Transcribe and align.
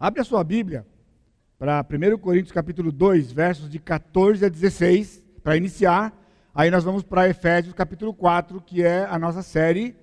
Abre 0.00 0.20
a 0.20 0.24
sua 0.24 0.44
Bíblia 0.44 0.86
para 1.58 1.84
1 1.84 2.18
Coríntios 2.18 2.52
capítulo 2.52 2.92
2, 2.92 3.32
versos 3.32 3.68
de 3.68 3.80
14 3.80 4.44
a 4.44 4.48
16, 4.48 5.20
para 5.42 5.56
iniciar. 5.56 6.16
Aí 6.54 6.70
nós 6.70 6.84
vamos 6.84 7.02
para 7.02 7.28
Efésios 7.28 7.74
capítulo 7.74 8.14
4, 8.14 8.60
que 8.60 8.84
é 8.84 9.04
a 9.06 9.18
nossa 9.18 9.42
série, 9.42 9.96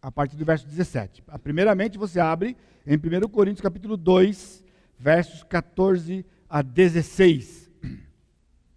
a 0.00 0.08
partir 0.12 0.36
do 0.36 0.44
verso 0.44 0.68
17. 0.68 1.24
Primeiramente 1.42 1.98
você 1.98 2.20
abre 2.20 2.56
em 2.86 2.94
1 2.94 3.28
Coríntios 3.28 3.60
capítulo 3.60 3.96
2, 3.96 4.64
versos 4.96 5.42
14 5.42 6.24
a 6.48 6.62
16. 6.62 7.68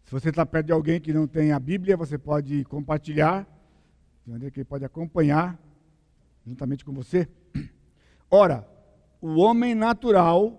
Se 0.04 0.12
você 0.12 0.30
está 0.30 0.44
perto 0.44 0.66
de 0.66 0.74
alguém 0.74 1.00
que 1.00 1.14
não 1.14 1.28
tem 1.28 1.52
a 1.52 1.60
Bíblia, 1.60 1.96
você 1.96 2.18
pode 2.18 2.64
compartilhar, 2.64 3.48
de 4.26 4.32
maneira 4.32 4.52
que 4.52 4.62
ele 4.62 4.66
pode 4.66 4.84
acompanhar 4.84 5.56
juntamente 6.44 6.84
com 6.84 6.94
você. 6.94 7.28
Ora, 8.28 8.68
o 9.22 9.36
homem 9.36 9.76
natural 9.76 10.58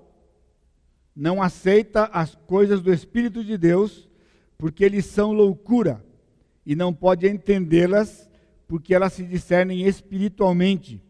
não 1.15 1.43
aceita 1.43 2.05
as 2.05 2.35
coisas 2.47 2.81
do 2.81 2.93
Espírito 2.93 3.45
de 3.45 3.59
Deus, 3.59 4.09
porque 4.57 4.85
eles 4.85 5.05
são 5.07 5.33
loucura, 5.33 6.03
e 6.65 6.77
não 6.77 6.95
pode 6.95 7.29
entendê-las, 7.29 8.31
porque 8.69 8.95
elas 8.95 9.13
se 9.13 9.25
discernem 9.25 9.87
espiritualmente. 9.87 11.03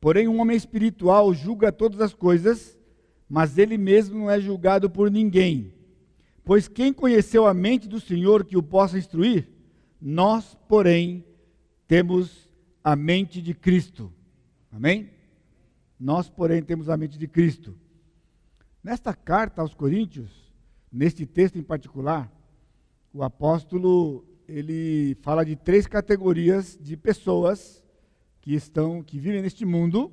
Porém, 0.00 0.26
um 0.26 0.40
homem 0.40 0.56
espiritual 0.56 1.32
julga 1.34 1.70
todas 1.70 2.00
as 2.00 2.14
coisas, 2.14 2.76
mas 3.28 3.58
ele 3.58 3.78
mesmo 3.78 4.18
não 4.18 4.30
é 4.30 4.40
julgado 4.40 4.90
por 4.90 5.10
ninguém. 5.10 5.72
Pois 6.44 6.66
quem 6.66 6.92
conheceu 6.92 7.46
a 7.46 7.54
mente 7.54 7.86
do 7.86 8.00
Senhor 8.00 8.44
que 8.44 8.56
o 8.56 8.62
possa 8.62 8.98
instruir? 8.98 9.48
Nós, 10.00 10.56
porém, 10.66 11.24
temos 11.86 12.50
a 12.82 12.96
mente 12.96 13.40
de 13.40 13.54
Cristo. 13.54 14.12
Amém? 14.72 15.10
Nós, 16.02 16.28
porém, 16.28 16.60
temos 16.64 16.88
a 16.88 16.96
mente 16.96 17.16
de 17.16 17.28
Cristo. 17.28 17.76
Nesta 18.82 19.14
carta 19.14 19.62
aos 19.62 19.72
Coríntios, 19.72 20.52
neste 20.90 21.24
texto 21.24 21.60
em 21.60 21.62
particular, 21.62 22.28
o 23.14 23.22
apóstolo 23.22 24.26
ele 24.48 25.16
fala 25.22 25.44
de 25.44 25.54
três 25.54 25.86
categorias 25.86 26.76
de 26.82 26.96
pessoas 26.96 27.84
que 28.40 28.52
estão 28.52 29.00
que 29.00 29.16
vivem 29.16 29.42
neste 29.42 29.64
mundo. 29.64 30.12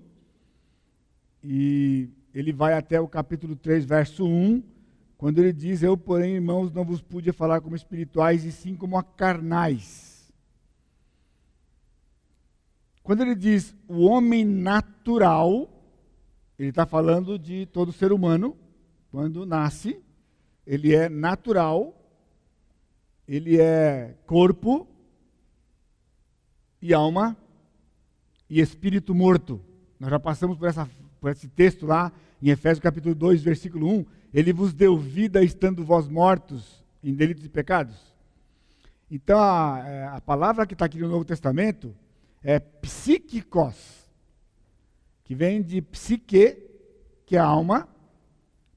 E 1.44 2.08
ele 2.36 2.54
vai 2.54 2.74
até 2.74 3.02
o 3.02 3.08
capítulo 3.08 3.56
3, 3.56 3.84
verso 3.84 4.28
1, 4.28 4.62
quando 5.18 5.40
ele 5.40 5.52
diz: 5.52 5.82
"Eu, 5.82 5.98
porém, 5.98 6.36
irmãos, 6.36 6.72
não 6.72 6.86
vos 6.86 7.02
pude 7.02 7.32
falar 7.32 7.62
como 7.62 7.76
espirituais, 7.76 8.46
e 8.46 8.52
sim 8.52 8.76
como 8.76 8.96
a 8.96 9.02
carnais". 9.02 10.32
Quando 13.02 13.22
ele 13.22 13.34
diz 13.34 13.76
o 13.88 14.06
homem 14.06 14.46
natural, 14.46 15.79
ele 16.60 16.70
está 16.70 16.86
falando 16.86 17.40
de 17.40 17.66
todo 17.68 17.94
ser 17.94 18.12
humano, 18.12 18.56
quando 19.10 19.46
nasce, 19.46 20.04
ele 20.68 20.94
é 20.94 21.08
natural, 21.08 21.96
ele 23.26 23.60
é 23.60 24.18
corpo 24.26 24.86
e 26.82 26.94
alma 26.94 27.38
e 28.50 28.60
espírito 28.60 29.16
morto. 29.16 29.62
Nós 29.98 30.10
já 30.10 30.20
passamos 30.20 30.58
por, 30.58 30.68
essa, 30.68 30.88
por 31.22 31.32
esse 31.32 31.48
texto 31.48 31.86
lá 31.86 32.12
em 32.42 32.50
Efésios 32.50 32.84
capítulo 32.84 33.16
2, 33.16 33.42
versículo 33.42 33.88
1. 33.88 34.06
Ele 34.34 34.52
vos 34.52 34.74
deu 34.74 34.98
vida 34.98 35.42
estando 35.42 35.86
vós 35.86 36.10
mortos 36.10 36.84
em 37.02 37.14
delitos 37.14 37.46
e 37.46 37.50
pecados. 37.50 37.96
Então 39.10 39.40
a, 39.40 39.82
é, 39.88 40.08
a 40.08 40.20
palavra 40.20 40.68
que 40.68 40.74
está 40.74 40.86
aqui 40.86 41.00
no 41.00 41.08
Novo 41.08 41.24
Testamento 41.24 41.96
é 42.44 42.60
psíquicos 42.60 43.99
que 45.30 45.36
vem 45.36 45.62
de 45.62 45.80
psique, 45.80 46.58
que 47.24 47.36
é 47.36 47.40
alma, 47.40 47.88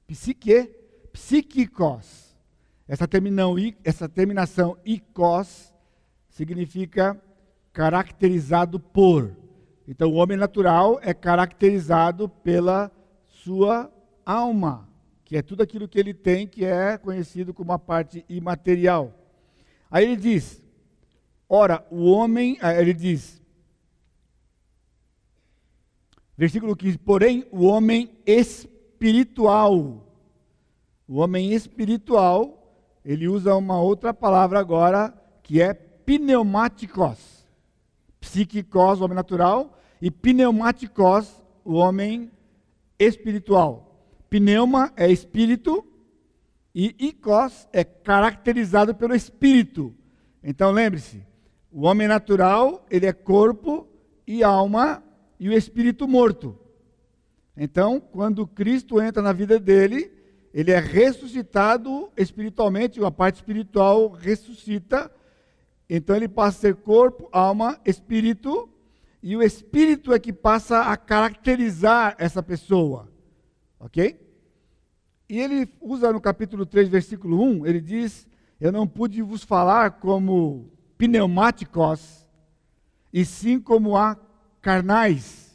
psique, 0.05 0.69
psíquicos. 1.11 2.37
Essa, 2.87 3.07
terminão, 3.07 3.55
essa 3.83 4.07
terminação 4.07 4.77
icos 4.85 5.73
significa 6.29 7.19
caracterizado 7.71 8.79
por. 8.79 9.35
Então, 9.87 10.11
o 10.11 10.13
homem 10.13 10.37
natural 10.37 10.99
é 11.01 11.11
caracterizado 11.11 12.29
pela 12.29 12.91
sua 13.25 13.91
alma, 14.23 14.87
que 15.25 15.35
é 15.35 15.41
tudo 15.41 15.63
aquilo 15.63 15.87
que 15.87 15.97
ele 15.97 16.13
tem, 16.13 16.45
que 16.45 16.63
é 16.63 16.99
conhecido 16.99 17.51
como 17.51 17.73
a 17.73 17.79
parte 17.79 18.23
imaterial. 18.29 19.11
Aí 19.89 20.05
ele 20.05 20.17
diz: 20.17 20.61
ora, 21.49 21.83
o 21.89 22.11
homem, 22.11 22.59
ele 22.77 22.93
diz, 22.93 23.41
Versículo 26.37 26.75
15: 26.75 26.97
Porém, 26.99 27.45
o 27.51 27.65
homem 27.65 28.11
espiritual, 28.25 30.07
o 31.07 31.17
homem 31.17 31.53
espiritual, 31.53 32.59
ele 33.03 33.27
usa 33.27 33.55
uma 33.55 33.79
outra 33.79 34.13
palavra 34.13 34.59
agora, 34.59 35.13
que 35.41 35.61
é 35.61 35.73
pneumáticos. 35.73 37.45
Psíquicos, 38.19 38.99
o 38.99 39.03
homem 39.03 39.15
natural, 39.15 39.77
e 40.01 40.09
pneumáticos, 40.09 41.41
o 41.63 41.73
homem 41.75 42.31
espiritual. 42.97 43.93
Pneuma 44.29 44.91
é 44.95 45.11
espírito 45.11 45.85
e 46.73 46.95
icos 46.97 47.67
é 47.71 47.83
caracterizado 47.83 48.95
pelo 48.95 49.13
espírito. 49.13 49.93
Então 50.43 50.71
lembre-se, 50.71 51.23
o 51.71 51.85
homem 51.85 52.07
natural, 52.07 52.85
ele 52.89 53.05
é 53.05 53.13
corpo 53.13 53.87
e 54.25 54.43
alma 54.43 55.03
e 55.43 55.49
o 55.49 55.51
espírito 55.51 56.07
morto. 56.07 56.57
Então, 57.57 57.99
quando 57.99 58.47
Cristo 58.47 59.01
entra 59.01 59.21
na 59.21 59.33
vida 59.33 59.59
dele, 59.59 60.09
ele 60.53 60.71
é 60.71 60.79
ressuscitado 60.79 62.09
espiritualmente, 62.15 63.03
a 63.03 63.11
parte 63.11 63.35
espiritual 63.35 64.07
ressuscita. 64.07 65.11
Então 65.89 66.15
ele 66.15 66.29
passa 66.29 66.59
a 66.59 66.61
ser 66.61 66.75
corpo, 66.75 67.27
alma, 67.29 67.77
espírito, 67.83 68.69
e 69.21 69.35
o 69.35 69.43
espírito 69.43 70.13
é 70.13 70.19
que 70.19 70.31
passa 70.31 70.83
a 70.83 70.95
caracterizar 70.95 72.15
essa 72.17 72.41
pessoa. 72.41 73.11
OK? 73.81 74.17
E 75.27 75.41
ele 75.41 75.67
usa 75.81 76.13
no 76.13 76.21
capítulo 76.21 76.65
3, 76.65 76.87
versículo 76.87 77.43
1, 77.43 77.65
ele 77.65 77.81
diz: 77.81 78.25
Eu 78.61 78.71
não 78.71 78.87
pude 78.87 79.21
vos 79.21 79.43
falar 79.43 79.99
como 79.99 80.71
pneumáticos, 80.97 82.29
e 83.11 83.25
sim 83.25 83.59
como 83.59 83.97
a 83.97 84.17
carnais 84.63 85.53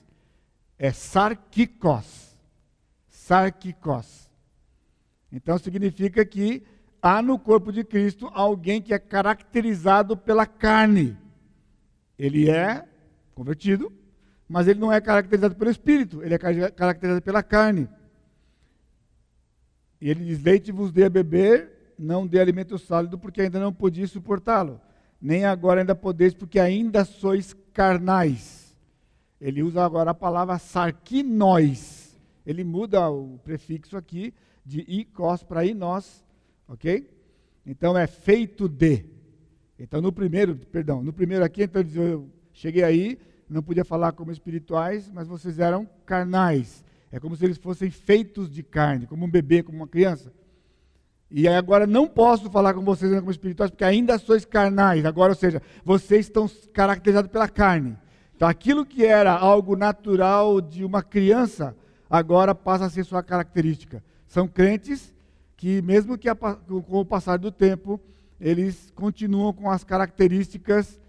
é 0.79 0.93
sarquicos. 0.93 2.37
Sarquicos. 3.09 4.31
Então 5.33 5.59
significa 5.59 6.25
que 6.25 6.63
há 7.03 7.21
no 7.21 7.39
corpo 7.39 7.73
de 7.73 7.83
Cristo 7.83 8.31
alguém 8.33 8.81
que 8.81 8.95
é 8.95 8.99
caracterizado 8.99 10.17
pela 10.17 10.47
carne. 10.47 11.17
Ele 12.19 12.49
é 12.51 12.87
convertido, 13.35 13.93
mas 14.49 14.69
ele 14.69 14.79
não 14.79 14.93
é 14.93 15.01
caracterizado 15.01 15.57
pelo 15.57 15.71
espírito, 15.71 16.23
ele 16.23 16.35
é 16.35 16.39
caracterizado 16.39 17.23
pela 17.23 17.43
carne. 17.43 17.89
E 20.01 20.11
ele 20.11 20.25
diz: 20.25 20.43
Leite 20.43 20.71
vos 20.71 20.93
dê 20.93 21.05
a 21.05 21.11
beber, 21.11 21.95
não 21.99 22.27
dê 22.27 22.41
alimento 22.41 22.79
sólido, 22.79 23.19
porque 23.19 23.43
ainda 23.43 23.59
não 23.59 23.73
podia 23.73 24.07
suportá-lo. 24.07 24.81
Nem 25.21 25.45
agora 25.45 25.81
ainda 25.81 25.95
podeis, 25.95 26.35
porque 26.35 26.61
ainda 26.61 27.05
sois 27.05 27.55
carnais. 27.73 28.58
Ele 29.41 29.63
usa 29.63 29.85
agora 29.85 30.11
a 30.11 30.15
palavra 30.15 30.59
sarquinóis. 30.59 32.19
Ele 32.45 32.65
muda 32.65 33.09
o 33.11 33.39
prefixo 33.45 33.97
aqui 33.97 34.35
de 34.65 34.81
ikos 34.81 35.43
para 35.43 35.65
inós, 35.65 36.25
ok? 36.67 37.09
Então 37.65 37.97
é 37.97 38.07
feito 38.07 38.69
de. 38.69 39.05
Então 39.79 40.01
no 40.01 40.13
primeiro, 40.13 40.57
perdão, 40.57 41.03
no 41.03 41.13
primeiro 41.13 41.45
aqui, 41.45 41.63
então 41.65 41.83
eu 41.95 42.29
cheguei 42.53 42.83
aí, 42.83 43.19
não 43.49 43.63
podia 43.63 43.85
falar 43.85 44.13
como 44.13 44.33
espirituais, 44.33 45.11
mas 45.13 45.29
vocês 45.29 45.59
eram 45.59 45.89
carnais. 46.05 46.85
É 47.11 47.21
como 47.21 47.37
se 47.37 47.45
eles 47.45 47.57
fossem 47.57 47.91
feitos 47.91 48.51
de 48.51 48.63
carne, 48.63 49.07
como 49.07 49.25
um 49.25 49.31
bebê, 49.31 49.63
como 49.63 49.79
uma 49.79 49.89
criança. 49.89 50.33
E 51.31 51.47
agora 51.47 51.87
não 51.87 52.09
posso 52.09 52.51
falar 52.51 52.75
com 52.75 52.83
vocês 52.83 53.13
como 53.19 53.31
espirituais, 53.31 53.71
porque 53.71 53.85
ainda 53.85 54.19
sois 54.19 54.45
carnais. 54.45 55.05
Agora, 55.05 55.33
ou 55.33 55.37
seja, 55.37 55.63
vocês 55.85 56.27
estão 56.27 56.51
caracterizados 56.73 57.31
pela 57.31 57.49
carne. 57.49 57.97
Aquilo 58.41 58.87
que 58.87 59.05
era 59.05 59.33
algo 59.33 59.77
natural 59.77 60.61
de 60.61 60.85
uma 60.85 61.03
criança, 61.03 61.77
agora 62.09 62.55
passa 62.55 62.87
a 62.87 62.91
ser 62.91 63.05
sua 63.05 63.23
característica. 63.23 64.03
São 64.27 64.47
crentes 64.47 65.15
que, 65.57 65.83
mesmo 65.83 66.17
que 66.17 66.29
com 66.35 67.01
o 67.01 67.05
passar 67.05 67.39
do 67.39 67.51
tempo, 67.51 68.01
eles 68.41 68.93
continuam 68.95 69.53
com 69.53 69.71
as 69.71 69.83
características 69.83 71.01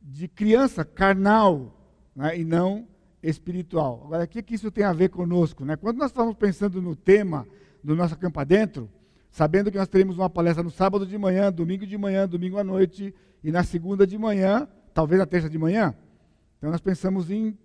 de 0.00 0.28
criança, 0.28 0.84
carnal, 0.84 1.74
né, 2.14 2.38
e 2.38 2.44
não 2.44 2.86
espiritual. 3.22 4.02
Agora, 4.04 4.24
o 4.24 4.28
que, 4.28 4.42
que 4.42 4.54
isso 4.54 4.70
tem 4.70 4.84
a 4.84 4.92
ver 4.92 5.08
conosco? 5.08 5.64
Né? 5.64 5.76
Quando 5.76 5.98
nós 5.98 6.10
estamos 6.10 6.34
pensando 6.34 6.80
no 6.80 6.94
tema 6.94 7.46
do 7.82 7.96
nosso 7.96 8.16
Campo 8.16 8.44
Dentro, 8.44 8.88
sabendo 9.30 9.70
que 9.70 9.78
nós 9.78 9.88
teremos 9.88 10.16
uma 10.16 10.30
palestra 10.30 10.62
no 10.62 10.70
sábado 10.70 11.04
de 11.04 11.18
manhã, 11.18 11.52
domingo 11.52 11.86
de 11.86 11.98
manhã, 11.98 12.28
domingo 12.28 12.58
à 12.58 12.64
noite, 12.64 13.14
e 13.42 13.50
na 13.50 13.64
segunda 13.64 14.06
de 14.06 14.16
manhã, 14.16 14.68
talvez 14.94 15.18
na 15.18 15.26
terça 15.26 15.50
de 15.50 15.58
manhã, 15.58 15.94
então 16.58 16.70
nós 16.70 16.80
pensamos 16.80 17.30
em 17.30 17.56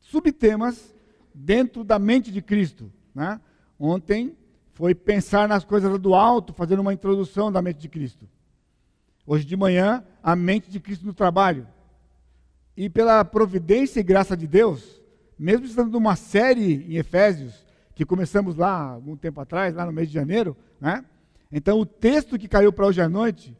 subtemas 0.00 0.94
dentro 1.32 1.84
da 1.84 1.98
mente 1.98 2.30
de 2.30 2.42
Cristo. 2.42 2.92
Né? 3.14 3.40
Ontem 3.78 4.36
foi 4.74 4.94
pensar 4.94 5.48
nas 5.48 5.64
coisas 5.64 5.98
do 5.98 6.14
alto, 6.14 6.52
fazendo 6.52 6.80
uma 6.80 6.92
introdução 6.92 7.50
da 7.50 7.62
mente 7.62 7.78
de 7.78 7.88
Cristo. 7.88 8.28
Hoje 9.24 9.44
de 9.44 9.56
manhã, 9.56 10.04
a 10.22 10.34
mente 10.34 10.70
de 10.70 10.80
Cristo 10.80 11.06
no 11.06 11.14
trabalho. 11.14 11.66
E 12.76 12.90
pela 12.90 13.24
providência 13.24 14.00
e 14.00 14.02
graça 14.02 14.36
de 14.36 14.46
Deus, 14.46 15.00
mesmo 15.38 15.66
estando 15.66 15.92
numa 15.92 16.16
série 16.16 16.84
em 16.88 16.96
Efésios, 16.96 17.64
que 17.94 18.04
começamos 18.04 18.56
lá 18.56 18.92
algum 18.92 19.16
tempo 19.16 19.40
atrás, 19.40 19.74
lá 19.74 19.86
no 19.86 19.92
mês 19.92 20.08
de 20.08 20.14
janeiro, 20.14 20.56
né? 20.80 21.04
Então 21.52 21.78
o 21.78 21.86
texto 21.86 22.38
que 22.38 22.48
caiu 22.48 22.72
para 22.72 22.86
hoje 22.86 23.02
à 23.02 23.08
noite 23.08 23.56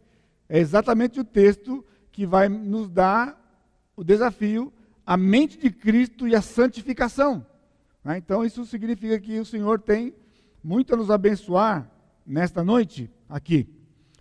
é 0.49 0.59
exatamente 0.59 1.21
o 1.21 1.25
texto 1.25 1.85
que 2.11 2.27
vai 2.27 2.49
nos 2.49 2.89
dar 2.89 3.42
o 3.97 4.05
desafio, 4.05 4.73
a 5.05 5.17
mente 5.17 5.59
de 5.59 5.71
Cristo 5.71 6.27
e 6.27 6.35
a 6.35 6.43
santificação. 6.43 7.47
Né? 8.05 8.19
Então 8.19 8.45
isso 8.45 8.65
significa 8.65 9.19
que 9.19 9.39
o 9.39 9.45
Senhor 9.45 9.81
tem 9.81 10.15
muito 10.63 10.95
a 10.95 10.97
nos 10.97 11.11
abençoar 11.11 11.91
nesta 12.27 12.63
noite 12.63 13.11
aqui. 13.29 13.69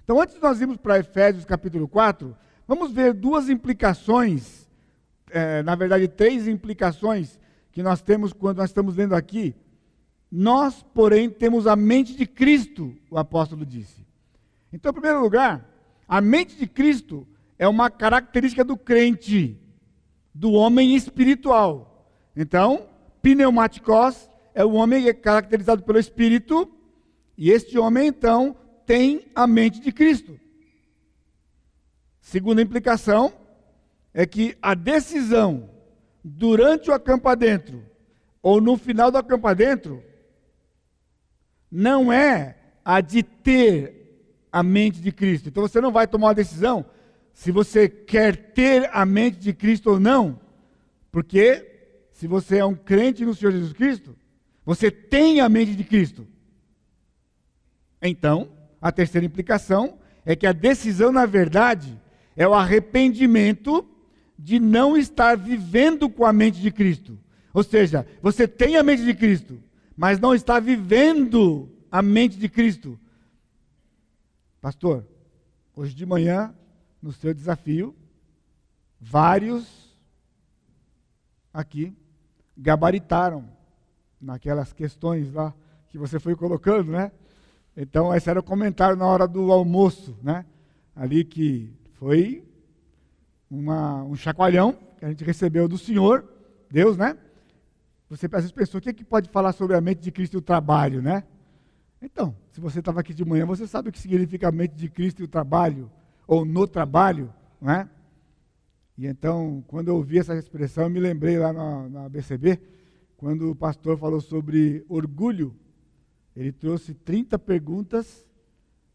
Então 0.04 0.20
antes 0.20 0.36
de 0.36 0.42
nós 0.42 0.60
irmos 0.60 0.78
para 0.78 1.00
Efésios 1.00 1.46
capítulo 1.46 1.88
4, 1.88 2.36
vamos 2.68 2.92
ver 2.92 3.14
duas 3.14 3.50
implicações, 3.50 4.68
é, 5.30 5.62
na 5.64 5.76
verdade 5.76 6.08
três 6.08 6.48
implicações 6.48 7.40
que 7.72 7.82
nós 7.82 8.02
temos 8.02 8.34
quando 8.34 8.58
nós 8.58 8.70
estamos 8.70 8.96
lendo 8.96 9.16
aqui. 9.16 9.56
Nós, 10.32 10.82
porém, 10.94 11.30
temos 11.30 11.68
a 11.68 11.76
mente 11.76 12.16
de 12.16 12.26
Cristo, 12.26 12.96
o 13.10 13.18
apóstolo 13.18 13.66
disse. 13.66 14.06
Então, 14.72 14.92
em 14.92 14.94
primeiro 14.94 15.22
lugar, 15.22 15.68
a 16.08 16.22
mente 16.22 16.56
de 16.56 16.68
Cristo 16.68 17.28
é 17.62 17.68
uma 17.68 17.92
característica 17.92 18.64
do 18.64 18.76
crente, 18.76 19.56
do 20.34 20.54
homem 20.54 20.96
espiritual. 20.96 22.12
Então, 22.36 22.90
pneumaticos 23.22 24.28
é 24.56 24.66
o 24.66 24.72
homem 24.72 25.08
é 25.08 25.14
caracterizado 25.14 25.84
pelo 25.84 26.00
Espírito, 26.00 26.68
e 27.38 27.52
este 27.52 27.78
homem, 27.78 28.08
então, 28.08 28.56
tem 28.84 29.28
a 29.36 29.46
mente 29.46 29.80
de 29.80 29.92
Cristo. 29.92 30.40
Segunda 32.20 32.64
implicação 32.64 33.32
é 34.12 34.26
que 34.26 34.58
a 34.60 34.74
decisão 34.74 35.70
durante 36.24 36.90
o 36.90 36.94
acampa 36.96 37.36
dentro 37.36 37.86
ou 38.42 38.60
no 38.60 38.76
final 38.76 39.12
do 39.12 39.20
acampa 39.20 39.54
dentro 39.54 40.04
não 41.72 42.12
é 42.12 42.58
a 42.84 43.02
de 43.02 43.22
ter 43.22 44.48
a 44.52 44.64
mente 44.64 45.00
de 45.00 45.12
Cristo. 45.12 45.50
Então 45.50 45.62
você 45.62 45.80
não 45.80 45.92
vai 45.92 46.08
tomar 46.08 46.30
uma 46.30 46.34
decisão 46.36 46.86
se 47.34 47.52
você 47.52 47.90
quer 47.90 48.54
ter 48.54 48.90
a 48.94 49.06
mente 49.06 49.38
de 49.38 49.54
Cristo 49.54 49.92
ou 49.92 50.00
não, 50.00 50.40
porque 51.12 51.68
se 52.12 52.28
você 52.28 52.58
é 52.58 52.66
um 52.66 52.76
crente 52.76 53.26
no 53.26 53.34
Senhor 53.34 53.52
Jesus 53.52 53.74
Cristo, 53.74 54.16
você 54.66 54.92
tem 54.92 55.42
a 55.42 55.50
mente 55.50 55.76
de 55.76 55.84
Cristo. 55.84 56.28
Então, 58.02 58.52
a 58.82 58.92
terceira 58.92 59.26
implicação 59.26 59.98
é 60.26 60.36
que 60.36 60.46
a 60.46 60.52
decisão, 60.52 61.12
na 61.12 61.26
verdade, 61.26 62.00
é 62.36 62.48
o 62.48 62.54
arrependimento 62.54 63.88
de 64.38 64.60
não 64.60 64.98
estar 64.98 65.36
vivendo 65.36 66.10
com 66.10 66.26
a 66.26 66.34
mente 66.34 66.60
de 66.60 66.72
Cristo. 66.72 67.18
Ou 67.54 67.64
seja, 67.64 68.08
você 68.22 68.48
tem 68.48 68.78
a 68.78 68.84
mente 68.84 69.04
de 69.04 69.14
Cristo, 69.14 69.62
mas 69.96 70.20
não 70.20 70.34
está 70.34 70.60
vivendo 70.60 71.70
a 71.92 72.02
mente 72.02 72.38
de 72.38 72.48
Cristo. 72.48 73.00
Pastor, 74.62 75.06
hoje 75.76 75.94
de 75.94 76.06
manhã, 76.06 76.54
no 77.02 77.12
seu 77.12 77.34
desafio, 77.34 77.96
vários 79.00 79.92
aqui 81.54 81.96
gabaritaram 82.58 83.48
naquelas 84.22 84.72
questões 84.72 85.34
lá 85.34 85.54
que 85.90 85.98
você 85.98 86.20
foi 86.20 86.36
colocando, 86.36 86.92
né? 86.92 87.12
Então, 87.76 88.14
esse 88.14 88.30
era 88.30 88.40
o 88.40 88.44
comentário 88.44 88.96
na 88.96 89.06
hora 89.06 89.28
do 89.28 89.52
almoço, 89.52 90.16
né? 90.22 90.46
Ali 90.96 91.24
que 91.24 91.74
foi 91.94 92.44
uma, 93.50 94.04
um 94.04 94.16
chacoalhão 94.16 94.78
que 94.98 95.06
a 95.06 95.10
gente 95.10 95.24
recebeu 95.24 95.68
do 95.68 95.78
Senhor, 95.78 96.24
Deus, 96.70 96.96
né? 96.98 97.18
Você 98.10 98.26
às 98.28 98.32
vezes 98.32 98.52
pensou, 98.52 98.78
o 98.78 98.82
que, 98.82 98.90
é 98.90 98.94
que 98.94 99.04
pode 99.04 99.30
falar 99.30 99.54
sobre 99.54 99.76
a 99.76 99.82
mente 99.82 100.02
de 100.02 100.12
Cristo 100.12 100.34
e 100.34 100.38
o 100.38 100.42
trabalho, 100.42 101.02
né? 101.02 101.24
Então, 102.02 102.36
se 102.52 102.60
você 102.60 102.80
estava 102.80 103.00
aqui 103.00 103.14
de 103.14 103.24
manhã, 103.24 103.46
você 103.46 103.66
sabe 103.68 103.90
o 103.90 103.92
que 103.92 104.00
significa 104.00 104.50
a 104.50 104.52
mente 104.52 104.76
de 104.76 104.90
Cristo 104.90 105.22
e 105.22 105.26
o 105.26 105.28
trabalho, 105.28 105.90
ou 106.28 106.46
no 106.46 106.68
trabalho, 106.68 107.34
não 107.60 107.72
é? 107.72 107.90
E 108.98 109.08
então, 109.08 109.64
quando 109.68 109.88
eu 109.88 109.96
ouvi 109.96 110.20
essa 110.20 110.36
expressão, 110.36 110.84
eu 110.84 110.90
me 110.90 111.00
lembrei 111.00 111.38
lá 111.38 111.52
na, 111.52 111.90
na 111.90 112.10
BCB, 112.10 112.60
quando 113.18 113.52
o 113.52 113.56
pastor 113.56 113.98
falou 113.98 114.22
sobre 114.22 114.86
orgulho, 114.88 115.56
ele 116.36 116.52
trouxe 116.52 116.94
30 116.94 117.38
perguntas 117.40 118.26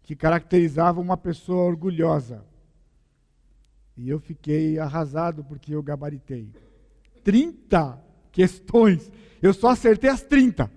que 0.02 0.14
caracterizavam 0.14 1.02
uma 1.02 1.17
pessoa 1.17 1.64
orgulhosa. 1.64 2.44
E 3.96 4.08
eu 4.08 4.20
fiquei 4.20 4.79
arrasado 4.79 5.43
porque 5.44 5.75
eu 5.75 5.82
gabaritei. 5.82 6.50
30 7.25 7.99
questões. 8.31 9.11
Eu 9.43 9.55
só 9.55 9.70
acertei 9.70 10.11
as 10.11 10.22
30. 10.22 10.70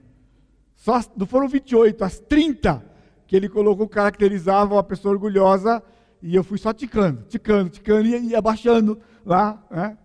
Só, 0.76 1.02
não 1.16 1.26
foram 1.26 1.48
28, 1.48 2.04
as 2.04 2.20
30 2.20 2.86
que 3.28 3.36
ele 3.36 3.50
colocou 3.50 3.88
caracterizavam 3.88 4.78
a 4.78 4.84
pessoa 4.84 5.14
orgulhosa. 5.14 5.84
E 6.22 6.36
eu 6.36 6.44
fui 6.44 6.58
só 6.58 6.74
ticando, 6.74 7.24
ticando, 7.24 7.70
ticando 7.70 8.08
e, 8.08 8.30
e 8.30 8.36
abaixando 8.36 9.00
lá. 9.26 9.64
Né? 9.72 9.98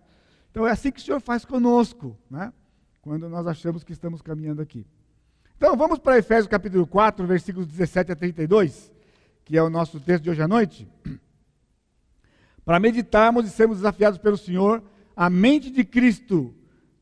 Então 0.51 0.65
é 0.65 0.71
assim 0.71 0.91
que 0.91 0.99
o 0.99 1.03
Senhor 1.03 1.19
faz 1.19 1.43
conosco, 1.43 2.17
né? 2.29 2.53
quando 3.01 3.27
nós 3.29 3.45
achamos 3.45 3.83
que 3.83 3.91
estamos 3.91 4.21
caminhando 4.21 4.61
aqui. 4.61 4.85
Então 5.57 5.75
vamos 5.75 5.99
para 5.99 6.17
Efésios 6.17 6.47
capítulo 6.47 6.87
4, 6.87 7.25
versículos 7.27 7.67
17 7.67 8.11
a 8.11 8.15
32, 8.15 8.91
que 9.43 9.57
é 9.57 9.63
o 9.63 9.69
nosso 9.69 9.99
texto 9.99 10.23
de 10.23 10.29
hoje 10.29 10.41
à 10.41 10.47
noite 10.47 10.87
para 12.65 12.79
meditarmos 12.79 13.45
e 13.45 13.49
sermos 13.49 13.77
desafiados 13.77 14.17
pelo 14.17 14.37
Senhor 14.37 14.83
a 15.15 15.29
mente 15.29 15.69
de 15.69 15.83
Cristo 15.83 16.53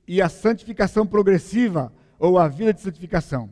e 0.08 0.22
a 0.22 0.30
santificação 0.30 1.08
progressiva 1.08 1.92
ou 2.20 2.38
a 2.38 2.48
vida 2.48 2.74
de 2.74 2.82
santificação. 2.82 3.52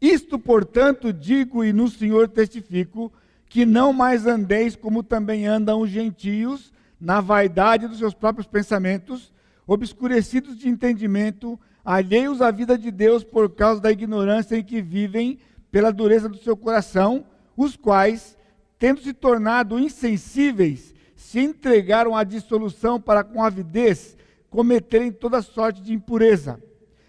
Isto, 0.00 0.38
portanto, 0.38 1.12
digo 1.12 1.64
e 1.64 1.72
no 1.72 1.88
Senhor 1.88 2.28
testifico 2.28 3.12
que 3.48 3.64
não 3.64 3.92
mais 3.92 4.26
andeis 4.26 4.76
como 4.76 5.02
também 5.02 5.46
andam 5.46 5.80
os 5.80 5.90
gentios 5.90 6.72
na 7.00 7.20
vaidade 7.20 7.86
dos 7.86 7.98
seus 7.98 8.14
próprios 8.14 8.46
pensamentos, 8.46 9.32
obscurecidos 9.66 10.58
de 10.58 10.68
entendimento, 10.68 11.58
alheios 11.84 12.42
à 12.42 12.50
vida 12.50 12.76
de 12.76 12.90
Deus 12.90 13.24
por 13.24 13.50
causa 13.50 13.80
da 13.80 13.90
ignorância 13.90 14.56
em 14.56 14.64
que 14.64 14.82
vivem 14.82 15.38
pela 15.70 15.92
dureza 15.92 16.28
do 16.28 16.38
seu 16.38 16.56
coração, 16.56 17.24
os 17.56 17.76
quais, 17.76 18.36
tendo 18.78 19.00
se 19.00 19.12
tornado 19.12 19.78
insensíveis, 19.78 20.94
se 21.14 21.40
entregaram 21.40 22.16
à 22.16 22.24
dissolução 22.24 23.00
para 23.00 23.24
com 23.24 23.42
avidez 23.42 24.16
cometerem 24.50 25.12
toda 25.12 25.42
sorte 25.42 25.82
de 25.82 25.92
impureza. 25.92 26.60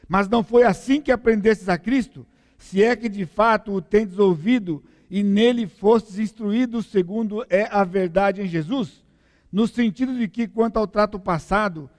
Mas 0.08 0.28
não 0.28 0.44
foi 0.44 0.64
assim 0.64 1.02
que 1.02 1.12
aprendestes 1.12 1.70
a 1.70 1.78
Cristo, 1.78 2.26
se 2.58 2.84
é 2.84 2.96
que 2.96 3.08
de 3.08 3.26
fato 3.26 3.72
o 3.72 3.82
tendes 3.82 4.18
ouvido 4.18 4.84
e 5.10 5.24
nele 5.24 5.68
fostes 5.68 6.20
instruídos 6.20 6.86
segundo 6.86 7.44
é 7.50 7.68
a 7.72 7.84
verdade 7.84 8.42
em 8.42 8.48
Jesus, 8.48 9.04
no 9.52 9.68
sentido 9.68 10.16
de 10.16 10.28
que, 10.28 10.48
quanto 10.48 10.78
ao 10.78 10.86
trato 10.86 11.20
passado, 11.20 11.90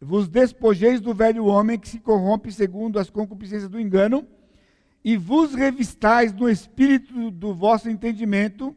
vos 0.00 0.28
despojeis 0.28 1.00
do 1.00 1.14
velho 1.14 1.46
homem 1.46 1.78
que 1.78 1.88
se 1.88 1.98
corrompe 1.98 2.52
segundo 2.52 2.98
as 2.98 3.08
concupiscências 3.08 3.70
do 3.70 3.80
engano, 3.80 4.26
e 5.02 5.16
vos 5.16 5.54
revistais 5.54 6.32
no 6.32 6.48
espírito 6.48 7.30
do 7.30 7.54
vosso 7.54 7.88
entendimento, 7.88 8.76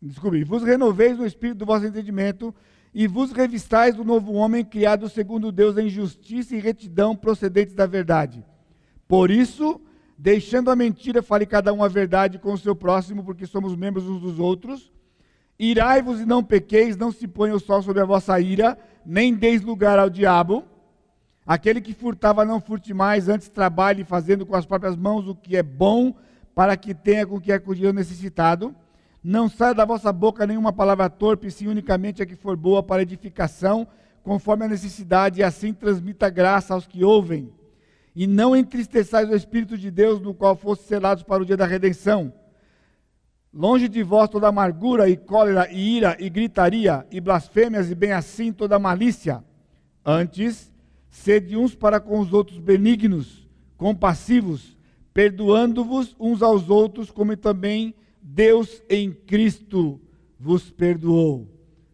desculpe, 0.00 0.44
vos 0.44 0.62
renoveis 0.62 1.18
no 1.18 1.26
espírito 1.26 1.58
do 1.58 1.66
vosso 1.66 1.86
entendimento 1.86 2.54
e 2.94 3.06
vos 3.06 3.32
revistais 3.32 3.94
do 3.94 4.04
novo 4.04 4.34
homem 4.34 4.64
criado 4.64 5.08
segundo 5.08 5.50
Deus 5.50 5.76
em 5.78 5.88
justiça 5.88 6.54
e 6.54 6.60
retidão 6.60 7.16
procedentes 7.16 7.74
da 7.74 7.86
verdade. 7.86 8.44
Por 9.08 9.30
isso, 9.30 9.80
deixando 10.18 10.68
a 10.68 10.74
mentira, 10.74 11.22
fale 11.22 11.46
cada 11.46 11.72
um 11.72 11.84
a 11.84 11.88
verdade 11.88 12.38
com 12.38 12.52
o 12.52 12.58
seu 12.58 12.74
próximo, 12.74 13.22
porque 13.22 13.46
somos 13.46 13.76
membros 13.76 14.08
uns 14.08 14.20
dos 14.20 14.40
outros. 14.40 14.92
Irai-vos 15.56 16.20
e 16.20 16.26
não 16.26 16.42
pequeis, 16.42 16.96
não 16.96 17.12
se 17.12 17.28
ponha 17.28 17.54
o 17.54 17.60
sol 17.60 17.80
sobre 17.82 18.02
a 18.02 18.04
vossa 18.04 18.38
ira, 18.40 18.76
nem 19.06 19.32
deis 19.32 19.62
lugar 19.62 19.96
ao 19.98 20.10
diabo. 20.10 20.64
Aquele 21.46 21.80
que 21.80 21.94
furtava, 21.94 22.44
não 22.44 22.60
furte 22.60 22.92
mais, 22.92 23.28
antes 23.28 23.48
trabalhe 23.48 24.04
fazendo 24.04 24.44
com 24.44 24.56
as 24.56 24.66
próprias 24.66 24.96
mãos 24.96 25.26
o 25.28 25.34
que 25.34 25.56
é 25.56 25.62
bom, 25.62 26.14
para 26.54 26.76
que 26.76 26.92
tenha 26.92 27.24
com 27.24 27.40
que 27.40 27.52
acudir 27.52 27.86
o 27.86 27.92
necessitado. 27.92 28.74
Não 29.22 29.48
saia 29.48 29.74
da 29.74 29.84
vossa 29.84 30.12
boca 30.12 30.46
nenhuma 30.46 30.72
palavra 30.72 31.08
torpe, 31.08 31.50
sim 31.50 31.68
unicamente 31.68 32.22
a 32.22 32.26
que 32.26 32.34
for 32.34 32.56
boa 32.56 32.82
para 32.82 33.02
edificação, 33.02 33.86
conforme 34.22 34.64
a 34.64 34.68
necessidade, 34.68 35.40
e 35.40 35.44
assim 35.44 35.72
transmita 35.72 36.28
graça 36.28 36.74
aos 36.74 36.86
que 36.86 37.04
ouvem. 37.04 37.52
E 38.18 38.26
não 38.26 38.56
entristeçais 38.56 39.30
o 39.30 39.34
Espírito 39.36 39.78
de 39.78 39.92
Deus, 39.92 40.20
no 40.20 40.34
qual 40.34 40.56
fosse 40.56 40.82
selados 40.88 41.22
para 41.22 41.40
o 41.40 41.46
dia 41.46 41.56
da 41.56 41.64
redenção. 41.64 42.32
Longe 43.54 43.88
de 43.88 44.02
vós 44.02 44.28
toda 44.28 44.48
amargura 44.48 45.08
e 45.08 45.16
cólera 45.16 45.70
e 45.70 45.98
ira 45.98 46.16
e 46.18 46.28
gritaria 46.28 47.06
e 47.12 47.20
blasfêmias 47.20 47.92
e 47.92 47.94
bem 47.94 48.10
assim 48.10 48.52
toda 48.52 48.76
malícia. 48.76 49.44
Antes, 50.04 50.72
sede 51.08 51.56
uns 51.56 51.76
para 51.76 52.00
com 52.00 52.18
os 52.18 52.32
outros 52.32 52.58
benignos, 52.58 53.48
compassivos, 53.76 54.76
perdoando-vos 55.14 56.16
uns 56.18 56.42
aos 56.42 56.68
outros, 56.68 57.12
como 57.12 57.36
também 57.36 57.94
Deus 58.20 58.82
em 58.90 59.12
Cristo 59.12 60.00
vos 60.36 60.72
perdoou. 60.72 61.46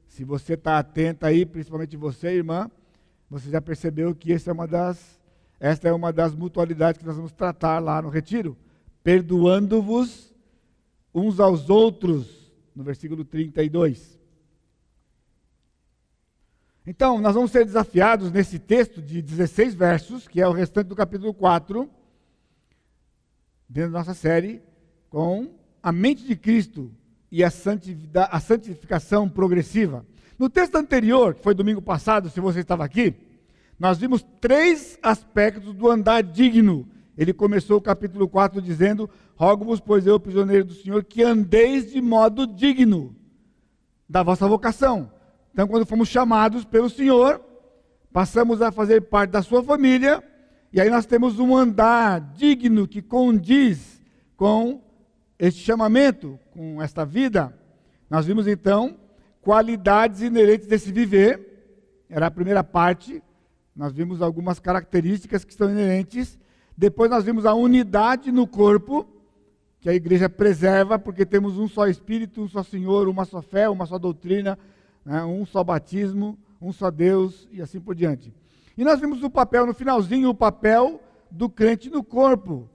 Se 0.09 0.25
você 0.25 0.55
está 0.55 0.79
atento 0.79 1.27
aí, 1.27 1.45
principalmente 1.45 1.99
você, 1.99 2.29
irmã, 2.29 2.71
você 3.29 3.51
já 3.51 3.61
percebeu 3.61 4.15
que 4.15 4.33
essa 4.33 4.49
é 4.49 4.55
uma 4.55 4.67
das, 4.67 5.21
esta 5.59 5.89
é 5.89 5.93
uma 5.93 6.13
das 6.13 6.35
mutualidades 6.35 6.99
que 6.99 7.07
nós 7.07 7.17
vamos 7.17 7.33
tratar 7.33 7.79
lá 7.79 8.03
no 8.03 8.09
retiro. 8.09 8.57
Perdoando-vos 9.03 10.35
uns 11.15 11.39
aos 11.39 11.71
outros, 11.71 12.53
no 12.75 12.83
versículo 12.83 13.25
32. 13.25 14.19
Então, 16.87 17.19
nós 17.19 17.35
vamos 17.35 17.51
ser 17.51 17.65
desafiados 17.65 18.31
nesse 18.31 18.59
texto 18.59 19.01
de 19.01 19.23
16 19.23 19.75
versos, 19.75 20.29
que 20.29 20.41
é 20.41 20.47
o 20.47 20.53
restante 20.53 20.89
do 20.89 20.97
capítulo 20.97 21.33
4, 21.33 21.89
dentro 23.69 23.93
da 23.93 23.99
nossa 24.01 24.13
série, 24.13 24.63
com 25.09 25.55
a 25.83 25.91
mente 25.91 26.27
de 26.27 26.37
Cristo 26.37 26.91
e 27.31 27.43
a 27.43 27.51
santificação 27.51 29.29
progressiva. 29.29 30.05
No 30.39 30.51
texto 30.51 30.75
anterior, 30.77 31.35
que 31.35 31.43
foi 31.43 31.55
domingo 31.55 31.81
passado, 31.81 32.29
se 32.29 32.41
você 32.41 32.61
estava 32.61 32.85
aqui, 32.85 33.15
nós 33.79 33.99
vimos 33.99 34.25
três 34.41 34.99
aspectos 35.03 35.75
do 35.75 35.91
andar 35.91 36.23
digno. 36.23 36.89
Ele 37.17 37.33
começou 37.33 37.79
o 37.79 37.83
capítulo 37.83 38.29
4 38.29 38.61
dizendo: 38.61 39.09
Rogo-vos, 39.37 39.81
pois 39.81 40.07
eu, 40.07 40.19
prisioneiro 40.19 40.65
do 40.65 40.75
Senhor, 40.75 41.05
que 41.05 41.23
andeis 41.23 41.93
de 41.93 42.01
modo 42.01 42.47
digno 42.47 43.15
da 44.09 44.23
vossa 44.23 44.47
vocação. 44.47 45.11
Então, 45.53 45.67
quando 45.67 45.87
fomos 45.87 46.09
chamados 46.09 46.65
pelo 46.65 46.91
Senhor, 46.91 47.41
passamos 48.13 48.63
a 48.63 48.71
fazer 48.71 49.03
parte 49.03 49.31
da 49.31 49.43
sua 49.43 49.63
família, 49.63 50.23
e 50.73 50.81
aí 50.81 50.91
nós 50.91 51.07
temos 51.07 51.39
um 51.39 51.57
andar 51.57 52.21
digno 52.21 52.89
que 52.89 53.01
condiz 53.01 54.01
com 54.37 54.83
este 55.39 55.61
chamamento, 55.61 56.39
com 56.53 56.83
esta 56.83 57.05
vida. 57.05 57.57
Nós 58.11 58.27
vimos 58.27 58.47
então 58.47 58.97
qualidades 59.41 60.23
inerentes 60.23 60.67
desse 60.67 60.91
viver, 60.91 62.05
era 62.09 62.27
a 62.27 62.31
primeira 62.31 62.63
parte. 62.63 63.23
Nós 63.75 63.93
vimos 63.93 64.23
algumas 64.23 64.59
características 64.59 65.45
que 65.45 65.53
estão 65.53 65.71
inerentes. 65.71 66.39
Depois 66.77 67.11
nós 67.11 67.25
vimos 67.25 67.45
a 67.45 67.55
unidade 67.55 68.31
no 68.31 68.47
corpo, 68.47 69.07
que 69.81 69.89
a 69.91 69.95
igreja 69.95 70.29
preserva, 70.29 70.99
porque 70.99 71.27
temos 71.27 71.59
um 71.59 71.69
só 71.69 71.87
Espírito, 71.87 72.43
um 72.43 72.49
só 72.49 72.63
Senhor, 72.63 73.09
uma 73.09 73.25
só 73.25 73.43
fé, 73.43 73.69
uma 73.69 73.85
só 73.85 73.99
doutrina, 73.99 74.59
né, 75.05 75.25
um 75.25 75.45
só 75.45 75.63
batismo, 75.63 76.39
um 76.61 76.73
só 76.73 76.91
Deus 76.91 77.49
e 77.53 77.61
assim 77.61 77.81
por 77.81 77.95
diante. 77.95 78.33
E 78.77 78.85
nós 78.85 78.99
vimos 79.01 79.23
o 79.23 79.31
papel, 79.31 79.67
no 79.67 79.75
finalzinho, 79.75 80.31
o 80.31 80.35
papel 80.35 81.01
do 81.31 81.49
crente 81.49 81.91
no 81.91 82.03
corpo, 82.03 82.69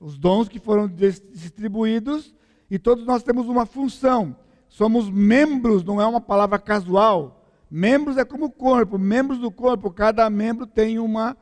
os 0.00 0.18
dons 0.18 0.48
que 0.48 0.58
foram 0.58 0.88
distribuídos 0.88 2.34
e 2.70 2.78
todos 2.78 3.06
nós 3.06 3.22
temos 3.22 3.46
uma 3.46 3.64
função. 3.64 4.36
Somos 4.68 5.08
membros, 5.08 5.84
não 5.84 6.00
é 6.00 6.06
uma 6.06 6.20
palavra 6.20 6.58
casual. 6.58 7.35
Membros 7.70 8.16
é 8.16 8.24
como 8.24 8.50
corpo, 8.50 8.98
membros 8.98 9.38
do 9.38 9.50
corpo, 9.50 9.90
cada 9.90 10.28
membro 10.30 10.66
tem 10.66 10.98
uma 10.98 11.36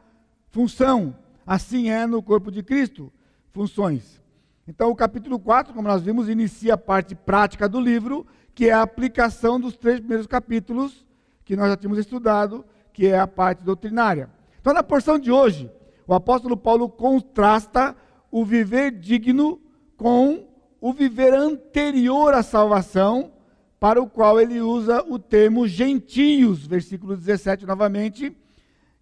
função. 0.51 1.15
Assim 1.47 1.91
é 1.91 2.07
no 2.07 2.23
corpo 2.23 2.51
de 2.51 2.63
Cristo, 2.63 3.13
funções. 3.53 4.23
Então, 4.67 4.91
o 4.91 4.97
capítulo 4.97 5.39
4, 5.39 5.75
como 5.75 5.87
nós 5.87 6.03
vimos, 6.03 6.29
inicia 6.29 6.75
a 6.75 6.79
parte 6.79 7.15
prática 7.15 7.69
do 7.69 7.79
livro 7.79 8.27
que 8.55 8.69
é 8.69 8.73
a 8.73 8.83
aplicação 8.83 9.59
dos 9.59 9.77
três 9.77 9.99
primeiros 9.99 10.27
capítulos 10.27 11.05
que 11.45 11.57
nós 11.57 11.69
já 11.69 11.77
tínhamos 11.77 11.99
estudado, 11.99 12.65
que 12.93 13.07
é 13.09 13.19
a 13.19 13.27
parte 13.27 13.65
doutrinária. 13.65 14.31
Então, 14.61 14.73
na 14.73 14.83
porção 14.83 15.19
de 15.19 15.31
hoje, 15.31 15.71
o 16.07 16.15
apóstolo 16.15 16.57
Paulo 16.57 16.89
contrasta 16.89 17.95
o 18.31 18.45
viver 18.45 18.93
digno 18.93 19.61
com 19.97 20.47
o 20.81 20.93
viver 20.93 21.35
anterior 21.35 22.33
à 22.33 22.43
salvação, 22.43 23.33
para 23.79 24.03
o 24.03 24.09
qual 24.09 24.41
ele 24.41 24.61
usa 24.61 25.05
o 25.09 25.19
termo 25.19 25.69
gentios, 25.69 26.67
versículo 26.67 27.17
17 27.17 27.67
novamente. 27.67 28.35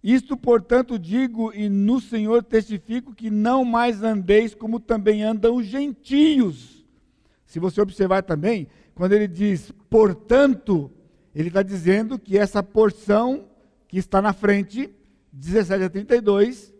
Isto, 0.03 0.35
portanto, 0.35 0.99
digo 0.99 1.53
e 1.53 1.69
no 1.69 2.01
Senhor 2.01 2.43
testifico 2.43 3.15
que 3.15 3.29
não 3.29 3.63
mais 3.63 4.03
andeis 4.03 4.53
como 4.53 4.79
também 4.79 5.23
andam 5.23 5.55
os 5.55 5.65
gentios. 5.65 6.85
Se 7.45 7.59
você 7.59 7.79
observar 7.79 8.23
também, 8.23 8.67
quando 8.93 9.13
ele 9.13 9.27
diz 9.27 9.71
portanto, 9.89 10.91
ele 11.33 11.47
está 11.47 11.63
dizendo 11.63 12.19
que 12.19 12.37
essa 12.37 12.61
porção 12.61 13.45
que 13.87 13.97
está 13.97 14.21
na 14.21 14.33
frente, 14.33 14.93
17 15.31 15.83
a 15.83 15.89
32, 15.89 16.73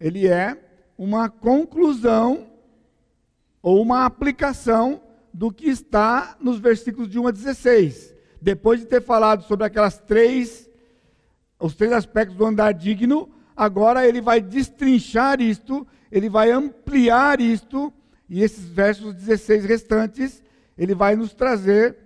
ele 0.00 0.26
é 0.26 0.56
uma 0.98 1.28
conclusão 1.28 2.50
ou 3.62 3.80
uma 3.80 4.04
aplicação 4.04 5.00
do 5.32 5.52
que 5.52 5.68
está 5.68 6.36
nos 6.40 6.58
versículos 6.58 7.08
de 7.08 7.18
1 7.18 7.28
a 7.28 7.30
16. 7.30 8.14
Depois 8.40 8.80
de 8.80 8.86
ter 8.86 9.02
falado 9.02 9.44
sobre 9.44 9.66
aquelas 9.66 9.98
três, 9.98 10.68
os 11.58 11.74
três 11.74 11.92
aspectos 11.92 12.36
do 12.36 12.44
andar 12.44 12.72
digno, 12.72 13.28
agora 13.56 14.06
ele 14.06 14.20
vai 14.20 14.40
destrinchar 14.40 15.40
isto, 15.40 15.86
ele 16.10 16.28
vai 16.28 16.50
ampliar 16.50 17.40
isto, 17.40 17.92
e 18.28 18.42
esses 18.42 18.64
versos 18.64 19.14
16 19.14 19.64
restantes, 19.64 20.42
ele 20.78 20.94
vai 20.94 21.16
nos 21.16 21.34
trazer 21.34 21.96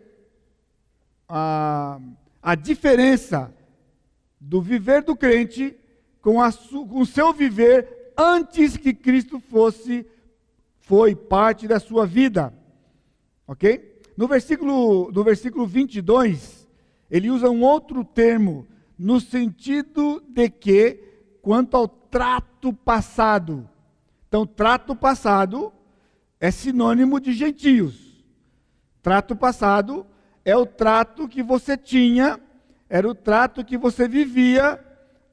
a, 1.29 2.01
a 2.43 2.55
diferença 2.55 3.55
do 4.41 4.61
viver 4.61 5.03
do 5.03 5.17
crente 5.17 5.77
com, 6.21 6.43
a, 6.43 6.53
com 6.53 7.01
o 7.01 7.07
seu 7.07 7.33
viver 7.33 8.13
antes 8.17 8.77
que 8.77 8.93
Cristo 8.93 9.39
fosse, 9.39 10.07
foi 10.81 11.15
parte 11.15 11.67
da 11.67 11.79
sua 11.79 12.07
vida. 12.07 12.53
Ok? 13.47 14.01
No 14.17 14.29
versículo, 14.29 15.11
no 15.13 15.25
versículo 15.25 15.67
22, 15.67 16.69
ele 17.11 17.31
usa 17.31 17.51
um 17.51 17.63
outro 17.63 18.05
termo, 18.05 18.67
no 18.99 19.21
sentido 19.21 20.23
de 20.29 20.49
que, 20.49 21.01
quanto 21.43 21.77
ao 21.77 21.89
trato 21.89 22.73
passado. 22.73 23.69
Então, 24.29 24.47
trato 24.47 24.95
passado 24.95 25.73
é 26.41 26.51
sinônimo 26.51 27.21
de 27.21 27.33
gentios. 27.33 28.25
Trato 29.03 29.37
passado 29.37 30.07
é 30.45 30.57
o 30.57 30.65
trato 30.65 31.29
que 31.29 31.43
você 31.43 31.77
tinha, 31.77 32.41
era 32.89 33.09
o 33.09 33.15
trato 33.15 33.65
que 33.65 33.77
você 33.77 34.07
vivia 34.07 34.83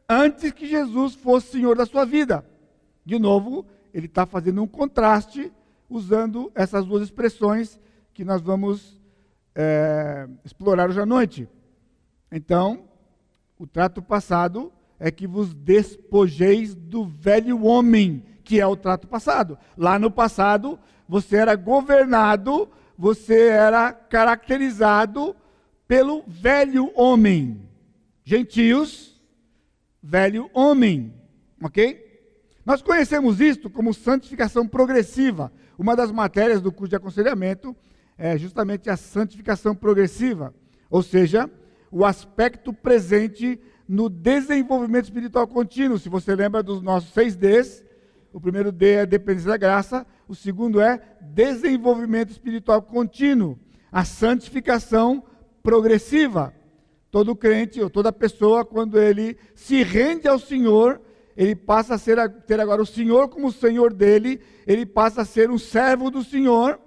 antes 0.07 0.51
que 0.51 0.67
Jesus 0.67 1.15
fosse 1.15 1.51
Senhor 1.51 1.77
da 1.77 1.85
sua 1.85 2.05
vida. 2.05 2.45
De 3.05 3.17
novo, 3.17 3.65
ele 3.93 4.07
está 4.07 4.25
fazendo 4.25 4.61
um 4.61 4.67
contraste 4.67 5.51
usando 5.89 6.51
essas 6.55 6.85
duas 6.85 7.03
expressões 7.03 7.79
que 8.13 8.25
nós 8.25 8.41
vamos 8.41 8.99
é, 9.55 10.27
explorar 10.43 10.89
hoje 10.89 11.01
à 11.01 11.05
noite. 11.05 11.47
Então, 12.31 12.85
o 13.57 13.67
trato 13.67 14.01
passado 14.01 14.71
é 14.99 15.11
que 15.11 15.27
vos 15.27 15.53
despojeis 15.53 16.75
do 16.75 17.05
velho 17.05 17.63
homem, 17.63 18.23
que 18.43 18.59
é 18.59 18.67
o 18.67 18.75
trato 18.75 19.07
passado. 19.07 19.57
Lá 19.77 19.97
no 19.97 20.11
passado, 20.11 20.79
você 21.07 21.37
era 21.37 21.55
governado 21.55 22.69
você 23.01 23.47
era 23.47 23.91
caracterizado 23.91 25.35
pelo 25.87 26.23
velho 26.27 26.91
homem. 26.95 27.67
Gentios, 28.23 29.19
velho 30.03 30.51
homem. 30.53 31.11
Ok? 31.63 31.99
Nós 32.63 32.83
conhecemos 32.83 33.41
isto 33.41 33.71
como 33.71 33.91
santificação 33.91 34.67
progressiva. 34.67 35.51
Uma 35.79 35.95
das 35.95 36.11
matérias 36.11 36.61
do 36.61 36.71
curso 36.71 36.91
de 36.91 36.95
aconselhamento 36.95 37.75
é 38.21 38.37
justamente 38.37 38.87
a 38.87 38.95
santificação 38.95 39.75
progressiva, 39.75 40.53
ou 40.91 41.01
seja, 41.01 41.49
o 41.91 42.05
aspecto 42.05 42.71
presente 42.71 43.59
no 43.87 44.09
desenvolvimento 44.09 45.05
espiritual 45.05 45.47
contínuo. 45.47 45.97
Se 45.97 46.07
você 46.07 46.35
lembra 46.35 46.61
dos 46.61 46.83
nossos 46.83 47.11
seis 47.15 47.35
Ds, 47.35 47.83
o 48.31 48.39
primeiro 48.39 48.71
D 48.71 48.91
é 48.91 49.05
dependência 49.07 49.49
da 49.49 49.57
graça, 49.57 50.05
o 50.27 50.35
segundo 50.35 50.79
é 50.79 51.01
desenvolvimento 51.19 52.29
espiritual 52.29 52.83
contínuo, 52.83 53.57
a 53.91 54.05
santificação 54.05 55.23
progressiva. 55.63 56.53
Todo 57.09 57.35
crente 57.35 57.81
ou 57.81 57.89
toda 57.89 58.13
pessoa, 58.13 58.63
quando 58.63 58.99
ele 58.99 59.35
se 59.55 59.81
rende 59.81 60.27
ao 60.27 60.37
Senhor, 60.37 61.01
ele 61.35 61.55
passa 61.55 61.95
a 61.95 61.97
ser, 61.97 62.17
ter 62.45 62.59
agora 62.59 62.83
o 62.83 62.85
Senhor 62.85 63.29
como 63.29 63.47
o 63.47 63.51
Senhor 63.51 63.91
dele, 63.91 64.39
ele 64.67 64.85
passa 64.85 65.23
a 65.23 65.25
ser 65.25 65.49
um 65.49 65.57
servo 65.57 66.11
do 66.11 66.23
Senhor, 66.23 66.79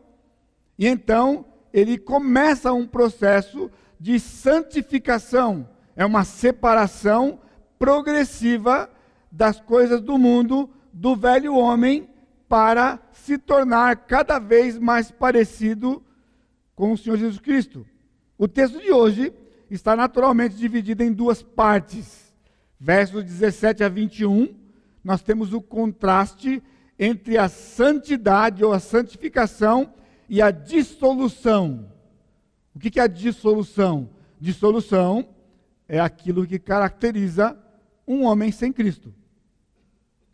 e 0.78 0.86
então 0.86 1.44
ele 1.72 1.98
começa 1.98 2.72
um 2.72 2.86
processo 2.86 3.70
de 3.98 4.18
santificação, 4.20 5.68
é 5.96 6.04
uma 6.04 6.24
separação 6.24 7.40
progressiva 7.78 8.90
das 9.30 9.60
coisas 9.60 10.00
do 10.00 10.18
mundo, 10.18 10.70
do 10.92 11.16
velho 11.16 11.54
homem, 11.54 12.08
para 12.48 13.00
se 13.12 13.36
tornar 13.36 13.96
cada 14.06 14.38
vez 14.38 14.78
mais 14.78 15.10
parecido 15.10 16.02
com 16.74 16.92
o 16.92 16.98
Senhor 16.98 17.16
Jesus 17.16 17.40
Cristo. 17.40 17.86
O 18.38 18.46
texto 18.46 18.80
de 18.80 18.92
hoje 18.92 19.32
está 19.70 19.96
naturalmente 19.96 20.54
dividido 20.54 21.02
em 21.02 21.12
duas 21.12 21.42
partes. 21.42 22.32
Versos 22.78 23.24
17 23.24 23.82
a 23.82 23.88
21, 23.88 24.54
nós 25.02 25.22
temos 25.22 25.52
o 25.52 25.60
contraste 25.60 26.62
entre 26.98 27.38
a 27.38 27.48
santidade 27.48 28.64
ou 28.64 28.72
a 28.72 28.78
santificação 28.78 29.92
e 30.28 30.40
a 30.40 30.50
dissolução. 30.50 31.90
O 32.74 32.78
que 32.78 32.98
é 32.98 33.02
a 33.02 33.06
dissolução? 33.06 34.10
Dissolução 34.40 35.28
é 35.88 36.00
aquilo 36.00 36.46
que 36.46 36.58
caracteriza 36.58 37.56
um 38.06 38.24
homem 38.24 38.50
sem 38.50 38.72
Cristo. 38.72 39.14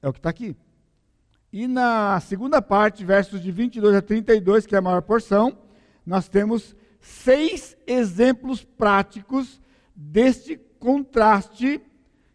É 0.03 0.09
o 0.09 0.13
que 0.13 0.19
está 0.19 0.31
aqui. 0.31 0.57
E 1.53 1.67
na 1.67 2.19
segunda 2.21 2.63
parte, 2.63 3.05
versos 3.05 3.43
de 3.43 3.51
22 3.51 3.97
a 3.97 4.03
32, 4.03 4.67
que 4.67 4.75
é 4.75 4.79
a 4.79 4.83
maior 4.83 5.03
porção, 5.03 5.59
nós 6.07 6.29
temos 6.29 6.77
seis 7.01 7.77
exemplos 7.87 8.65
práticos 8.65 9.61
deste 9.95 10.57
contraste 10.79 11.81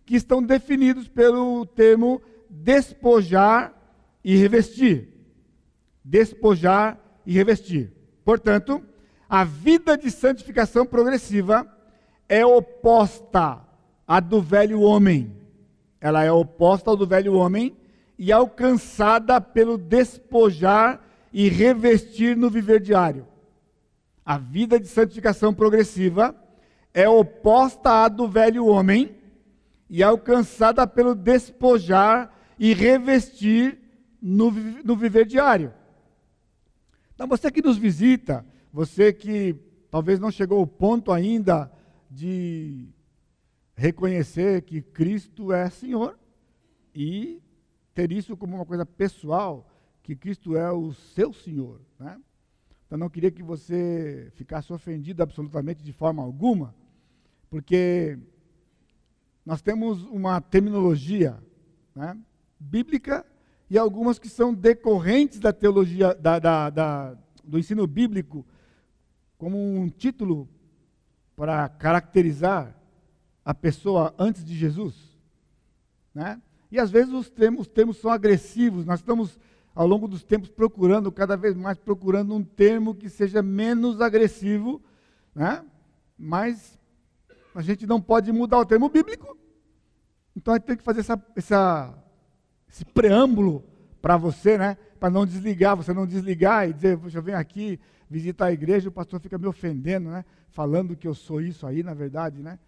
que 0.06 0.16
estão 0.16 0.42
definidos 0.44 1.08
pelo 1.08 1.66
termo 1.66 2.22
despojar 2.50 3.74
e 4.24 4.36
revestir. 4.36 5.10
Despojar 6.04 7.00
e 7.26 7.34
revestir. 7.34 7.92
Portanto, 8.24 8.84
a 9.30 9.44
vida 9.44 9.98
de 9.98 10.12
santificação 10.12 10.86
progressiva 10.86 11.68
é 12.28 12.46
oposta 12.46 13.60
à 14.08 14.20
do 14.20 14.42
velho 14.42 14.82
homem. 14.82 15.36
Ela 16.00 16.24
é 16.24 16.32
oposta 16.32 16.90
ao 16.90 16.98
do 16.98 17.08
velho 17.08 17.34
homem 17.34 17.76
e 18.18 18.32
alcançada 18.32 19.42
pelo 19.42 19.78
despojar 19.78 21.02
e 21.34 21.50
revestir 21.50 22.38
no 22.38 22.50
viver 22.50 22.80
diário. 22.80 23.28
A 24.26 24.38
vida 24.38 24.80
de 24.80 24.88
santificação 24.88 25.54
progressiva 25.54 26.36
é 26.94 27.08
oposta 27.08 28.06
à 28.06 28.08
do 28.08 28.28
velho 28.28 28.66
homem 28.66 29.16
e 29.90 30.02
alcançada 30.02 30.88
pelo 30.88 31.14
despojar 31.14 32.34
e 32.58 32.74
revestir 32.74 33.78
no, 34.22 34.50
no 34.52 34.96
viver 34.96 35.26
diário. 35.26 35.74
Então, 37.16 37.28
você 37.28 37.50
que 37.50 37.62
nos 37.62 37.78
visita, 37.78 38.46
você 38.72 39.12
que 39.12 39.56
talvez 39.90 40.20
não 40.20 40.30
chegou 40.30 40.60
ao 40.60 40.68
ponto 40.68 41.12
ainda 41.12 41.72
de 42.12 42.90
reconhecer 43.74 44.62
que 44.64 44.82
Cristo 44.82 45.54
é 45.54 45.70
Senhor 45.70 46.20
e 46.94 47.42
ter 47.94 48.12
isso 48.12 48.36
como 48.36 48.56
uma 48.56 48.66
coisa 48.66 48.86
pessoal, 48.86 49.66
que 50.04 50.16
Cristo 50.16 50.58
é 50.58 50.70
o 50.72 50.94
seu 50.94 51.32
Senhor. 51.32 51.80
Né? 51.98 52.20
Então 52.86 52.98
não 52.98 53.10
queria 53.10 53.32
que 53.32 53.42
você 53.42 54.30
ficasse 54.36 54.72
ofendido 54.74 55.24
absolutamente 55.24 55.82
de 55.82 55.94
forma 55.94 56.22
alguma, 56.22 56.76
porque 57.50 58.20
nós 59.46 59.62
temos 59.62 60.04
uma 60.04 60.42
terminologia 60.42 61.42
né, 61.96 62.18
bíblica 62.60 63.26
e 63.70 63.78
algumas 63.78 64.20
que 64.20 64.30
são 64.30 64.54
decorrentes 64.54 65.40
da 65.40 65.52
teologia, 65.52 66.14
da, 66.14 66.40
da, 66.40 66.70
da, 66.70 67.18
do 67.44 67.58
ensino 67.58 67.88
bíblico, 67.88 68.46
como 69.38 69.58
um 69.58 69.90
título 69.90 70.48
para 71.36 71.68
caracterizar 71.70 72.76
a 73.44 73.54
pessoa 73.54 74.14
antes 74.18 74.44
de 74.44 74.56
Jesus. 74.56 74.96
Né? 76.14 76.42
E 76.72 76.80
às 76.80 76.90
vezes 76.90 77.14
os 77.14 77.30
termos, 77.30 77.62
os 77.62 77.68
termos 77.68 77.98
são 77.98 78.12
agressivos, 78.12 78.86
nós 78.86 79.00
estamos 79.00 79.40
ao 79.74 79.86
longo 79.86 80.08
dos 80.08 80.24
tempos 80.24 80.50
procurando, 80.50 81.12
cada 81.12 81.36
vez 81.36 81.56
mais 81.56 81.78
procurando 81.78 82.34
um 82.34 82.44
termo 82.44 82.96
que 82.96 83.10
seja 83.10 83.42
menos 83.42 84.00
agressivo, 84.00 84.82
né? 85.34 85.64
mas 86.18 86.80
a 87.54 87.62
gente 87.62 87.86
não 87.86 88.02
pode 88.02 88.32
mudar 88.32 88.60
o 88.60 88.66
termo 88.66 88.90
bíblico, 88.90 89.38
então 90.36 90.54
a 90.54 90.58
gente 90.58 90.66
tem 90.66 90.78
que 90.78 90.84
fazer 90.84 91.02
essa, 91.02 91.22
essa, 91.36 91.94
esse 92.76 92.84
preâmbulo 92.84 93.64
para 94.02 94.18
você, 94.18 94.58
né? 94.58 94.78
para 95.00 95.10
não 95.10 95.26
desligar, 95.26 95.78
você 95.78 95.94
não 95.94 96.06
desligar 96.06 96.70
e 96.70 96.74
dizer, 96.74 97.00
eu 97.14 97.22
venho 97.22 97.38
aqui 97.38 97.80
visitar 98.10 98.48
a 98.48 98.52
igreja, 98.52 98.90
o 98.90 98.92
pastor 98.92 99.22
fica 99.22 99.38
me 99.38 99.48
ofendendo, 99.48 100.10
né? 100.10 100.26
falando 100.50 100.96
que 100.96 101.08
eu 101.08 101.14
sou 101.14 101.42
isso 101.42 101.66
aí, 101.66 101.82
na 101.82 101.94
verdade. 101.94 102.44
Né? 102.44 102.60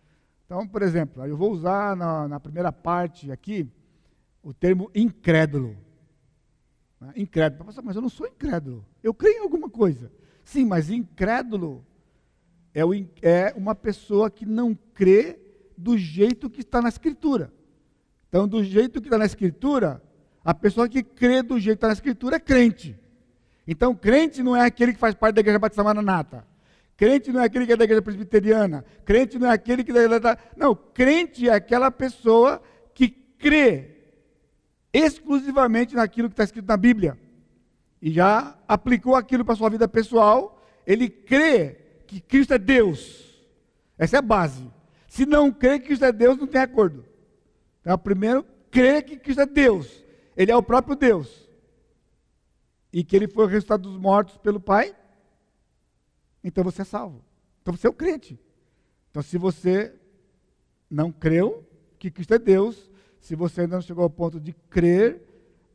Então, 0.46 0.66
por 0.66 0.82
exemplo, 0.82 1.26
eu 1.26 1.36
vou 1.36 1.52
usar 1.52 1.94
na, 1.98 2.26
na 2.26 2.40
primeira 2.40 2.72
parte 2.72 3.30
aqui, 3.30 3.70
o 4.42 4.54
termo 4.54 4.90
incrédulo. 4.96 5.76
Né? 7.02 7.12
Incrédulo. 7.18 7.70
Mas 7.84 7.96
eu 7.98 8.02
não 8.02 8.10
sou 8.10 8.28
incrédulo. 8.28 8.86
Eu 9.04 9.14
creio 9.14 9.40
em 9.40 9.44
alguma 9.44 9.70
coisa. 9.70 10.10
Sim, 10.42 10.66
mas 10.66 10.90
incrédulo 10.90 11.86
é, 12.74 12.86
o, 12.86 12.94
é 13.22 13.54
uma 13.58 13.76
pessoa 13.76 14.32
que 14.32 14.46
não 14.46 14.74
crê 14.94 15.38
do 15.78 15.98
jeito 15.98 16.50
que 16.50 16.62
está 16.62 16.82
na 16.82 16.88
Escritura. 16.88 17.52
Então, 18.38 18.48
do 18.48 18.64
jeito 18.64 19.02
que 19.02 19.08
está 19.08 19.18
na 19.18 19.26
Escritura, 19.26 20.00
a 20.46 20.54
pessoa 20.54 20.88
que 20.88 21.02
crê 21.02 21.42
do 21.42 21.60
jeito 21.60 21.78
que 21.78 21.78
está 21.78 21.88
na 21.88 21.94
Escritura 21.94 22.36
é 22.36 22.40
crente. 22.40 22.96
Então, 23.68 23.96
crente 23.96 24.44
não 24.44 24.56
é 24.56 24.64
aquele 24.64 24.94
que 24.94 25.00
faz 25.00 25.16
parte 25.16 25.34
da 25.34 25.42
Igreja 25.42 25.58
Batista 25.58 25.84
Maranata. 25.84 26.46
Crente 26.96 27.32
não 27.32 27.42
é 27.42 27.46
aquele 27.46 27.66
que 27.66 27.74
é 27.74 27.76
da 27.76 27.86
Igreja 27.86 28.04
Presbiteriana. 28.04 28.86
Crente 29.04 29.40
não 29.40 29.48
é 29.48 29.54
aquele 29.54 29.84
que 29.84 29.92
é 29.92 30.20
da. 30.20 30.38
Não, 30.56 30.76
crente 30.76 31.50
é 31.50 31.54
aquela 31.54 31.90
pessoa 31.90 32.62
que 32.94 33.10
crê 33.10 33.96
exclusivamente 34.94 35.96
naquilo 35.96 36.30
que 36.30 36.34
está 36.34 36.44
escrito 36.44 36.68
na 36.68 36.78
Bíblia. 36.78 37.18
E 38.00 38.12
já 38.12 38.56
aplicou 38.68 39.16
aquilo 39.16 39.44
para 39.44 39.56
sua 39.56 39.72
vida 39.72 39.88
pessoal, 39.88 40.64
ele 40.86 41.10
crê 41.10 41.76
que 42.06 42.22
Cristo 42.22 42.54
é 42.54 42.60
Deus. 42.60 43.36
Essa 43.98 44.18
é 44.18 44.20
a 44.20 44.22
base. 44.22 44.72
Se 45.08 45.26
não 45.26 45.52
crê 45.52 45.80
que 45.80 45.88
Cristo 45.88 46.06
é 46.06 46.12
Deus, 46.12 46.38
não 46.38 46.46
tem 46.46 46.62
acordo. 46.62 47.07
Então, 47.88 47.98
primeiro, 47.98 48.44
crê 48.70 49.02
que 49.02 49.16
Cristo 49.16 49.40
é 49.40 49.46
Deus. 49.46 50.04
Ele 50.36 50.52
é 50.52 50.58
o 50.58 50.62
próprio 50.62 50.94
Deus. 50.94 51.50
E 52.92 53.02
que 53.02 53.16
ele 53.16 53.30
foi 53.30 53.46
o 53.46 53.48
resultado 53.48 53.84
dos 53.84 53.98
mortos 53.98 54.38
pelo 54.38 54.60
Pai. 54.60 54.94
Então 56.44 56.66
você 56.66 56.82
é 56.82 56.86
salvo. 56.86 57.24
Então 57.62 57.74
você 57.74 57.88
é 57.88 57.90
o 57.90 57.94
crente. 57.94 58.38
Então, 59.10 59.24
se 59.24 59.38
você 59.38 59.96
não 60.90 61.14
creu 61.14 61.66
que 61.98 62.12
Cristo 62.12 62.34
é 62.34 62.38
Deus, 62.38 62.92
se 63.22 63.38
você 63.38 63.62
ainda 63.62 63.76
não 63.76 63.82
chegou 63.82 64.04
ao 64.04 64.10
ponto 64.10 64.38
de 64.38 64.52
crer 64.70 65.22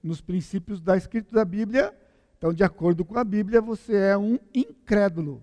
nos 0.02 0.20
princípios 0.20 0.82
da 0.82 0.98
escritura 0.98 1.40
da 1.40 1.44
Bíblia, 1.46 1.98
então, 2.36 2.52
de 2.52 2.62
acordo 2.62 3.06
com 3.06 3.18
a 3.18 3.24
Bíblia, 3.24 3.62
você 3.62 3.96
é 3.96 4.18
um 4.18 4.38
incrédulo. 4.54 5.42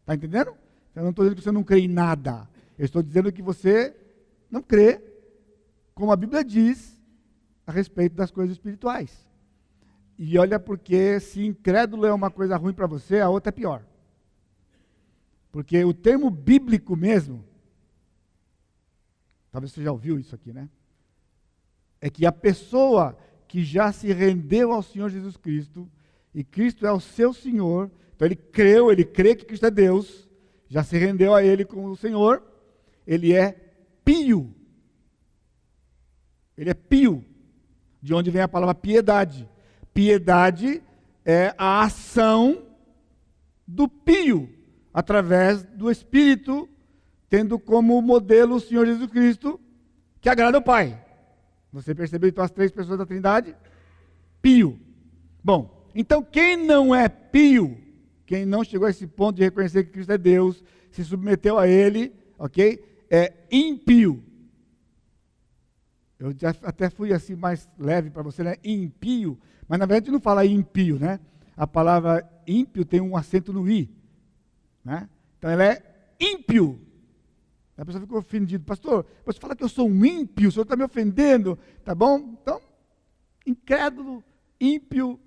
Está 0.00 0.16
entendendo? 0.16 0.52
Eu 0.96 1.04
não 1.04 1.10
estou 1.10 1.24
dizendo 1.24 1.36
que 1.36 1.44
você 1.44 1.52
não 1.52 1.62
crê 1.62 1.78
em 1.78 1.88
nada. 1.88 2.48
Eu 2.76 2.86
estou 2.86 3.04
dizendo 3.04 3.30
que 3.30 3.40
você 3.40 3.94
não 4.50 4.60
crê, 4.60 5.07
como 5.98 6.12
a 6.12 6.16
Bíblia 6.16 6.44
diz, 6.44 6.96
a 7.66 7.72
respeito 7.72 8.14
das 8.14 8.30
coisas 8.30 8.52
espirituais. 8.52 9.26
E 10.16 10.38
olha, 10.38 10.60
porque 10.60 11.18
se 11.18 11.44
incrédulo 11.44 12.06
é 12.06 12.12
uma 12.12 12.30
coisa 12.30 12.56
ruim 12.56 12.72
para 12.72 12.86
você, 12.86 13.18
a 13.18 13.28
outra 13.28 13.48
é 13.48 13.52
pior. 13.52 13.84
Porque 15.50 15.82
o 15.84 15.92
termo 15.92 16.30
bíblico 16.30 16.94
mesmo, 16.94 17.44
talvez 19.50 19.72
você 19.72 19.82
já 19.82 19.90
ouviu 19.90 20.20
isso 20.20 20.36
aqui, 20.36 20.52
né? 20.52 20.68
é 22.00 22.08
que 22.08 22.24
a 22.24 22.30
pessoa 22.30 23.18
que 23.48 23.64
já 23.64 23.90
se 23.90 24.12
rendeu 24.12 24.72
ao 24.72 24.84
Senhor 24.84 25.10
Jesus 25.10 25.36
Cristo, 25.36 25.90
e 26.32 26.44
Cristo 26.44 26.86
é 26.86 26.92
o 26.92 27.00
seu 27.00 27.32
Senhor, 27.32 27.90
então 28.14 28.24
ele 28.24 28.36
creu, 28.36 28.92
ele 28.92 29.04
crê 29.04 29.34
que 29.34 29.44
Cristo 29.44 29.66
é 29.66 29.70
Deus, 29.70 30.28
já 30.68 30.84
se 30.84 30.96
rendeu 30.96 31.34
a 31.34 31.42
Ele 31.42 31.64
como 31.64 31.88
o 31.88 31.96
Senhor, 31.96 32.40
ele 33.04 33.32
é 33.32 33.52
pio. 34.04 34.54
Ele 36.58 36.70
é 36.70 36.74
pio, 36.74 37.24
de 38.02 38.12
onde 38.12 38.32
vem 38.32 38.42
a 38.42 38.48
palavra 38.48 38.74
piedade. 38.74 39.48
Piedade 39.94 40.82
é 41.24 41.54
a 41.56 41.84
ação 41.84 42.64
do 43.64 43.86
pio, 43.88 44.50
através 44.92 45.62
do 45.62 45.88
Espírito, 45.88 46.68
tendo 47.30 47.60
como 47.60 48.02
modelo 48.02 48.56
o 48.56 48.60
Senhor 48.60 48.84
Jesus 48.84 49.08
Cristo, 49.08 49.60
que 50.20 50.28
agrada 50.28 50.58
ao 50.58 50.62
Pai. 50.62 51.00
Você 51.72 51.94
percebeu 51.94 52.28
então 52.28 52.42
as 52.42 52.50
três 52.50 52.72
pessoas 52.72 52.98
da 52.98 53.06
Trindade? 53.06 53.54
Pio. 54.42 54.80
Bom, 55.44 55.88
então 55.94 56.22
quem 56.22 56.56
não 56.56 56.92
é 56.92 57.08
pio, 57.08 57.78
quem 58.26 58.44
não 58.44 58.64
chegou 58.64 58.86
a 58.86 58.90
esse 58.90 59.06
ponto 59.06 59.36
de 59.36 59.44
reconhecer 59.44 59.84
que 59.84 59.92
Cristo 59.92 60.12
é 60.12 60.18
Deus, 60.18 60.64
se 60.90 61.04
submeteu 61.04 61.56
a 61.56 61.68
Ele, 61.68 62.12
ok? 62.36 62.84
É 63.08 63.32
impio. 63.50 64.24
Eu 66.18 66.34
já 66.36 66.50
até 66.62 66.90
fui 66.90 67.12
assim 67.12 67.36
mais 67.36 67.68
leve 67.78 68.10
para 68.10 68.22
você, 68.22 68.42
né? 68.42 68.56
Impio. 68.64 69.38
Mas 69.68 69.78
na 69.78 69.86
verdade 69.86 70.10
não 70.10 70.20
fala 70.20 70.44
impio, 70.44 70.98
né? 70.98 71.20
A 71.56 71.66
palavra 71.66 72.28
ímpio 72.46 72.84
tem 72.84 73.00
um 73.00 73.16
acento 73.16 73.52
no 73.52 73.68
i. 73.68 73.88
Né? 74.84 75.08
Então 75.38 75.50
ela 75.50 75.64
é 75.64 75.82
ímpio. 76.18 76.80
A 77.76 77.84
pessoa 77.84 78.02
ficou 78.02 78.18
ofendida. 78.18 78.64
Pastor, 78.64 79.06
você 79.24 79.38
fala 79.38 79.54
que 79.54 79.62
eu 79.62 79.68
sou 79.68 79.88
um 79.88 80.04
ímpio, 80.04 80.48
o 80.48 80.52
senhor 80.52 80.64
está 80.64 80.74
me 80.74 80.82
ofendendo, 80.82 81.56
tá 81.84 81.94
bom? 81.94 82.36
Então, 82.40 82.60
incrédulo, 83.46 84.24
ímpio, 84.60 85.20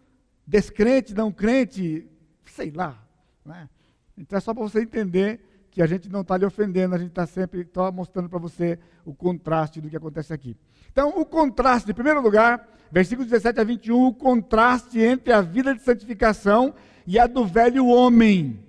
descrente, 0.46 1.14
não 1.14 1.32
crente, 1.32 2.10
sei 2.46 2.72
lá. 2.72 3.02
Né? 3.46 3.70
Então 4.18 4.38
é 4.38 4.42
só 4.42 4.54
para 4.54 4.64
você 4.64 4.82
entender 4.82 5.68
que 5.72 5.82
a 5.82 5.88
gente 5.88 6.10
não 6.10 6.22
está 6.22 6.36
lhe 6.36 6.46
ofendendo, 6.46 6.94
a 6.94 6.98
gente 6.98 7.12
está 7.12 7.26
sempre 7.26 7.64
tá 7.64 7.90
mostrando 7.90 8.28
para 8.28 8.40
você 8.40 8.78
o 9.06 9.14
contraste 9.14 9.80
do 9.80 9.90
que 9.90 9.96
acontece 9.96 10.34
aqui. 10.34 10.58
Então, 10.92 11.10
o 11.20 11.26
contraste, 11.26 11.90
em 11.90 11.94
primeiro 11.94 12.22
lugar, 12.22 12.68
versículos 12.92 13.30
17 13.30 13.60
a 13.60 13.64
21, 13.64 14.08
o 14.08 14.14
contraste 14.14 15.00
entre 15.00 15.32
a 15.32 15.42
vida 15.42 15.74
de 15.74 15.82
santificação 15.82 16.74
e 17.08 17.18
a 17.18 17.28
do 17.28 17.46
velho 17.46 17.88
homem. 17.88 18.60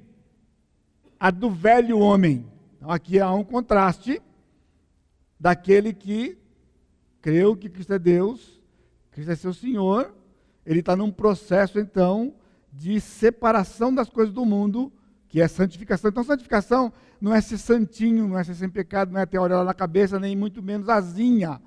A 1.18 1.30
do 1.30 1.50
velho 1.50 1.98
homem. 1.98 2.46
Então, 2.76 2.90
aqui 2.90 3.18
há 3.18 3.32
um 3.32 3.42
contraste 3.42 4.22
daquele 5.38 5.92
que 5.92 6.38
creu 7.20 7.56
que 7.56 7.68
Cristo 7.68 7.94
é 7.94 7.98
Deus, 7.98 8.60
Cristo 9.10 9.32
é 9.32 9.36
seu 9.36 9.52
Senhor, 9.52 10.14
ele 10.64 10.80
está 10.80 10.94
num 10.94 11.10
processo, 11.10 11.80
então, 11.80 12.34
de 12.72 13.00
separação 13.00 13.92
das 13.92 14.08
coisas 14.08 14.32
do 14.32 14.46
mundo, 14.46 14.92
que 15.28 15.40
é 15.40 15.48
santificação. 15.48 16.10
Então, 16.10 16.22
santificação 16.22 16.92
não 17.20 17.34
é 17.34 17.40
ser 17.40 17.58
santinho, 17.58 18.28
não 18.28 18.38
é 18.38 18.44
ser 18.44 18.54
sem 18.54 18.68
pecado, 18.68 19.12
não 19.12 19.20
é 19.20 19.26
ter 19.26 19.38
auréola 19.38 19.64
na 19.64 19.74
cabeça, 19.74 20.20
nem 20.20 20.36
muito 20.36 20.62
menos 20.62 20.88
asinha. 20.88 21.60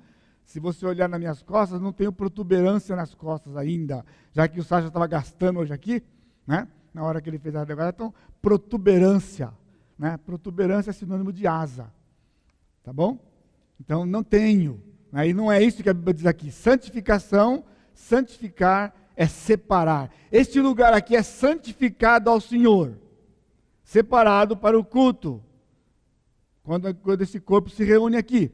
Se 0.46 0.60
você 0.60 0.86
olhar 0.86 1.08
nas 1.08 1.18
minhas 1.18 1.42
costas, 1.42 1.80
não 1.80 1.92
tenho 1.92 2.12
protuberância 2.12 2.94
nas 2.94 3.12
costas 3.12 3.56
ainda, 3.56 4.06
já 4.32 4.46
que 4.46 4.60
o 4.60 4.64
Sasha 4.64 4.86
estava 4.86 5.06
gastando 5.08 5.58
hoje 5.58 5.72
aqui, 5.72 6.02
né? 6.46 6.68
na 6.94 7.02
hora 7.04 7.20
que 7.20 7.28
ele 7.28 7.38
fez 7.38 7.54
a 7.56 7.62
advogada. 7.62 7.90
Então, 7.90 8.14
protuberância. 8.40 9.52
Né? 9.98 10.16
Protuberância 10.24 10.90
é 10.90 10.92
sinônimo 10.92 11.32
de 11.32 11.48
asa. 11.48 11.92
Tá 12.84 12.92
bom? 12.92 13.18
Então, 13.80 14.06
não 14.06 14.22
tenho. 14.22 14.80
Aí 15.12 15.34
não 15.34 15.50
é 15.50 15.60
isso 15.60 15.82
que 15.82 15.90
a 15.90 15.94
Bíblia 15.94 16.14
diz 16.14 16.26
aqui. 16.26 16.52
Santificação, 16.52 17.64
santificar 17.92 18.94
é 19.16 19.26
separar. 19.26 20.12
Este 20.30 20.60
lugar 20.60 20.94
aqui 20.94 21.16
é 21.16 21.22
santificado 21.24 22.30
ao 22.30 22.40
Senhor, 22.40 22.96
separado 23.82 24.56
para 24.56 24.78
o 24.78 24.84
culto. 24.84 25.42
Quando, 26.62 26.94
quando 26.94 27.22
esse 27.22 27.40
corpo 27.40 27.68
se 27.68 27.82
reúne 27.82 28.16
aqui. 28.16 28.52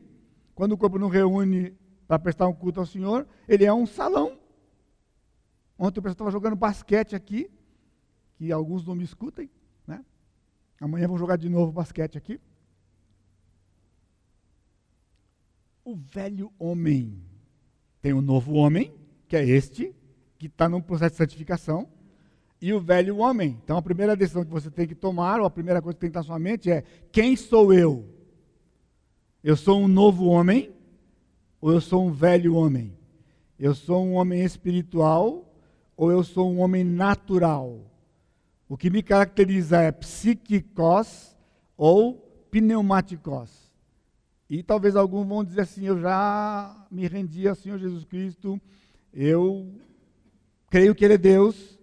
Quando 0.54 0.72
o 0.72 0.78
corpo 0.78 0.98
não 0.98 1.08
reúne 1.08 1.74
para 2.12 2.18
prestar 2.18 2.46
um 2.46 2.52
culto 2.52 2.78
ao 2.78 2.84
Senhor, 2.84 3.26
ele 3.48 3.64
é 3.64 3.72
um 3.72 3.86
salão. 3.86 4.38
Ontem 5.78 5.98
o 5.98 6.02
pessoal 6.02 6.12
estava 6.12 6.30
jogando 6.30 6.54
basquete 6.54 7.16
aqui, 7.16 7.50
que 8.34 8.52
alguns 8.52 8.86
não 8.86 8.94
me 8.94 9.02
escutem, 9.02 9.48
né? 9.86 10.04
Amanhã 10.78 11.08
vou 11.08 11.16
jogar 11.16 11.36
de 11.36 11.48
novo 11.48 11.72
basquete 11.72 12.18
aqui. 12.18 12.38
O 15.82 15.96
velho 15.96 16.52
homem 16.58 17.18
tem 18.02 18.12
um 18.12 18.20
novo 18.20 18.52
homem, 18.56 18.92
que 19.26 19.34
é 19.34 19.48
este, 19.48 19.96
que 20.38 20.48
está 20.48 20.68
num 20.68 20.82
processo 20.82 21.12
de 21.12 21.16
santificação, 21.16 21.88
e 22.60 22.74
o 22.74 22.80
velho 22.80 23.16
homem. 23.16 23.58
Então 23.64 23.78
a 23.78 23.82
primeira 23.82 24.14
decisão 24.14 24.44
que 24.44 24.50
você 24.50 24.70
tem 24.70 24.86
que 24.86 24.94
tomar, 24.94 25.40
ou 25.40 25.46
a 25.46 25.50
primeira 25.50 25.80
coisa 25.80 25.94
que 25.94 26.00
tem 26.02 26.10
que 26.10 26.18
estar 26.18 26.20
na 26.20 26.26
sua 26.26 26.38
mente 26.38 26.70
é: 26.70 26.82
quem 27.10 27.34
sou 27.36 27.72
eu? 27.72 28.06
Eu 29.42 29.56
sou 29.56 29.80
um 29.80 29.88
novo 29.88 30.26
homem 30.26 30.81
ou 31.62 31.72
eu 31.72 31.80
sou 31.80 32.04
um 32.04 32.12
velho 32.12 32.54
homem? 32.54 32.92
Eu 33.58 33.74
sou 33.74 34.04
um 34.04 34.16
homem 34.16 34.44
espiritual 34.44 35.50
ou 35.96 36.12
eu 36.12 36.22
sou 36.22 36.52
um 36.52 36.60
homem 36.60 36.84
natural? 36.84 37.80
O 38.68 38.76
que 38.76 38.90
me 38.90 39.02
caracteriza 39.02 39.80
é 39.80 39.90
psíquicos 39.90 41.34
ou 41.74 42.14
pneumáticos. 42.50 43.72
E 44.50 44.62
talvez 44.62 44.94
alguns 44.94 45.26
vão 45.26 45.42
dizer 45.42 45.62
assim: 45.62 45.86
eu 45.86 45.98
já 45.98 46.86
me 46.90 47.06
rendi 47.06 47.48
ao 47.48 47.54
Senhor 47.54 47.78
Jesus 47.78 48.04
Cristo, 48.04 48.60
eu 49.14 49.72
creio 50.68 50.94
que 50.94 51.02
Ele 51.02 51.14
é 51.14 51.18
Deus, 51.18 51.78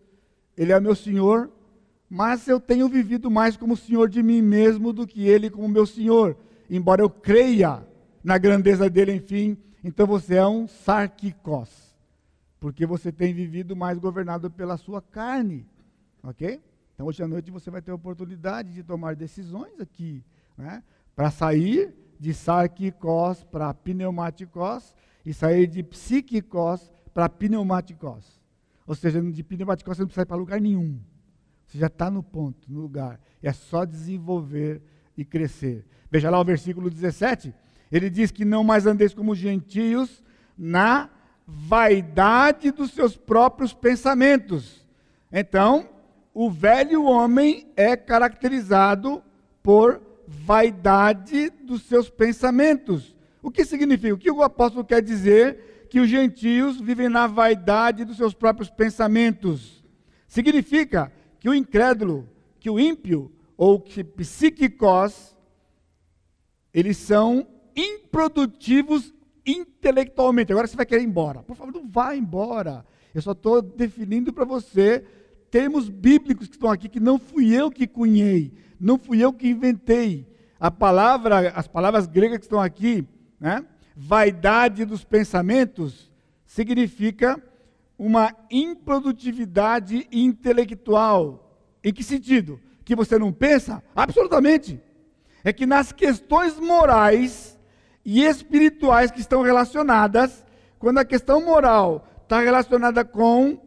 Ele 0.56 0.72
é 0.72 0.80
meu 0.80 0.94
Senhor, 0.94 1.50
mas 2.08 2.48
eu 2.48 2.60
tenho 2.60 2.88
vivido 2.88 3.32
mais 3.32 3.58
como 3.58 3.76
Senhor 3.76 4.08
de 4.08 4.22
mim 4.22 4.44
mesmo 4.44 4.94
do 4.94 5.08
que 5.08 5.28
Ele 5.28 5.50
como 5.50 5.68
meu 5.68 5.88
Senhor 5.88 6.38
embora 6.70 7.02
eu 7.02 7.10
creia 7.10 7.84
na 8.24 8.38
grandeza 8.38 8.90
dele, 8.90 9.14
enfim, 9.14 9.58
então 9.84 10.06
você 10.06 10.36
é 10.36 10.48
um 10.48 10.68
sarquicos, 10.68 11.96
porque 12.60 12.86
você 12.86 13.12
tem 13.12 13.34
vivido 13.34 13.76
mais 13.76 13.98
governado 13.98 14.50
pela 14.52 14.78
sua 14.78 15.02
carne, 15.02 15.66
ok? 16.24 16.62
Então 16.94 17.08
hoje 17.08 17.24
à 17.24 17.28
noite 17.28 17.50
você 17.50 17.70
vai 17.72 17.82
ter 17.82 17.92
a 17.92 17.96
oportunidade 17.96 18.74
de 18.74 18.84
tomar 18.84 19.16
decisões 19.16 19.80
aqui, 19.80 20.24
né? 20.58 20.84
Para 21.16 21.32
sair 21.32 21.94
de 22.20 22.34
sarquicos 22.34 23.44
para 23.46 23.74
pneumáticos 23.74 24.94
e 25.26 25.34
sair 25.34 25.68
de 25.68 25.82
psíquicos 25.82 26.92
para 27.14 27.30
pneumáticos. 27.30 28.40
Ou 28.86 28.96
seja, 28.96 29.22
de 29.22 29.44
pneumáticos 29.44 29.96
você 29.96 30.02
não 30.02 30.08
precisa 30.08 30.24
ir 30.24 30.26
para 30.26 30.36
lugar 30.36 30.60
nenhum. 30.60 31.00
Você 31.66 31.78
já 31.78 31.88
está 31.88 32.10
no 32.10 32.24
ponto, 32.24 32.72
no 32.72 32.82
lugar. 32.82 33.20
É 33.42 33.54
só 33.54 33.86
desenvolver 33.86 34.82
e 35.16 35.24
crescer. 35.24 35.86
Veja 36.10 36.30
lá 36.30 36.40
o 36.40 36.44
versículo 36.44 36.90
17. 36.90 37.54
Ele 37.92 38.10
diz 38.10 38.32
que 38.32 38.46
não 38.46 38.64
mais 38.64 38.86
andeis 38.86 39.14
como 39.14 39.36
gentios 39.36 40.24
na 40.58 41.10
vaidade 41.46 42.72
dos 42.72 42.92
seus 42.92 43.18
próprios 43.18 43.74
pensamentos. 43.74 44.86
Então, 45.32 45.90
o 46.34 46.50
velho 46.50 47.04
homem 47.04 47.68
é 47.76 47.98
caracterizado 47.98 49.24
por 49.64 50.02
vaidade 50.28 51.50
dos 51.50 51.84
seus 51.84 52.10
pensamentos. 52.10 53.16
O 53.42 53.50
que 53.50 53.66
significa? 53.66 54.14
O 54.14 54.18
que 54.18 54.32
o 54.32 54.44
apóstolo 54.44 54.86
quer 54.86 55.02
dizer 55.02 55.88
que 55.90 56.00
os 56.00 56.08
gentios 56.08 56.80
vivem 56.80 57.10
na 57.10 57.26
vaidade 57.26 58.06
dos 58.06 58.18
seus 58.18 58.34
próprios 58.34 58.70
pensamentos? 58.70 59.84
Significa 60.28 61.12
que 61.40 61.50
o 61.50 61.54
incrédulo, 61.54 62.30
que 62.60 62.70
o 62.70 62.80
ímpio, 62.80 63.32
ou 63.58 63.80
que 63.80 64.04
psíquicos, 64.04 65.36
eles 66.74 66.98
são 66.98 67.48
improdutivos 67.80 69.14
intelectualmente. 69.46 70.52
Agora 70.52 70.68
você 70.68 70.76
vai 70.76 70.86
querer 70.86 71.02
ir 71.02 71.06
embora. 71.06 71.42
Por 71.44 71.56
favor, 71.56 71.74
não 71.74 71.88
vá 71.88 72.16
embora. 72.16 72.86
Eu 73.14 73.22
só 73.22 73.32
estou 73.32 73.62
definindo 73.62 74.34
para 74.34 74.46
você 74.46 75.04
termos 75.50 75.90
bíblicos 75.90 76.48
que 76.48 76.56
estão 76.56 76.70
aqui 76.70 76.88
que 76.88 77.00
não 77.00 77.18
fui 77.18 77.54
eu 77.54 77.72
que 77.72 77.88
cunhei, 77.88 78.54
não 78.80 79.00
fui 79.00 79.24
eu 79.24 79.34
que 79.34 79.50
inventei. 79.50 80.28
A 80.60 80.70
palavra, 80.70 81.50
as 81.56 81.68
palavras 81.68 82.06
gregas 82.06 82.38
que 82.38 82.46
estão 82.46 82.60
aqui, 82.60 83.08
né? 83.40 83.66
Vaidade 83.96 84.86
dos 84.86 85.04
pensamentos 85.04 86.12
significa 86.46 87.42
uma 87.98 88.36
improdutividade 88.52 90.08
intelectual. 90.12 91.58
Em 91.84 91.94
que 91.94 92.04
sentido? 92.04 92.60
Que 92.86 92.96
você 92.96 93.18
não 93.18 93.32
pensa? 93.32 93.82
Absolutamente 93.96 94.80
é 95.44 95.54
que 95.54 95.66
nas 95.66 95.92
questões 95.92 96.60
morais 96.60 97.59
e 98.12 98.26
espirituais 98.26 99.12
que 99.12 99.22
estão 99.22 99.44
relacionadas, 99.44 100.44
quando 100.80 100.98
a 100.98 101.06
questão 101.06 101.46
moral 101.46 102.08
está 102.24 102.40
relacionada 102.40 103.06
com 103.06 103.62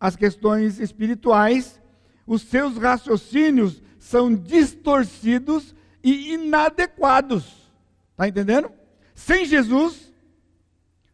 as 0.00 0.16
questões 0.16 0.80
espirituais, 0.80 1.80
os 2.26 2.42
seus 2.42 2.76
raciocínios 2.78 3.80
são 3.96 4.34
distorcidos 4.34 5.72
e 6.02 6.34
inadequados. 6.34 7.70
Está 8.10 8.26
entendendo? 8.26 8.72
Sem 9.14 9.44
Jesus, 9.44 10.12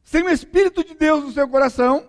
sem 0.02 0.22
o 0.22 0.30
Espírito 0.30 0.82
de 0.82 0.94
Deus 0.94 1.24
no 1.24 1.30
seu 1.30 1.46
coração, 1.46 2.08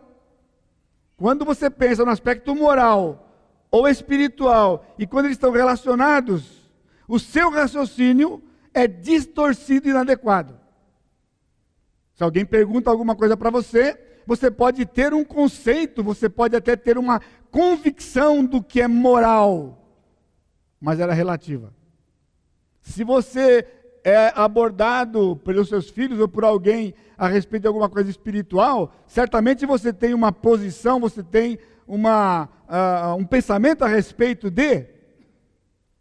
quando 1.18 1.44
você 1.44 1.70
pensa 1.70 2.06
no 2.06 2.12
aspecto 2.12 2.56
moral 2.56 3.38
ou 3.70 3.86
espiritual, 3.86 4.86
e 4.98 5.06
quando 5.06 5.26
eles 5.26 5.36
estão 5.36 5.52
relacionados, 5.52 6.72
o 7.06 7.20
seu 7.20 7.50
raciocínio 7.50 8.42
é 8.74 8.88
distorcido 8.88 9.88
e 9.88 9.92
inadequado. 9.92 10.60
Se 12.14 12.24
alguém 12.24 12.46
pergunta 12.46 12.90
alguma 12.90 13.16
coisa 13.16 13.36
para 13.36 13.50
você, 13.50 14.00
você 14.26 14.50
pode 14.50 14.86
ter 14.86 15.14
um 15.14 15.24
conceito, 15.24 16.04
você 16.04 16.30
pode 16.30 16.56
até 16.56 16.76
ter 16.76 16.98
uma 16.98 17.22
convicção 17.52 18.46
do 18.46 18.64
que 18.64 18.82
é 18.82 18.88
moral, 18.88 19.80
mas 20.80 21.00
ela 21.00 21.14
é 21.14 21.16
relativa. 21.16 21.74
Se 22.82 23.04
você 23.04 23.66
é 24.04 24.34
abordado 24.36 25.38
pelos 25.38 25.70
seus 25.70 25.90
filhos 25.90 26.20
ou 26.20 26.28
por 26.28 26.44
alguém 26.44 26.94
a 27.18 27.28
respeito 27.28 27.64
de 27.64 27.68
alguma 27.68 27.90
coisa 27.90 28.10
espiritual, 28.10 28.94
certamente 29.08 29.66
você 29.66 29.94
tem 29.94 30.14
uma 30.14 30.32
posição, 30.32 31.00
você 31.00 31.24
tem 31.24 31.58
uma, 31.88 32.50
uh, 32.68 33.16
um 33.16 33.26
pensamento 33.26 33.84
a 33.84 33.88
respeito 33.88 34.50
de, 34.50 34.86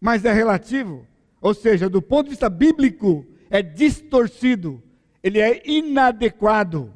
mas 0.00 0.24
é 0.24 0.32
relativo. 0.32 1.06
Ou 1.42 1.52
seja, 1.52 1.90
do 1.90 2.00
ponto 2.00 2.24
de 2.24 2.30
vista 2.30 2.48
bíblico, 2.48 3.26
é 3.50 3.60
distorcido, 3.60 4.80
ele 5.20 5.40
é 5.40 5.60
inadequado. 5.68 6.94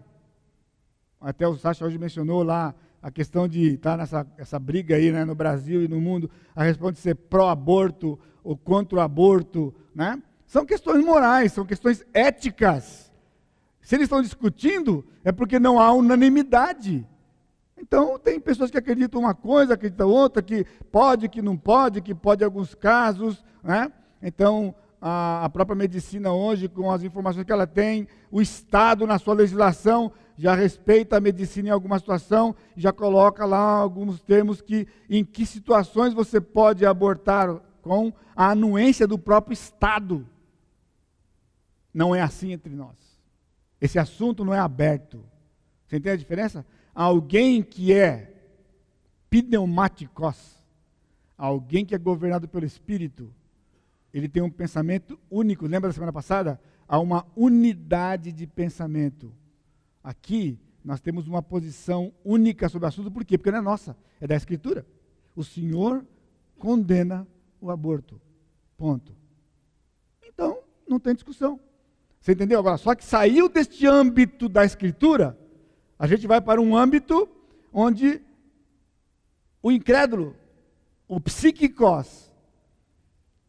Até 1.21 1.49
o 1.49 1.57
Sacha 1.57 1.85
hoje 1.85 1.99
mencionou 1.99 2.45
lá 2.45 2.73
a 3.03 3.11
questão 3.11 3.49
de 3.49 3.75
estar 3.75 3.93
tá 3.93 3.97
nessa 3.97 4.27
essa 4.39 4.59
briga 4.59 4.95
aí 4.95 5.11
né, 5.11 5.25
no 5.25 5.35
Brasil 5.35 5.83
e 5.83 5.89
no 5.89 6.01
mundo, 6.01 6.31
a 6.55 6.63
respeito 6.63 6.95
de 6.95 7.01
ser 7.01 7.17
pró-aborto 7.17 8.17
ou 8.45 8.57
contra 8.57 8.99
o 8.99 9.01
aborto, 9.01 9.75
né? 9.93 10.23
São 10.47 10.65
questões 10.65 11.05
morais, 11.05 11.53
são 11.53 11.67
questões 11.67 12.07
éticas. 12.15 13.13
Se 13.81 13.97
eles 13.97 14.05
estão 14.05 14.23
discutindo, 14.23 15.05
é 15.25 15.33
porque 15.33 15.59
não 15.59 15.81
há 15.81 15.93
unanimidade. 15.93 17.05
Então, 17.77 18.17
tem 18.17 18.39
pessoas 18.39 18.71
que 18.71 18.79
acreditam 18.79 19.21
uma 19.21 19.35
coisa, 19.35 19.75
acreditam 19.75 20.09
outra, 20.09 20.41
que 20.41 20.65
pode, 20.93 21.29
que 21.29 21.43
não 21.43 21.57
pode, 21.57 22.01
que 22.01 22.15
pode 22.15 22.43
em 22.43 22.45
alguns 22.45 22.77
casos, 22.77 23.45
né? 23.63 23.91
Então, 24.27 24.75
a, 25.01 25.45
a 25.45 25.49
própria 25.49 25.77
medicina 25.77 26.33
hoje, 26.33 26.69
com 26.69 26.91
as 26.91 27.05
informações 27.05 27.47
que 27.47 27.53
ela 27.53 27.65
tem, 27.65 28.09
o 28.29 28.43
Estado, 28.43 29.07
na 29.07 29.21
sua 29.21 29.35
legislação, 29.35 30.11
já 30.37 30.53
respeita 30.53 31.17
a 31.17 31.21
medicina 31.21 31.69
em 31.69 31.71
alguma 31.71 31.97
situação, 31.97 32.53
já 32.77 32.93
coloca 32.93 33.47
lá 33.47 33.79
alguns 33.79 34.21
termos 34.21 34.61
que 34.61 34.89
em 35.09 35.25
que 35.25 35.47
situações 35.47 36.13
você 36.13 36.41
pode 36.41 36.85
abortar 36.85 37.55
com 37.81 38.13
a 38.35 38.51
anuência 38.51 39.07
do 39.07 39.17
próprio 39.17 39.53
Estado. 39.53 40.27
Não 41.95 42.13
é 42.13 42.21
assim 42.21 42.51
entre 42.51 42.75
nós. 42.75 42.97
Esse 43.81 43.97
assunto 43.97 44.45
não 44.45 44.53
é 44.53 44.59
aberto. 44.59 45.25
Você 45.87 45.99
entende 45.99 46.15
a 46.15 46.17
diferença? 46.17 46.67
Alguém 46.93 47.63
que 47.63 47.93
é 47.93 48.35
pneumáticos, 49.31 50.57
alguém 51.39 51.85
que 51.87 51.95
é 51.95 51.99
governado 51.99 52.49
pelo 52.49 52.67
Espírito, 52.67 53.33
ele 54.17 54.31
tem 54.31 54.43
um 54.43 54.51
pensamento 54.51 55.21
único. 55.31 55.67
Lembra 55.67 55.91
da 55.91 55.93
semana 55.93 56.13
passada? 56.13 56.59
Há 56.89 56.99
uma 56.99 57.27
unidade 57.37 58.33
de 58.33 58.47
pensamento. 58.47 59.31
Aqui, 60.03 60.59
nós 60.83 61.01
temos 61.01 61.29
uma 61.29 61.43
posição 61.43 62.11
única 62.25 62.67
sobre 62.71 62.87
o 62.87 62.89
assunto, 62.89 63.11
por 63.11 63.27
quê? 63.27 63.37
Porque 63.37 63.51
não 63.51 63.59
é 63.59 63.63
nossa, 63.63 63.95
é 64.19 64.27
da 64.27 64.35
Escritura. 64.35 64.87
O 65.35 65.45
Senhor 65.45 66.03
condena 66.59 67.29
o 67.61 67.71
aborto. 67.71 68.19
Ponto. 68.79 69.15
Então, 70.27 70.61
não 70.89 70.99
tem 70.99 71.15
discussão. 71.15 71.61
Você 72.19 72.33
entendeu? 72.33 72.59
Agora, 72.59 72.79
só 72.79 72.95
que 72.95 73.05
saiu 73.05 73.51
deste 73.51 73.87
âmbito 73.87 74.49
da 74.49 74.65
Escritura, 74.65 75.39
a 75.99 76.07
gente 76.07 76.27
vai 76.27 76.41
para 76.41 76.59
um 76.59 76.75
âmbito 76.75 77.29
onde 77.71 78.23
o 79.63 79.71
incrédulo, 79.71 80.35
o 81.07 81.21
psíquicos, 81.21 82.26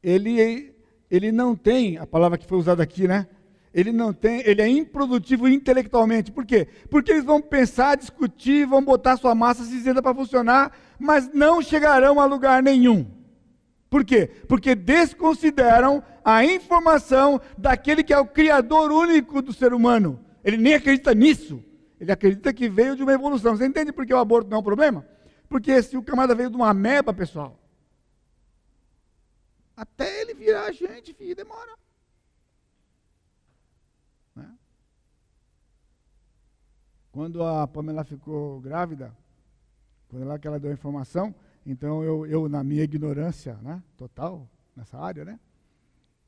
ele, 0.03 0.73
ele 1.09 1.31
não 1.31 1.55
tem, 1.55 1.97
a 1.97 2.05
palavra 2.05 2.37
que 2.37 2.45
foi 2.45 2.57
usada 2.57 2.83
aqui, 2.83 3.07
né? 3.07 3.27
Ele 3.73 3.91
não 3.91 4.11
tem, 4.11 4.41
ele 4.45 4.61
é 4.61 4.67
improdutivo 4.67 5.47
intelectualmente. 5.47 6.31
Por 6.31 6.45
quê? 6.45 6.67
Porque 6.89 7.11
eles 7.11 7.23
vão 7.23 7.41
pensar, 7.41 7.95
discutir, 7.95 8.65
vão 8.65 8.83
botar 8.83 9.17
sua 9.17 9.35
massa 9.35 9.63
cinzenta 9.63 10.01
para 10.01 10.15
funcionar, 10.15 10.71
mas 10.97 11.31
não 11.33 11.61
chegarão 11.61 12.19
a 12.19 12.25
lugar 12.25 12.63
nenhum. 12.63 13.05
Por 13.89 14.03
quê? 14.03 14.29
Porque 14.47 14.73
desconsideram 14.75 16.03
a 16.23 16.43
informação 16.43 17.39
daquele 17.57 18.03
que 18.03 18.13
é 18.13 18.17
o 18.17 18.25
criador 18.25 18.91
único 18.91 19.41
do 19.41 19.53
ser 19.53 19.73
humano. 19.73 20.19
Ele 20.43 20.57
nem 20.57 20.73
acredita 20.73 21.13
nisso. 21.13 21.63
Ele 21.99 22.11
acredita 22.11 22.53
que 22.53 22.69
veio 22.69 22.95
de 22.95 23.03
uma 23.03 23.13
evolução. 23.13 23.55
Você 23.55 23.65
entende 23.65 23.91
por 23.91 24.05
que 24.05 24.13
o 24.13 24.17
aborto 24.17 24.49
não 24.49 24.57
é 24.57 24.59
um 24.59 24.63
problema? 24.63 25.05
Porque 25.49 25.81
se 25.81 25.95
o 25.95 26.03
camada 26.03 26.35
veio 26.35 26.49
de 26.49 26.55
uma 26.55 26.69
ameba, 26.69 27.13
pessoal, 27.13 27.57
até 29.77 30.21
ele 30.21 30.33
virar 30.33 30.71
gente, 30.71 31.13
filho, 31.13 31.35
demora. 31.35 31.77
Né? 34.35 34.57
Quando 37.11 37.43
a 37.43 37.67
Pamela 37.67 38.03
ficou 38.03 38.59
grávida, 38.59 39.15
quando 40.09 40.23
ela, 40.23 40.39
que 40.39 40.47
ela 40.47 40.59
deu 40.59 40.71
a 40.71 40.73
informação, 40.73 41.33
então 41.63 42.03
eu, 42.03 42.25
eu, 42.25 42.49
na 42.49 42.63
minha 42.63 42.83
ignorância 42.83 43.53
né, 43.57 43.83
total 43.95 44.49
nessa 44.75 44.97
área, 44.97 45.23
né, 45.23 45.39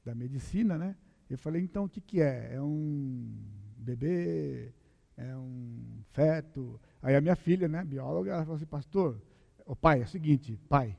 da 0.05 0.13
medicina, 0.13 0.77
né, 0.77 0.95
eu 1.27 1.37
falei, 1.37 1.63
então 1.63 1.85
o 1.85 1.89
que, 1.89 2.01
que 2.01 2.21
é? 2.21 2.53
É 2.53 2.61
um 2.61 3.35
bebê? 3.77 4.71
É 5.17 5.35
um 5.35 6.03
feto? 6.11 6.79
Aí 7.01 7.15
a 7.15 7.21
minha 7.21 7.35
filha, 7.35 7.67
né, 7.67 7.83
bióloga, 7.83 8.31
ela 8.31 8.43
falou 8.43 8.57
assim, 8.57 8.65
pastor, 8.65 9.19
o 9.65 9.75
pai, 9.75 10.01
é 10.01 10.03
o 10.03 10.07
seguinte, 10.07 10.55
pai, 10.69 10.95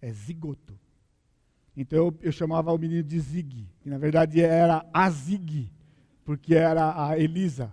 é 0.00 0.10
zigoto. 0.10 0.78
Então 1.76 1.98
eu, 1.98 2.18
eu 2.20 2.32
chamava 2.32 2.72
o 2.72 2.78
menino 2.78 3.02
de 3.02 3.18
Zig, 3.18 3.68
que 3.80 3.88
na 3.88 3.98
verdade 3.98 4.40
era 4.40 4.84
a 4.92 5.10
Zig, 5.10 5.72
porque 6.24 6.54
era 6.54 7.08
a 7.08 7.18
Elisa. 7.18 7.72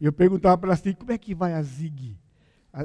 E 0.00 0.04
eu 0.04 0.12
perguntava 0.12 0.56
para 0.58 0.68
ela 0.68 0.74
assim, 0.74 0.92
como 0.92 1.12
é 1.12 1.18
que 1.18 1.34
vai 1.34 1.54
a 1.54 1.62
Zig? 1.62 2.18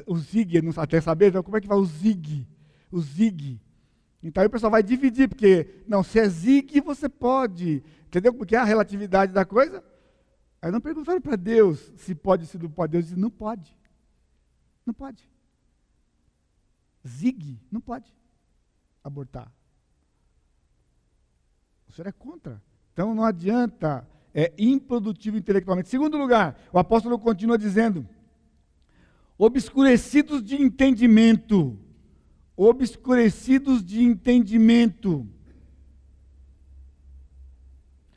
O 0.08 0.18
Zig, 0.18 0.62
não 0.62 0.72
até 0.78 1.00
saber, 1.02 1.30
então, 1.30 1.44
como 1.44 1.58
é 1.58 1.62
que 1.62 1.68
vai 1.68 1.78
o 1.78 1.86
Zig? 1.86 2.48
O 2.92 3.00
Zig. 3.02 3.62
Então 4.24 4.42
aí 4.42 4.48
o 4.48 4.50
pessoal 4.50 4.72
vai 4.72 4.82
dividir, 4.82 5.28
porque, 5.28 5.84
não, 5.86 6.02
se 6.02 6.18
é 6.18 6.28
Zig, 6.28 6.80
você 6.80 7.10
pode. 7.10 7.84
Entendeu? 8.08 8.34
Porque 8.34 8.56
é 8.56 8.60
a 8.60 8.64
relatividade 8.64 9.34
da 9.34 9.44
coisa. 9.44 9.84
Aí 10.62 10.72
não 10.72 10.80
perguntaram 10.80 11.20
para 11.20 11.36
Deus 11.36 11.92
se 11.98 12.16
pode, 12.16 12.48
se 12.48 12.58
não 12.58 12.70
pode. 12.70 12.94
Deus 12.94 13.06
disse, 13.06 13.20
não 13.20 13.30
pode. 13.30 13.78
Não 14.86 14.94
pode. 14.94 15.30
Zig, 17.06 17.60
não 17.70 17.82
pode 17.82 18.16
abortar. 19.04 19.52
Senhor 21.94 22.08
é 22.08 22.12
contra. 22.12 22.62
Então 22.92 23.14
não 23.14 23.24
adianta, 23.24 24.08
é 24.34 24.52
improdutivo 24.58 25.38
intelectualmente. 25.38 25.90
Segundo 25.90 26.18
lugar, 26.18 26.60
o 26.72 26.80
apóstolo 26.80 27.20
continua 27.20 27.58
dizendo: 27.58 28.08
obscurecidos 29.38 30.44
de 30.44 30.62
entendimento. 30.62 31.78
Obscurecidos 32.56 33.84
de 33.84 34.04
entendimento. 34.04 35.28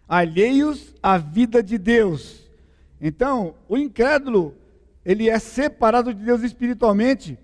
Alheios 0.09 0.95
à 1.03 1.19
vida 1.19 1.63
de 1.63 1.79
Deus. 1.79 2.45
Então, 3.01 3.55
o 3.69 3.77
incrédulo, 3.77 4.55
ele 5.05 5.29
é 5.29 5.39
separado 5.39 6.15
de 6.15 6.23
Deus 6.23 6.43
espiritualmente 6.43 7.39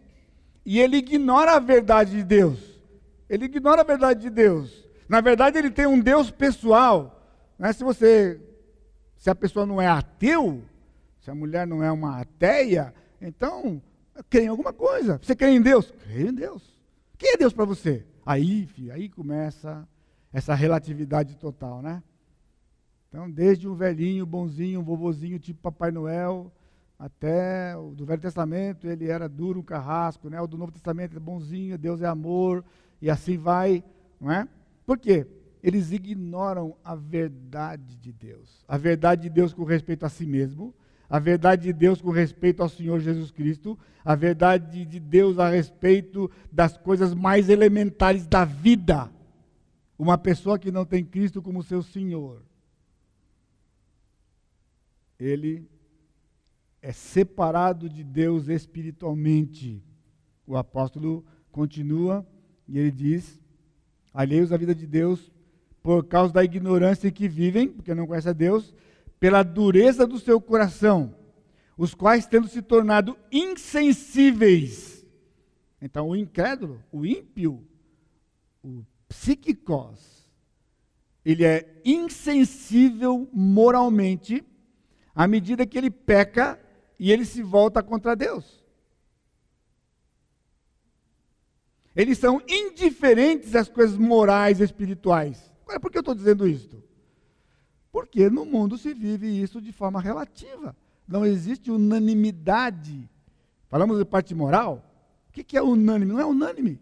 e 0.65 0.79
ele 0.79 0.99
ignora 0.99 1.57
a 1.57 1.59
verdade 1.59 2.13
de 2.13 2.25
Deus. 2.25 2.59
Ele 3.29 3.47
ignora 3.47 3.81
a 3.81 3.85
verdade 3.85 4.21
de 4.21 4.31
Deus. 4.31 4.82
Na 5.13 5.21
verdade, 5.21 5.59
ele 5.59 5.71
tem 5.71 5.85
um 5.85 6.01
Deus 6.01 6.31
pessoal. 6.31 7.23
Né? 7.59 7.71
Se 7.75 7.85
você, 7.85 8.41
se 9.19 9.29
a 9.29 9.35
pessoa 9.35 9.67
não 9.67 9.79
é 9.79 9.87
ateu, 9.87 10.63
se 11.21 11.31
a 11.31 11.35
mulher 11.35 11.67
não 11.67 11.85
é 11.85 11.93
uma 11.93 12.19
ateia, 12.19 12.95
então 13.21 13.83
crê 14.31 14.45
em 14.45 14.49
alguma 14.49 14.73
coisa. 14.73 15.21
Você 15.23 15.37
crê 15.37 15.51
em 15.51 15.61
Deus? 15.61 15.93
Crê 16.05 16.29
em 16.29 16.33
Deus. 16.33 16.81
Quem 17.19 17.35
é 17.35 17.37
Deus 17.37 17.53
para 17.53 17.67
você? 17.67 18.07
Aí, 18.25 18.65
filho, 18.65 18.91
aí 18.91 19.07
começa 19.07 19.87
essa 20.33 20.55
relatividade 20.55 21.37
total, 21.37 21.83
né? 21.83 22.03
Então, 23.11 23.31
desde 23.31 23.69
o 23.69 23.75
velhinho, 23.75 24.25
bonzinho, 24.25 24.81
um 24.81 24.83
vovozinho 24.83 25.39
tipo 25.39 25.61
Papai 25.61 25.91
Noel, 25.91 26.51
até 26.99 27.77
o 27.77 27.91
do 27.91 28.07
Velho 28.07 28.23
Testamento, 28.23 28.87
ele 28.87 29.11
era 29.11 29.29
duro, 29.29 29.61
um 29.61 29.63
carrasco, 29.63 30.31
né? 30.31 30.41
O 30.41 30.47
do 30.47 30.57
Novo 30.57 30.73
Testamento 30.73 31.15
é 31.15 31.21
bonzinho, 31.21 31.77
Deus 31.77 32.01
é 32.01 32.07
amor, 32.07 32.65
e 32.99 33.11
assim 33.11 33.37
vai, 33.37 33.85
não 34.19 34.33
é? 34.33 34.49
Por 34.93 34.99
quê? 34.99 35.27
Eles 35.63 35.91
ignoram 35.91 36.77
a 36.85 36.95
verdade 36.95 37.97
de 37.97 38.13
Deus. 38.13 38.63
A 38.69 38.77
verdade 38.77 39.23
de 39.23 39.31
Deus 39.31 39.55
com 39.55 39.65
respeito 39.65 40.05
a 40.05 40.11
si 40.11 40.27
mesmo, 40.27 40.75
a 41.09 41.19
verdade 41.19 41.63
de 41.63 41.73
Deus 41.73 42.03
com 42.03 42.11
respeito 42.11 42.63
ao 42.63 42.69
Senhor 42.69 43.01
Jesus 43.01 43.31
Cristo, 43.31 43.79
a 44.05 44.15
verdade 44.15 44.85
de 44.85 45.01
Deus 45.01 45.39
a 45.39 45.49
respeito 45.49 46.31
das 46.53 46.77
coisas 46.77 47.15
mais 47.15 47.49
elementares 47.49 48.27
da 48.27 48.45
vida. 48.45 49.11
Uma 49.99 50.19
pessoa 50.19 50.59
que 50.59 50.71
não 50.71 50.85
tem 50.85 51.03
Cristo 51.03 51.41
como 51.41 51.63
seu 51.63 51.83
Senhor, 51.83 52.43
ele 55.19 55.67
é 56.83 56.93
separado 56.93 57.89
de 57.89 58.05
Deus 58.05 58.47
espiritualmente. 58.47 59.83
O 60.47 60.55
apóstolo 60.55 61.25
continua 61.51 62.27
e 62.69 62.79
ele 62.79 62.91
diz: 62.91 63.42
alheios 64.13 64.53
à 64.53 64.57
vida 64.57 64.75
de 64.75 64.87
Deus 64.87 65.31
por 65.83 66.07
causa 66.07 66.33
da 66.33 66.45
ignorância 66.45 67.11
que 67.11 67.29
vivem, 67.29 67.69
porque 67.69 67.95
não 67.95 68.07
conhecem 68.07 68.31
a 68.31 68.35
Deus, 68.35 68.75
pela 69.19 69.43
dureza 69.43 70.07
do 70.07 70.19
seu 70.19 70.41
coração, 70.41 71.15
os 71.77 71.95
quais 71.95 72.27
tendo 72.27 72.47
se 72.47 72.63
tornado 72.63 73.17
insensíveis. 73.31 75.05
Então, 75.81 76.09
o 76.09 76.17
incrédulo, 76.17 76.81
o 76.93 77.05
ímpio, 77.05 77.67
o 78.63 78.85
psíquicos, 79.09 80.29
ele 81.25 81.45
é 81.45 81.81
insensível 81.85 83.29
moralmente 83.33 84.45
à 85.15 85.27
medida 85.27 85.67
que 85.67 85.77
ele 85.77 85.91
peca 85.91 86.59
e 86.99 87.11
ele 87.11 87.25
se 87.25 87.43
volta 87.43 87.83
contra 87.83 88.17
Deus. 88.17 88.62
Eles 91.95 92.19
são 92.19 92.41
indiferentes 92.49 93.55
às 93.55 93.69
coisas 93.69 93.97
morais 93.99 94.61
e 94.61 94.65
espirituais. 94.65 95.53
Agora, 95.63 95.81
por 95.81 95.91
que 95.91 95.99
eu 95.99 96.01
estou 96.01 96.15
dizendo 96.15 96.49
isso? 96.49 96.83
Porque 97.91 98.31
no 98.31 98.47
mundo 98.47 98.79
se 98.79 98.95
vive 98.95 99.27
isso 99.27 99.61
de 99.61 99.73
forma 99.73 100.01
relativa. 100.01 100.75
Não 101.07 101.27
existe 101.27 101.71
unanimidade. 101.71 103.09
Falamos 103.69 103.99
de 103.99 104.05
parte 104.05 104.35
moral. 104.35 104.83
O 105.29 105.33
que 105.33 105.57
é 105.57 105.63
unânime? 105.63 106.13
Não 106.13 106.21
é 106.21 106.25
unânime. 106.25 106.81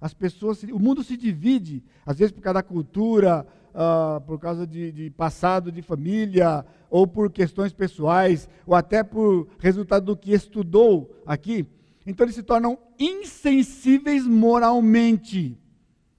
As 0.00 0.14
pessoas, 0.14 0.62
o 0.62 0.78
mundo 0.78 1.02
se 1.02 1.16
divide, 1.16 1.82
às 2.06 2.18
vezes 2.18 2.30
por 2.30 2.40
causa 2.40 2.54
da 2.54 2.62
cultura, 2.62 3.44
uh, 3.74 4.20
por 4.20 4.38
causa 4.38 4.64
de, 4.64 4.92
de, 4.92 5.10
passado 5.10 5.72
de 5.72 5.82
família, 5.82 6.64
ou 6.88 7.04
por 7.04 7.32
questões 7.32 7.72
pessoais, 7.72 8.48
ou 8.64 8.76
até 8.76 9.02
por 9.02 9.48
resultado 9.58 10.06
do 10.06 10.16
que 10.16 10.32
estudou 10.32 11.20
aqui. 11.26 11.66
Então 12.08 12.24
eles 12.24 12.36
se 12.36 12.42
tornam 12.42 12.78
insensíveis 12.98 14.26
moralmente. 14.26 15.58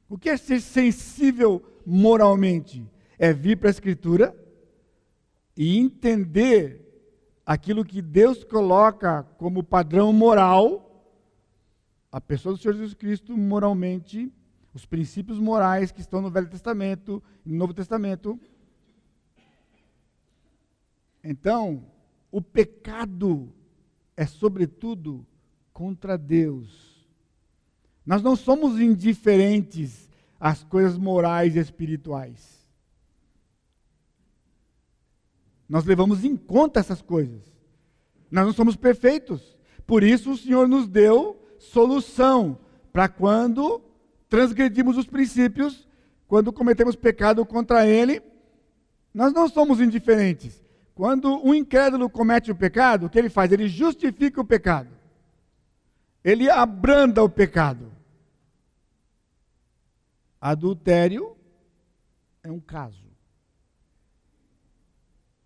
O 0.08 0.20
que 0.20 0.30
é 0.30 0.38
ser 0.38 0.62
sensível 0.62 1.66
moralmente? 1.84 2.88
É 3.18 3.34
vir 3.34 3.58
para 3.58 3.70
a 3.70 3.72
Escritura 3.72 4.38
e 5.58 5.80
entender 5.80 6.86
aquilo 7.44 7.84
que 7.84 8.04
Deus 8.04 8.44
coloca 8.44 9.24
como 9.40 9.64
padrão 9.64 10.14
moral, 10.14 11.12
a 12.12 12.22
pessoa 12.22 12.54
do 12.54 12.62
Senhor 12.62 12.76
Jesus 12.76 12.94
Cristo 12.94 13.36
moralmente, 13.36 14.32
os 14.76 14.86
princípios 14.86 15.40
morais 15.40 15.92
que 15.92 16.02
estão 16.02 16.22
no 16.22 16.30
Velho 16.30 16.48
Testamento 16.48 17.22
e 17.44 17.50
no 17.50 17.58
Novo 17.58 17.74
Testamento. 17.74 18.40
Então, 21.24 21.84
o 22.32 22.44
pecado 22.44 23.52
é, 24.16 24.28
sobretudo, 24.28 25.26
contra 25.80 26.18
Deus. 26.18 27.08
Nós 28.06 28.22
não 28.22 28.36
somos 28.36 28.82
indiferentes 28.82 30.10
às 30.38 30.62
coisas 30.62 30.98
morais 30.98 31.56
e 31.56 31.60
espirituais. 31.60 32.68
Nós 35.70 35.86
levamos 35.86 36.26
em 36.26 36.36
conta 36.36 36.82
essas 36.82 37.02
coisas. 37.02 37.42
Nós 38.30 38.46
não 38.46 38.52
somos 38.52 38.76
perfeitos. 38.76 39.58
Por 39.88 40.04
isso 40.04 40.32
o 40.32 40.38
Senhor 40.38 40.68
nos 40.68 40.86
deu 40.86 41.42
solução 41.58 42.60
para 42.92 43.08
quando 43.08 43.82
transgredimos 44.28 44.98
os 44.98 45.08
princípios, 45.08 45.88
quando 46.28 46.52
cometemos 46.52 46.98
pecado 46.98 47.46
contra 47.46 47.88
Ele. 47.88 48.22
Nós 49.14 49.32
não 49.32 49.48
somos 49.48 49.80
indiferentes. 49.80 50.62
Quando 50.94 51.42
um 51.42 51.56
incrédulo 51.56 52.10
comete 52.10 52.52
o 52.52 52.56
pecado, 52.56 53.06
o 53.06 53.10
que 53.10 53.18
ele 53.18 53.30
faz? 53.30 53.50
Ele 53.54 53.70
justifica 53.70 54.42
o 54.42 54.46
pecado. 54.46 54.99
Ele 56.24 56.50
abranda 56.50 57.24
o 57.24 57.30
pecado. 57.30 57.92
Adultério 60.40 61.36
é 62.44 62.52
um 62.52 62.60
caso. 62.60 63.10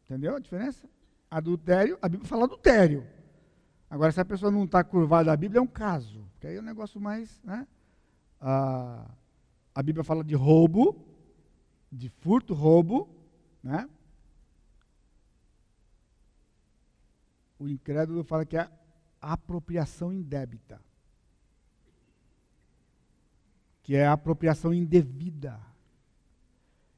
Entendeu 0.04 0.36
a 0.36 0.40
diferença? 0.40 0.88
Adultério, 1.30 1.98
a 2.02 2.08
Bíblia 2.08 2.28
fala 2.28 2.44
adultério. 2.44 3.08
Agora, 3.90 4.12
se 4.12 4.20
a 4.20 4.26
pessoa 4.26 4.52
não 4.52 4.66
está 4.66 4.84
curvada 4.84 5.32
à 5.32 5.38
Bíblia, 5.38 5.60
é 5.60 5.62
um 5.62 5.68
caso. 5.68 6.28
Porque 6.34 6.48
aí 6.48 6.56
é 6.56 6.60
um 6.60 6.64
negócio 6.64 7.00
mais. 7.00 7.42
Né? 7.44 7.68
A, 8.40 9.10
a 9.74 9.84
Bíblia 9.84 10.04
fala 10.04 10.24
de 10.24 10.36
roubo, 10.36 11.04
de 11.92 12.10
furto, 12.10 12.54
roubo. 12.54 13.10
Né? 13.64 13.88
O 17.58 17.68
incrédulo 17.68 18.24
fala 18.24 18.46
que 18.46 18.58
é 18.58 18.70
apropriação 19.32 20.12
indébita. 20.12 20.82
Que 23.82 23.96
é 23.96 24.06
a 24.06 24.14
apropriação 24.14 24.74
indevida. 24.74 25.60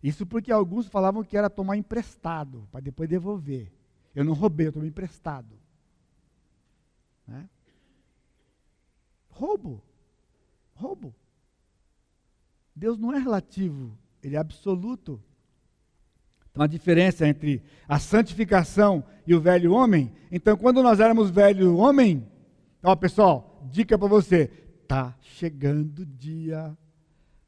Isso 0.01 0.25
porque 0.25 0.51
alguns 0.51 0.88
falavam 0.88 1.23
que 1.23 1.38
era 1.38 1.49
tomar 1.49 1.77
emprestado, 1.77 2.67
para 2.71 2.79
depois 2.79 3.09
devolver. 3.09 3.71
Eu 4.13 4.23
não 4.23 4.33
roubei, 4.33 4.67
eu 4.67 4.73
tomei 4.73 4.89
emprestado. 4.89 5.59
Né? 7.27 7.49
Roubo. 9.29 9.83
Roubo. 10.75 11.13
Deus 12.75 12.97
não 12.97 13.13
é 13.13 13.17
relativo, 13.17 13.97
ele 14.21 14.35
é 14.35 14.39
absoluto. 14.39 15.21
Então 16.55 16.63
a 16.63 16.67
diferença 16.67 17.27
entre 17.27 17.61
a 17.85 17.99
santificação 17.99 19.03
e 19.27 19.35
o 19.35 19.41
velho 19.41 19.73
homem. 19.73 20.13
Então, 20.31 20.55
quando 20.55 20.81
nós 20.81 21.01
éramos 21.01 21.29
velho 21.29 21.75
homem, 21.75 22.25
ó 22.81 22.95
pessoal, 22.95 23.61
dica 23.69 23.97
para 23.99 24.07
você: 24.07 24.47
tá 24.87 25.13
chegando 25.19 26.05
dia 26.05 26.73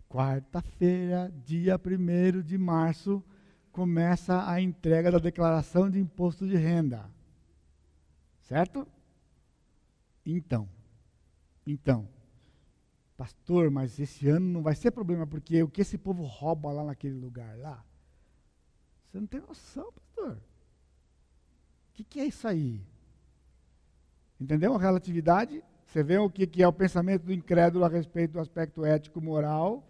Quarta-feira, 0.10 1.32
dia 1.46 1.80
1 1.80 2.42
de 2.42 2.58
março, 2.58 3.24
começa 3.72 4.50
a 4.50 4.62
entrega 4.62 5.12
da 5.12 5.20
declaração 5.20 5.90
de 5.90 6.00
imposto 6.00 6.46
de 6.46 6.58
renda. 6.58 7.10
Certo? 8.42 8.86
Então, 10.26 10.68
então, 11.66 12.08
pastor, 13.18 13.70
mas 13.70 14.00
esse 14.00 14.30
ano 14.30 14.46
não 14.46 14.64
vai 14.64 14.76
ser 14.76 14.92
problema, 14.92 15.26
porque 15.26 15.64
o 15.64 15.70
que 15.70 15.82
esse 15.82 15.98
povo 15.98 16.24
rouba 16.24 16.72
lá 16.72 16.84
naquele 16.84 17.16
lugar 17.16 17.58
lá? 17.58 17.84
Você 19.08 19.20
não 19.20 19.28
tem 19.28 19.42
noção, 19.42 19.92
pastor. 19.92 20.34
O 20.34 21.94
que, 21.94 22.04
que 22.04 22.20
é 22.20 22.26
isso 22.26 22.48
aí? 22.48 22.82
Entendeu 24.40 24.74
a 24.74 24.80
relatividade? 24.80 25.64
Você 25.86 26.04
vê 26.04 26.18
o 26.18 26.30
que, 26.30 26.46
que 26.46 26.62
é 26.62 26.68
o 26.68 26.74
pensamento 26.74 27.24
do 27.24 27.34
incrédulo 27.34 27.86
a 27.86 27.90
respeito 27.90 28.34
do 28.34 28.40
aspecto 28.40 28.86
ético 28.86 29.22
moral 29.22 29.88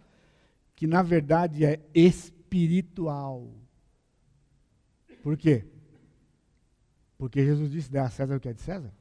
que 0.78 0.86
na 0.86 1.02
verdade 1.02 1.64
é 1.64 1.80
espiritual. 1.92 3.52
Por 5.24 5.36
quê? 5.36 5.66
Porque 7.18 7.44
Jesus 7.44 7.72
disse: 7.72 7.90
dá 7.90 8.04
a 8.04 8.10
César 8.10 8.36
o 8.36 8.40
que 8.40 8.48
é 8.48 8.52
de 8.52 8.60
César. 8.60 8.94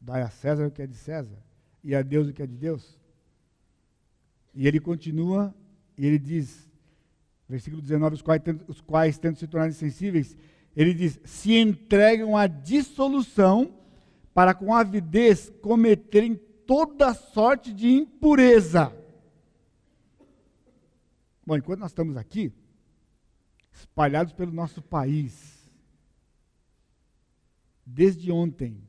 Dá 0.00 0.24
a 0.24 0.30
César 0.30 0.68
o 0.68 0.70
que 0.70 0.80
é 0.80 0.86
de 0.86 0.94
César. 0.94 1.36
E 1.82 1.96
a 1.96 2.00
Deus 2.00 2.28
o 2.28 2.32
que 2.32 2.44
é 2.44 2.46
de 2.46 2.56
Deus. 2.56 2.96
E 4.54 4.68
ele 4.68 4.78
continua, 4.78 5.52
e 5.98 6.06
ele 6.06 6.18
diz, 6.20 6.65
versículo 7.48 7.80
19: 7.82 8.14
os 8.14 8.22
quais, 8.22 8.42
os 8.66 8.80
quais 8.80 9.18
tendo 9.18 9.38
se 9.38 9.46
tornado 9.46 9.70
insensíveis, 9.70 10.36
ele 10.74 10.92
diz: 10.92 11.20
se 11.24 11.54
entregam 11.54 12.36
à 12.36 12.46
dissolução 12.46 13.78
para 14.34 14.54
com 14.54 14.74
avidez 14.74 15.50
cometerem 15.62 16.36
toda 16.66 17.14
sorte 17.14 17.72
de 17.72 17.88
impureza. 17.88 18.92
Bom, 21.46 21.56
enquanto 21.56 21.80
nós 21.80 21.90
estamos 21.90 22.16
aqui, 22.16 22.52
espalhados 23.72 24.32
pelo 24.32 24.52
nosso 24.52 24.82
país, 24.82 25.70
desde 27.84 28.32
ontem, 28.32 28.82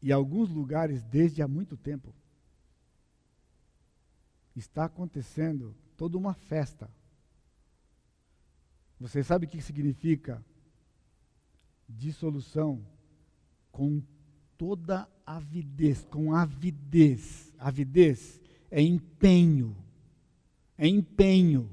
e 0.00 0.10
alguns 0.10 0.48
lugares 0.48 1.02
desde 1.02 1.42
há 1.42 1.48
muito 1.48 1.76
tempo, 1.76 2.14
está 4.54 4.86
acontecendo 4.86 5.76
toda 5.96 6.16
uma 6.16 6.34
festa. 6.34 6.90
Você 8.98 9.22
sabe 9.22 9.46
o 9.46 9.48
que 9.48 9.60
significa 9.60 10.44
dissolução 11.88 12.84
com 13.70 14.02
toda 14.56 15.08
avidez, 15.24 16.04
com 16.04 16.34
avidez. 16.34 17.52
Avidez 17.58 18.40
é 18.70 18.80
empenho 18.80 19.76
é 20.78 20.86
empenho. 20.86 21.70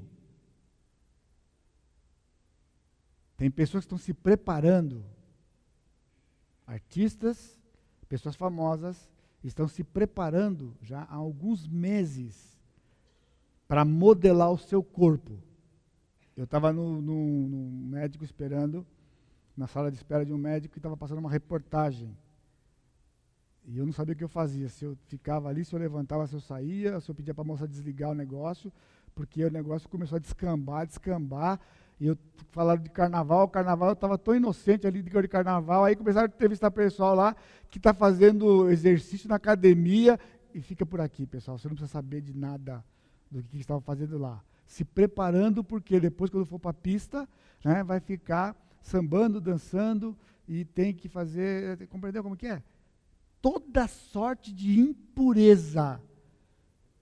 Tem 3.36 3.50
pessoas 3.50 3.84
que 3.84 3.86
estão 3.86 3.98
se 3.98 4.14
preparando, 4.14 5.04
artistas, 6.66 7.60
pessoas 8.08 8.36
famosas, 8.36 9.10
estão 9.42 9.68
se 9.68 9.84
preparando 9.84 10.74
já 10.80 11.02
há 11.02 11.14
alguns 11.14 11.66
meses 11.66 12.53
para 13.66 13.84
modelar 13.84 14.50
o 14.52 14.58
seu 14.58 14.82
corpo. 14.82 15.38
Eu 16.36 16.44
estava 16.44 16.72
no, 16.72 17.00
no, 17.00 17.48
no, 17.48 17.70
médico 17.88 18.24
esperando, 18.24 18.86
na 19.56 19.66
sala 19.66 19.90
de 19.90 19.96
espera 19.96 20.24
de 20.24 20.32
um 20.32 20.38
médico, 20.38 20.72
que 20.72 20.78
estava 20.78 20.96
passando 20.96 21.18
uma 21.18 21.30
reportagem. 21.30 22.16
E 23.66 23.78
eu 23.78 23.86
não 23.86 23.92
sabia 23.92 24.14
o 24.14 24.16
que 24.16 24.24
eu 24.24 24.28
fazia, 24.28 24.68
se 24.68 24.84
eu 24.84 24.98
ficava 25.06 25.48
ali, 25.48 25.64
se 25.64 25.74
eu 25.74 25.78
levantava, 25.78 26.26
se 26.26 26.34
eu 26.34 26.40
saía, 26.40 27.00
se 27.00 27.10
eu 27.10 27.14
pedia 27.14 27.32
para 27.32 27.42
a 27.42 27.46
moça 27.46 27.66
desligar 27.66 28.10
o 28.10 28.14
negócio, 28.14 28.72
porque 29.14 29.44
o 29.44 29.50
negócio 29.50 29.88
começou 29.88 30.16
a 30.16 30.18
descambar, 30.18 30.86
descambar, 30.86 31.58
e 31.98 32.08
eu 32.08 32.18
falaram 32.50 32.82
de 32.82 32.90
carnaval, 32.90 33.48
carnaval, 33.48 33.90
eu 33.90 33.94
estava 33.94 34.18
tão 34.18 34.34
inocente 34.34 34.86
ali 34.86 35.02
de 35.02 35.28
carnaval, 35.28 35.84
aí 35.84 35.96
começaram 35.96 36.26
a 36.26 36.34
entrevistar 36.34 36.70
pessoal 36.72 37.14
lá 37.14 37.34
que 37.70 37.78
está 37.78 37.94
fazendo 37.94 38.68
exercício 38.68 39.28
na 39.28 39.36
academia, 39.36 40.18
e 40.52 40.60
fica 40.60 40.84
por 40.84 41.00
aqui, 41.00 41.26
pessoal, 41.26 41.56
você 41.56 41.68
não 41.68 41.74
precisa 41.74 41.92
saber 41.92 42.20
de 42.20 42.36
nada 42.36 42.84
do 43.42 43.48
que, 43.48 43.58
estavam 43.58 43.82
fazendo 43.82 44.18
lá. 44.18 44.42
Se 44.66 44.84
preparando, 44.84 45.62
porque 45.62 46.00
depois, 46.00 46.30
quando 46.30 46.46
for 46.46 46.58
para 46.58 46.70
a 46.70 46.74
pista, 46.74 47.28
né, 47.64 47.82
vai 47.84 48.00
ficar 48.00 48.56
sambando, 48.80 49.40
dançando, 49.40 50.16
e 50.46 50.64
tem 50.64 50.92
que 50.92 51.08
fazer, 51.08 51.86
compreendeu 51.88 52.22
como 52.22 52.36
que 52.36 52.46
é? 52.46 52.62
Toda 53.40 53.86
sorte 53.88 54.52
de 54.52 54.78
impureza 54.78 56.00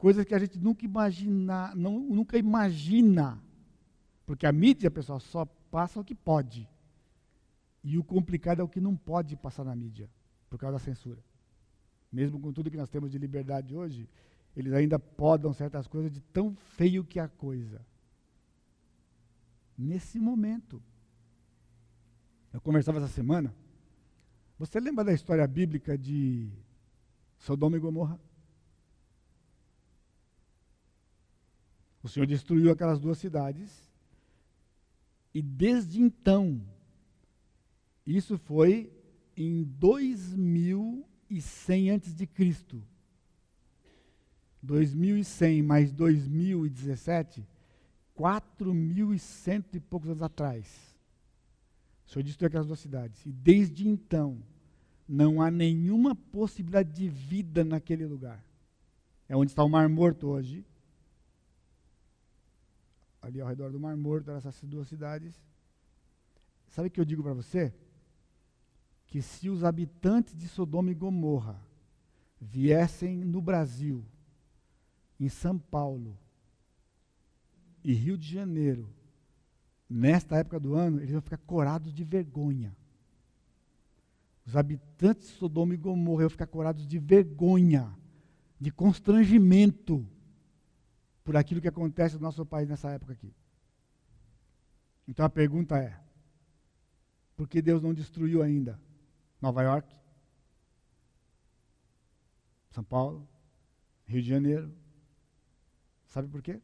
coisas 0.02 0.24
que 0.24 0.34
a 0.34 0.38
gente 0.40 0.58
nunca 0.58 0.84
imagina, 0.84 1.72
não, 1.76 2.00
nunca 2.00 2.36
imagina. 2.36 3.40
Porque 4.26 4.44
a 4.44 4.50
mídia, 4.50 4.90
pessoal, 4.90 5.20
só 5.20 5.44
passa 5.70 6.00
o 6.00 6.04
que 6.04 6.12
pode. 6.12 6.68
E 7.84 7.96
o 7.96 8.02
complicado 8.02 8.58
é 8.58 8.64
o 8.64 8.68
que 8.68 8.80
não 8.80 8.96
pode 8.96 9.36
passar 9.36 9.62
na 9.62 9.76
mídia, 9.76 10.10
por 10.50 10.58
causa 10.58 10.72
da 10.76 10.84
censura. 10.84 11.22
Mesmo 12.10 12.40
com 12.40 12.52
tudo 12.52 12.68
que 12.68 12.76
nós 12.76 12.88
temos 12.88 13.12
de 13.12 13.18
liberdade 13.18 13.76
hoje, 13.76 14.08
eles 14.56 14.72
ainda 14.72 14.98
podam 14.98 15.52
certas 15.52 15.86
coisas 15.86 16.12
de 16.12 16.20
tão 16.20 16.54
feio 16.54 17.04
que 17.04 17.18
é 17.18 17.22
a 17.22 17.28
coisa. 17.28 17.84
Nesse 19.76 20.18
momento. 20.18 20.82
Eu 22.52 22.60
conversava 22.60 22.98
essa 22.98 23.08
semana. 23.08 23.54
Você 24.58 24.78
lembra 24.78 25.04
da 25.04 25.12
história 25.12 25.46
bíblica 25.46 25.96
de 25.96 26.50
Sodoma 27.38 27.76
e 27.76 27.80
Gomorra? 27.80 28.20
O 32.02 32.08
Senhor 32.08 32.26
destruiu 32.26 32.70
aquelas 32.70 33.00
duas 33.00 33.16
cidades. 33.18 33.90
E 35.32 35.40
desde 35.40 36.02
então, 36.02 36.60
isso 38.06 38.36
foi 38.36 38.92
em 39.36 39.64
2100 39.64 41.90
antes 41.90 42.14
de 42.14 42.26
Cristo. 42.26 42.82
2100 44.62 45.62
mais 45.62 45.92
2017, 45.92 47.46
4.100 48.16 49.64
e 49.74 49.80
poucos 49.80 50.08
anos 50.08 50.22
atrás. 50.22 50.96
O 52.06 52.10
Senhor 52.10 52.22
destruiu 52.22 52.48
aquelas 52.48 52.66
duas 52.66 52.80
cidades. 52.80 53.24
E 53.26 53.32
desde 53.32 53.88
então, 53.88 54.42
não 55.08 55.42
há 55.42 55.50
nenhuma 55.50 56.14
possibilidade 56.14 56.92
de 56.92 57.08
vida 57.08 57.64
naquele 57.64 58.06
lugar. 58.06 58.44
É 59.28 59.36
onde 59.36 59.50
está 59.50 59.64
o 59.64 59.68
Mar 59.68 59.88
Morto 59.88 60.28
hoje. 60.28 60.64
Ali 63.20 63.40
ao 63.40 63.48
redor 63.48 63.70
do 63.70 63.80
Mar 63.80 63.96
Morto, 63.96 64.30
essas 64.30 64.60
duas 64.62 64.88
cidades. 64.88 65.34
Sabe 66.68 66.88
o 66.88 66.90
que 66.90 67.00
eu 67.00 67.04
digo 67.04 67.22
para 67.22 67.34
você? 67.34 67.74
Que 69.06 69.20
se 69.20 69.48
os 69.48 69.64
habitantes 69.64 70.34
de 70.34 70.48
Sodoma 70.48 70.90
e 70.90 70.94
Gomorra 70.94 71.60
viessem 72.40 73.18
no 73.18 73.40
Brasil, 73.40 74.04
em 75.22 75.28
São 75.28 75.56
Paulo 75.56 76.18
e 77.84 77.92
Rio 77.92 78.18
de 78.18 78.28
Janeiro, 78.28 78.92
nesta 79.88 80.36
época 80.36 80.58
do 80.58 80.74
ano, 80.74 80.98
eles 80.98 81.12
vão 81.12 81.20
ficar 81.20 81.36
corados 81.38 81.94
de 81.94 82.02
vergonha. 82.02 82.76
Os 84.44 84.56
habitantes 84.56 85.28
de 85.28 85.34
Sodoma 85.34 85.74
e 85.74 85.76
Gomorra 85.76 86.22
vão 86.22 86.30
ficar 86.30 86.48
corados 86.48 86.84
de 86.84 86.98
vergonha, 86.98 87.96
de 88.58 88.72
constrangimento 88.72 90.04
por 91.22 91.36
aquilo 91.36 91.60
que 91.60 91.68
acontece 91.68 92.16
no 92.16 92.22
nosso 92.22 92.44
país 92.44 92.68
nessa 92.68 92.90
época 92.90 93.12
aqui. 93.12 93.32
Então 95.06 95.24
a 95.24 95.30
pergunta 95.30 95.78
é: 95.78 96.00
por 97.36 97.46
que 97.46 97.62
Deus 97.62 97.80
não 97.80 97.94
destruiu 97.94 98.42
ainda 98.42 98.80
Nova 99.40 99.62
York, 99.62 99.94
São 102.72 102.82
Paulo, 102.82 103.28
Rio 104.04 104.20
de 104.20 104.28
Janeiro? 104.28 104.81
Sabe 106.12 106.28
por 106.28 106.42
quê? 106.42 106.60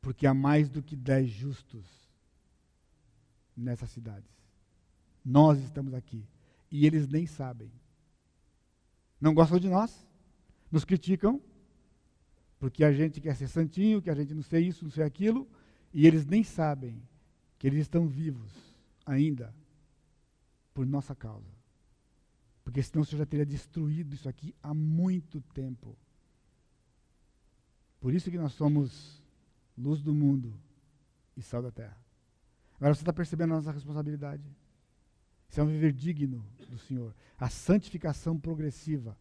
Porque 0.00 0.26
há 0.26 0.34
mais 0.34 0.68
do 0.68 0.82
que 0.82 0.96
dez 0.96 1.30
justos 1.30 1.86
nessas 3.56 3.90
cidades. 3.90 4.28
Nós 5.24 5.60
estamos 5.60 5.94
aqui. 5.94 6.26
E 6.68 6.84
eles 6.84 7.06
nem 7.06 7.26
sabem. 7.26 7.70
Não 9.20 9.32
gostam 9.32 9.60
de 9.60 9.68
nós, 9.68 10.04
nos 10.68 10.84
criticam, 10.84 11.40
porque 12.58 12.82
a 12.82 12.92
gente 12.92 13.20
quer 13.20 13.36
ser 13.36 13.46
santinho, 13.46 14.02
que 14.02 14.10
a 14.10 14.14
gente 14.16 14.34
não 14.34 14.42
sei 14.42 14.66
isso, 14.66 14.84
não 14.84 14.90
sei 14.90 15.04
aquilo, 15.04 15.48
e 15.92 16.08
eles 16.08 16.26
nem 16.26 16.42
sabem 16.42 17.00
que 17.56 17.68
eles 17.68 17.82
estão 17.82 18.08
vivos 18.08 18.52
ainda 19.06 19.54
por 20.74 20.84
nossa 20.84 21.14
causa. 21.14 21.54
Porque 22.64 22.82
senão 22.82 23.02
o 23.02 23.06
Senhor 23.06 23.20
já 23.20 23.26
teria 23.26 23.46
destruído 23.46 24.12
isso 24.12 24.28
aqui 24.28 24.52
há 24.60 24.74
muito 24.74 25.40
tempo. 25.54 25.96
Por 28.04 28.12
isso 28.12 28.30
que 28.30 28.36
nós 28.36 28.52
somos 28.52 29.24
luz 29.78 30.02
do 30.02 30.12
mundo 30.12 30.52
e 31.34 31.40
sal 31.40 31.62
da 31.62 31.70
terra. 31.70 31.96
Agora 32.76 32.94
você 32.94 33.00
está 33.00 33.14
percebendo 33.14 33.54
a 33.54 33.56
nossa 33.56 33.72
responsabilidade? 33.72 34.44
Isso 35.48 35.58
é 35.58 35.62
um 35.62 35.68
viver 35.68 35.90
digno 35.90 36.44
do 36.68 36.76
Senhor. 36.76 37.14
A 37.38 37.48
santificação 37.48 38.38
progressiva. 38.38 39.16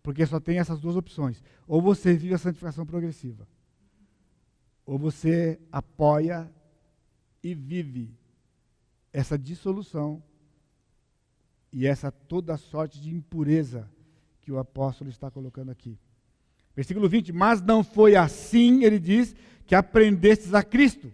Porque 0.00 0.24
só 0.26 0.38
tem 0.38 0.60
essas 0.60 0.78
duas 0.78 0.94
opções. 0.94 1.42
Ou 1.66 1.82
você 1.82 2.14
vive 2.14 2.32
a 2.32 2.38
santificação 2.38 2.86
progressiva, 2.86 3.48
ou 4.86 4.96
você 4.96 5.60
apoia 5.72 6.48
e 7.42 7.52
vive 7.52 8.16
essa 9.12 9.36
dissolução 9.36 10.22
e 11.72 11.84
essa 11.84 12.12
toda 12.12 12.56
sorte 12.56 13.00
de 13.00 13.12
impureza 13.12 13.90
que 14.40 14.52
o 14.52 14.58
apóstolo 14.60 15.10
está 15.10 15.32
colocando 15.32 15.72
aqui. 15.72 15.98
Versículo 16.80 17.10
20: 17.10 17.30
Mas 17.30 17.60
não 17.60 17.84
foi 17.84 18.16
assim, 18.16 18.84
ele 18.84 18.98
diz, 18.98 19.36
que 19.66 19.74
aprendestes 19.74 20.54
a 20.54 20.62
Cristo, 20.62 21.12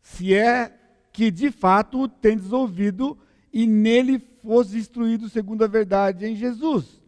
se 0.00 0.32
é 0.32 0.72
que 1.12 1.32
de 1.32 1.50
fato 1.50 2.02
o 2.02 2.08
tendes 2.08 2.52
ouvido 2.52 3.18
e 3.52 3.66
nele 3.66 4.20
fosse 4.40 4.78
instruído 4.78 5.28
segundo 5.28 5.64
a 5.64 5.66
verdade 5.66 6.24
em 6.26 6.36
Jesus. 6.36 7.02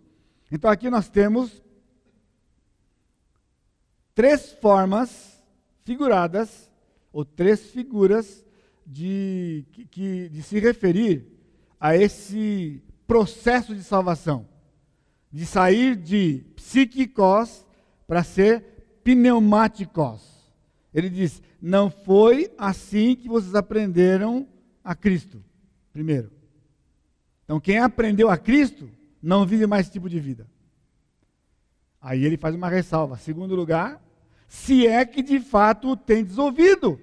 Então 0.51 0.69
aqui 0.69 0.91
nós 0.91 1.09
temos 1.09 1.63
três 4.17 4.51
formas 4.55 5.41
figuradas, 5.85 6.69
ou 7.13 7.25
três 7.25 7.71
figuras 7.71 8.45
de, 8.85 9.65
que, 9.93 10.29
de 10.29 10.43
se 10.43 10.59
referir 10.59 11.25
a 11.79 11.97
esse 11.97 12.83
processo 13.07 13.77
de 13.77 13.85
salvação, 13.85 14.45
de 15.35 15.45
sair 15.45 15.97
de 15.97 16.45
psíquicos 16.55 17.67
para 18.07 18.23
ser 18.23 19.01
pneumáticos. 19.03 20.23
Ele 20.95 21.11
diz: 21.11 21.43
Não 21.61 21.91
foi 21.91 22.53
assim 22.57 23.17
que 23.17 23.29
vocês 23.29 23.53
aprenderam 23.57 24.47
a 24.85 24.95
Cristo. 24.95 25.43
Primeiro. 25.93 26.31
Então, 27.43 27.59
quem 27.59 27.79
aprendeu 27.79 28.31
a 28.31 28.39
Cristo 28.39 28.89
não 29.21 29.45
vive 29.45 29.67
mais 29.67 29.87
esse 29.87 29.95
tipo 29.95 30.09
de 30.09 30.21
vida. 30.21 30.47
Aí 32.01 32.25
ele 32.25 32.37
faz 32.37 32.55
uma 32.55 32.69
ressalva. 32.69 33.17
Segundo 33.17 33.57
lugar, 33.57 34.01
se 34.47 34.87
é 34.87 35.05
que 35.05 35.21
de 35.21 35.41
fato 35.41 35.91
o 35.91 35.97
tem 35.97 36.25
ouvido. 36.39 37.01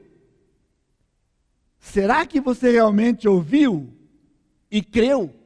Será 1.79 2.25
que 2.25 2.39
você 2.39 2.71
realmente 2.71 3.27
ouviu 3.27 3.91
e 4.71 4.81
creu? 4.81 5.40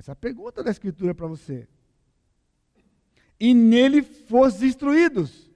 Essa 0.00 0.12
é 0.12 0.14
pergunta 0.14 0.64
da 0.64 0.70
Escritura 0.70 1.14
para 1.14 1.26
você. 1.26 1.68
E 3.38 3.52
nele 3.52 4.00
fosse 4.00 4.64
instruídos. 4.64 5.50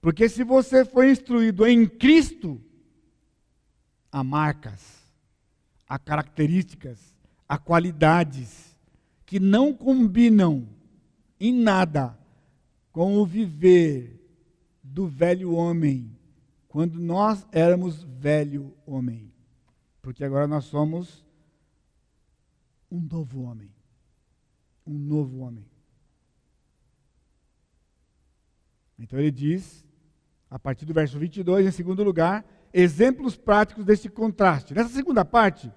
Porque 0.00 0.30
se 0.30 0.42
você 0.42 0.82
foi 0.82 1.10
instruído 1.10 1.66
em 1.66 1.86
Cristo, 1.86 2.58
há 4.10 4.24
marcas, 4.24 5.04
há 5.86 5.98
características, 5.98 7.14
há 7.46 7.58
qualidades 7.58 8.74
que 9.26 9.38
não 9.38 9.74
combinam 9.74 10.66
em 11.38 11.52
nada 11.52 12.18
com 12.90 13.18
o 13.18 13.26
viver 13.26 14.18
do 14.82 15.06
velho 15.06 15.52
homem, 15.52 16.16
quando 16.66 16.98
nós 16.98 17.46
éramos 17.52 18.02
velho 18.04 18.74
homem. 18.86 19.30
Porque 20.00 20.24
agora 20.24 20.46
nós 20.46 20.64
somos 20.64 21.22
um 22.92 23.00
novo 23.10 23.42
homem. 23.42 23.70
Um 24.86 24.92
novo 24.92 25.38
homem. 25.38 25.64
Então 28.98 29.18
ele 29.18 29.30
diz, 29.30 29.84
a 30.50 30.58
partir 30.58 30.84
do 30.84 30.92
verso 30.92 31.18
22, 31.18 31.66
em 31.66 31.70
segundo 31.70 32.04
lugar, 32.04 32.44
exemplos 32.72 33.34
práticos 33.34 33.86
desse 33.86 34.10
contraste. 34.10 34.74
Nessa 34.74 34.90
segunda 34.90 35.24
parte, 35.24 35.72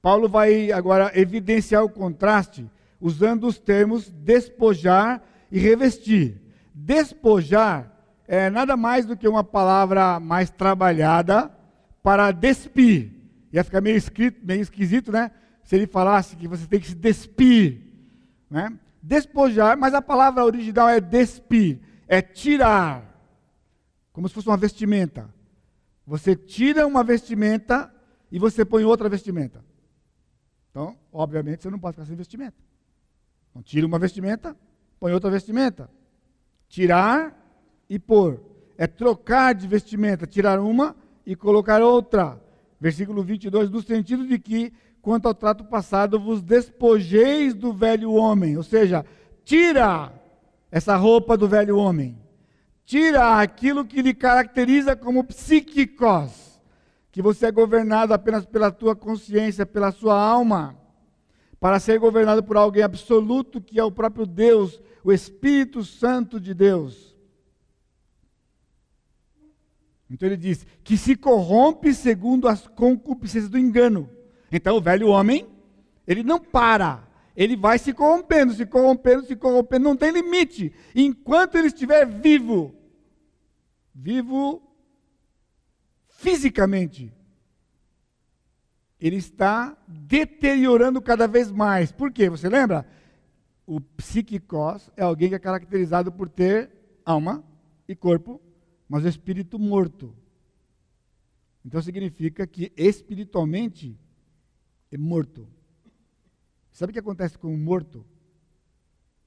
Paulo 0.00 0.28
vai 0.28 0.70
agora 0.70 1.10
evidenciar 1.18 1.82
o 1.82 1.90
contraste 1.90 2.70
usando 3.00 3.48
os 3.48 3.58
termos 3.58 4.08
despojar 4.10 5.20
e 5.50 5.58
revestir. 5.58 6.40
Despojar 6.72 7.92
é 8.28 8.48
nada 8.48 8.76
mais 8.76 9.04
do 9.04 9.16
que 9.16 9.26
uma 9.26 9.42
palavra 9.42 10.20
mais 10.20 10.48
trabalhada 10.48 11.50
para 12.02 12.30
despir. 12.30 13.10
Ia 13.52 13.64
ficar 13.64 13.80
meio, 13.80 13.96
escrito, 13.96 14.40
meio 14.46 14.60
esquisito, 14.60 15.10
né? 15.10 15.32
Se 15.64 15.76
ele 15.76 15.86
falasse 15.86 16.36
que 16.36 16.48
você 16.48 16.66
tem 16.66 16.80
que 16.80 16.88
se 16.88 16.94
despir. 16.94 17.80
Né? 18.50 18.78
Despojar, 19.02 19.76
mas 19.76 19.94
a 19.94 20.02
palavra 20.02 20.44
original 20.44 20.88
é 20.88 21.00
despir, 21.00 21.80
é 22.06 22.20
tirar, 22.20 23.12
como 24.12 24.28
se 24.28 24.34
fosse 24.34 24.48
uma 24.48 24.56
vestimenta. 24.56 25.32
Você 26.06 26.36
tira 26.36 26.86
uma 26.86 27.02
vestimenta 27.02 27.92
e 28.30 28.38
você 28.38 28.64
põe 28.64 28.84
outra 28.84 29.08
vestimenta. 29.08 29.64
Então, 30.70 30.96
obviamente, 31.12 31.62
você 31.62 31.70
não 31.70 31.78
pode 31.78 31.94
ficar 31.94 32.06
sem 32.06 32.16
vestimenta. 32.16 32.56
Então, 33.50 33.62
tira 33.62 33.86
uma 33.86 33.98
vestimenta, 33.98 34.56
põe 34.98 35.12
outra 35.12 35.30
vestimenta. 35.30 35.90
Tirar 36.68 37.38
e 37.88 37.98
pôr. 37.98 38.40
É 38.78 38.86
trocar 38.86 39.54
de 39.54 39.66
vestimenta, 39.66 40.26
tirar 40.26 40.58
uma 40.58 40.96
e 41.26 41.36
colocar 41.36 41.82
outra. 41.82 42.42
Versículo 42.80 43.22
22, 43.22 43.70
no 43.70 43.82
sentido 43.82 44.26
de 44.26 44.38
que, 44.38 44.72
quanto 45.02 45.28
ao 45.28 45.34
trato 45.34 45.64
passado, 45.64 46.18
vos 46.18 46.40
despojeis 46.40 47.52
do 47.52 47.74
velho 47.74 48.12
homem. 48.12 48.56
Ou 48.56 48.62
seja, 48.62 49.04
tira 49.44 50.10
essa 50.70 50.96
roupa 50.96 51.36
do 51.36 51.46
velho 51.46 51.76
homem 51.76 52.22
tira 52.92 53.40
aquilo 53.40 53.86
que 53.86 54.02
lhe 54.02 54.12
caracteriza 54.12 54.94
como 54.94 55.24
psíquicos, 55.24 56.60
que 57.10 57.22
você 57.22 57.46
é 57.46 57.50
governado 57.50 58.12
apenas 58.12 58.44
pela 58.44 58.70
tua 58.70 58.94
consciência, 58.94 59.64
pela 59.64 59.90
sua 59.90 60.20
alma, 60.20 60.76
para 61.58 61.80
ser 61.80 61.98
governado 61.98 62.42
por 62.42 62.56
alguém 62.56 62.82
absoluto 62.82 63.62
que 63.62 63.78
é 63.78 63.84
o 63.84 63.90
próprio 63.90 64.26
Deus, 64.26 64.78
o 65.02 65.10
Espírito 65.10 65.82
Santo 65.84 66.38
de 66.40 66.52
Deus. 66.52 67.16
Então 70.10 70.28
ele 70.28 70.36
diz 70.36 70.66
que 70.84 70.98
se 70.98 71.16
corrompe 71.16 71.94
segundo 71.94 72.46
as 72.46 72.66
concupiscências 72.66 73.50
do 73.50 73.58
engano. 73.58 74.10
Então 74.52 74.76
o 74.76 74.80
velho 74.80 75.08
homem, 75.08 75.48
ele 76.06 76.22
não 76.22 76.38
para, 76.38 77.08
ele 77.34 77.56
vai 77.56 77.78
se 77.78 77.94
corrompendo, 77.94 78.52
se 78.52 78.66
corrompendo, 78.66 79.24
se 79.24 79.34
corrompendo, 79.34 79.84
não 79.84 79.96
tem 79.96 80.12
limite. 80.12 80.72
Enquanto 80.94 81.56
ele 81.56 81.68
estiver 81.68 82.06
vivo, 82.06 82.74
vivo 83.94 84.62
fisicamente, 86.10 87.10
ele 89.00 89.16
está 89.16 89.76
deteriorando 89.88 91.00
cada 91.00 91.26
vez 91.26 91.50
mais. 91.50 91.90
Por 91.90 92.12
quê? 92.12 92.28
Você 92.28 92.48
lembra? 92.48 92.86
O 93.66 93.80
psiquicos 93.80 94.90
é 94.96 95.02
alguém 95.02 95.30
que 95.30 95.34
é 95.34 95.38
caracterizado 95.38 96.12
por 96.12 96.28
ter 96.28 96.70
alma 97.04 97.42
e 97.88 97.96
corpo, 97.96 98.40
mas 98.88 99.04
o 99.04 99.08
espírito 99.08 99.58
morto. 99.58 100.14
Então 101.64 101.80
significa 101.80 102.46
que 102.46 102.72
espiritualmente 102.76 103.98
é 104.92 104.98
morto. 104.98 105.48
Sabe 106.70 106.90
o 106.90 106.92
que 106.92 106.98
acontece 106.98 107.38
com 107.38 107.52
o 107.52 107.56
morto? 107.56 108.04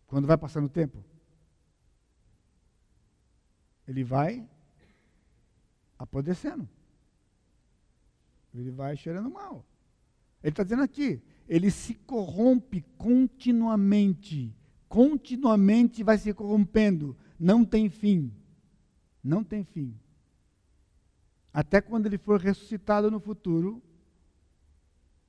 Quando 0.06 0.28
vai 0.28 0.38
passando 0.38 0.66
o 0.66 0.70
tempo? 0.70 1.04
Ele 3.88 4.04
vai 4.04 4.48
apodrecendo. 5.98 6.70
Ele 8.54 8.72
vai 8.72 8.96
cheirando 8.96 9.30
mal. 9.30 9.66
Ele 10.42 10.52
está 10.52 10.64
dizendo 10.64 10.84
aqui, 10.84 11.22
ele 11.48 11.72
se 11.72 11.96
corrompe 11.96 12.82
continuamente. 12.98 14.56
Continuamente 14.88 16.04
vai 16.04 16.18
se 16.18 16.34
corrompendo. 16.34 17.18
Não 17.40 17.66
tem 17.66 17.90
fim. 17.90 18.32
Não 19.24 19.44
tem 19.44 19.64
fim. 19.64 20.00
Até 21.52 21.82
quando 21.82 22.06
ele 22.06 22.18
for 22.18 22.40
ressuscitado 22.40 23.10
no 23.10 23.20
futuro, 23.20 23.82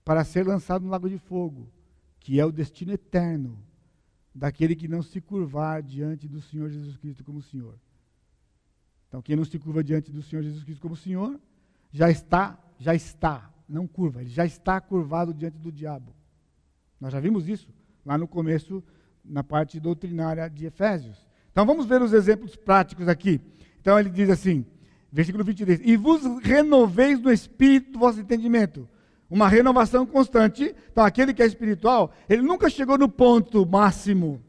para 0.07 0.23
ser 0.23 0.47
lançado 0.47 0.85
no 0.85 0.91
lago 0.91 1.09
de 1.11 1.19
fogo 1.19 1.69
que 2.21 2.39
é 2.39 2.47
o 2.47 2.53
destino 2.53 2.93
eterno 2.93 3.59
daquele 4.33 4.77
que 4.77 4.87
não 4.87 5.03
se 5.03 5.21
curvar 5.21 5.83
diante 5.83 6.29
do 6.29 6.41
Senhor 6.41 6.71
Jesus 6.71 6.97
Cristo 6.97 7.25
como 7.25 7.43
Senhor. 7.43 7.75
Então, 9.09 9.21
quem 9.21 9.35
não 9.35 9.45
se 9.45 9.59
curva 9.59 9.83
diante 9.83 10.13
do 10.13 10.23
Senhor 10.23 10.43
Jesus 10.43 10.63
Cristo 10.63 10.81
como 10.81 10.95
Senhor, 10.95 11.41
já 11.91 12.09
está, 12.09 12.57
já 12.79 12.95
está, 12.95 13.53
não 13.69 13.85
curva, 13.85 14.21
ele 14.21 14.31
já 14.31 14.47
está 14.47 14.81
curvado 14.81 15.35
diante 15.35 15.59
do 15.59 15.73
diabo. 15.73 16.15
Nós 17.01 17.13
já 17.13 17.19
vimos 17.19 17.49
isso 17.49 17.69
lá 18.05 18.17
no 18.17 18.29
começo, 18.29 18.85
na 19.25 19.43
parte 19.43 19.81
doutrinária 19.81 20.49
de 20.49 20.67
Efésios. 20.67 21.27
Então, 21.51 21.67
vamos 21.67 21.85
ver 21.85 22.01
os 22.01 22.13
exemplos 22.13 22.55
práticos 22.55 23.09
aqui. 23.09 23.41
Então, 23.81 23.99
ele 23.99 24.11
diz 24.11 24.31
assim, 24.31 24.65
versículo 25.11 25.43
23: 25.43 25.81
E 25.83 25.97
vos 25.97 26.23
renoveis 26.45 27.21
no 27.21 27.33
espírito 27.33 27.93
do 27.93 27.99
vosso 27.99 28.21
entendimento 28.21 28.89
uma 29.31 29.49
renovação 29.49 30.07
constante. 30.07 30.75
Então, 30.91 31.05
aquele 31.05 31.35
que 31.35 31.43
é 31.43 31.47
espiritual, 31.47 32.13
ele 32.29 32.43
nunca 32.43 32.71
chegou 32.71 32.97
no 32.97 33.09
ponto 33.09 33.67
máximo. 33.67 34.43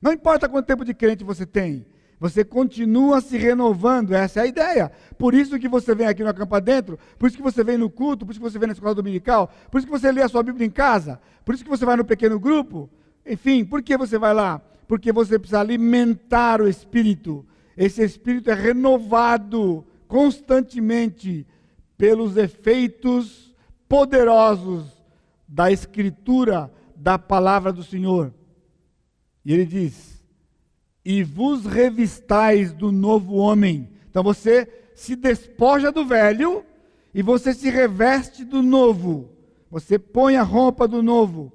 Não 0.00 0.12
importa 0.12 0.48
quanto 0.48 0.66
tempo 0.66 0.84
de 0.84 0.94
crente 0.94 1.24
você 1.24 1.46
tem, 1.46 1.86
você 2.20 2.44
continua 2.44 3.20
se 3.20 3.36
renovando, 3.36 4.14
essa 4.14 4.40
é 4.40 4.42
a 4.42 4.46
ideia. 4.46 4.92
Por 5.18 5.34
isso 5.34 5.58
que 5.58 5.68
você 5.68 5.94
vem 5.94 6.06
aqui 6.06 6.22
no 6.22 6.28
Acampa 6.28 6.60
Dentro, 6.60 6.98
por 7.18 7.26
isso 7.26 7.36
que 7.36 7.42
você 7.42 7.64
vem 7.64 7.76
no 7.76 7.90
culto, 7.90 8.24
por 8.24 8.32
isso 8.32 8.40
que 8.40 8.50
você 8.50 8.58
vem 8.58 8.68
na 8.68 8.72
escola 8.72 8.94
dominical, 8.94 9.52
por 9.70 9.78
isso 9.78 9.86
que 9.86 9.92
você 9.92 10.12
lê 10.12 10.22
a 10.22 10.28
sua 10.28 10.42
Bíblia 10.42 10.66
em 10.66 10.70
casa, 10.70 11.20
por 11.44 11.54
isso 11.54 11.64
que 11.64 11.70
você 11.70 11.84
vai 11.84 11.96
no 11.96 12.04
pequeno 12.04 12.38
grupo. 12.38 12.88
Enfim, 13.26 13.64
por 13.64 13.82
que 13.82 13.96
você 13.96 14.18
vai 14.18 14.34
lá? 14.34 14.60
Porque 14.86 15.12
você 15.12 15.38
precisa 15.38 15.60
alimentar 15.60 16.60
o 16.60 16.68
espírito. 16.68 17.44
Esse 17.76 18.02
espírito 18.02 18.50
é 18.50 18.54
renovado 18.54 19.84
constantemente 20.06 21.46
pelos 21.96 22.36
efeitos 22.36 23.53
poderosos 23.94 24.86
da 25.46 25.70
Escritura, 25.70 26.68
da 26.96 27.16
palavra 27.16 27.72
do 27.72 27.84
Senhor. 27.84 28.34
E 29.44 29.52
ele 29.52 29.64
diz: 29.64 30.20
E 31.04 31.22
vos 31.22 31.64
revistais 31.64 32.72
do 32.72 32.90
novo 32.90 33.36
homem. 33.36 33.88
Então 34.10 34.20
você 34.20 34.68
se 34.96 35.14
despoja 35.14 35.92
do 35.92 36.04
velho 36.04 36.66
e 37.14 37.22
você 37.22 37.54
se 37.54 37.70
reveste 37.70 38.44
do 38.44 38.64
novo. 38.64 39.30
Você 39.70 39.96
põe 39.96 40.34
a 40.34 40.42
roupa 40.42 40.88
do 40.88 41.00
novo. 41.00 41.52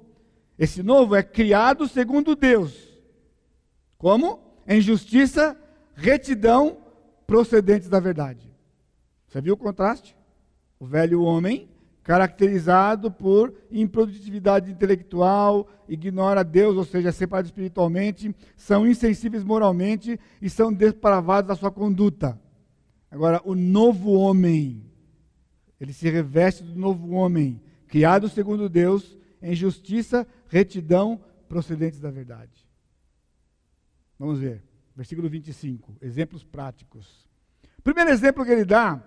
Esse 0.58 0.82
novo 0.82 1.14
é 1.14 1.22
criado 1.22 1.86
segundo 1.86 2.34
Deus. 2.34 2.88
Como? 3.98 4.40
Em 4.66 4.80
justiça, 4.80 5.54
retidão, 5.94 6.78
procedentes 7.26 7.90
da 7.90 8.00
verdade. 8.00 8.50
Você 9.28 9.42
viu 9.42 9.52
o 9.52 9.58
contraste? 9.58 10.16
O 10.78 10.86
velho 10.86 11.20
homem 11.20 11.69
caracterizado 12.10 13.08
por 13.08 13.54
improdutividade 13.70 14.68
intelectual, 14.68 15.68
ignora 15.88 16.42
Deus, 16.42 16.76
ou 16.76 16.84
seja, 16.84 17.10
é 17.10 17.12
separado 17.12 17.46
espiritualmente, 17.46 18.34
são 18.56 18.84
insensíveis 18.84 19.44
moralmente 19.44 20.18
e 20.42 20.50
são 20.50 20.72
depravados 20.72 21.46
da 21.46 21.54
sua 21.54 21.70
conduta. 21.70 22.36
Agora, 23.08 23.40
o 23.44 23.54
novo 23.54 24.10
homem, 24.14 24.90
ele 25.80 25.92
se 25.92 26.10
reveste 26.10 26.64
do 26.64 26.74
novo 26.74 27.12
homem, 27.12 27.62
criado 27.86 28.28
segundo 28.28 28.68
Deus, 28.68 29.16
em 29.40 29.54
justiça, 29.54 30.26
retidão, 30.48 31.20
procedentes 31.48 32.00
da 32.00 32.10
verdade. 32.10 32.66
Vamos 34.18 34.40
ver, 34.40 34.64
versículo 34.96 35.28
25, 35.28 35.96
exemplos 36.02 36.42
práticos. 36.42 37.28
O 37.78 37.82
primeiro 37.82 38.10
exemplo 38.10 38.44
que 38.44 38.50
ele 38.50 38.64
dá 38.64 39.00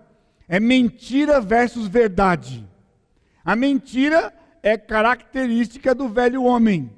é 0.47 0.57
mentira 0.57 1.41
versus 1.41 1.89
verdade. 1.89 2.65
A 3.43 3.55
mentira 3.55 4.33
é 4.61 4.77
característica 4.77 5.93
do 5.93 6.07
velho 6.07 6.43
homem 6.43 6.89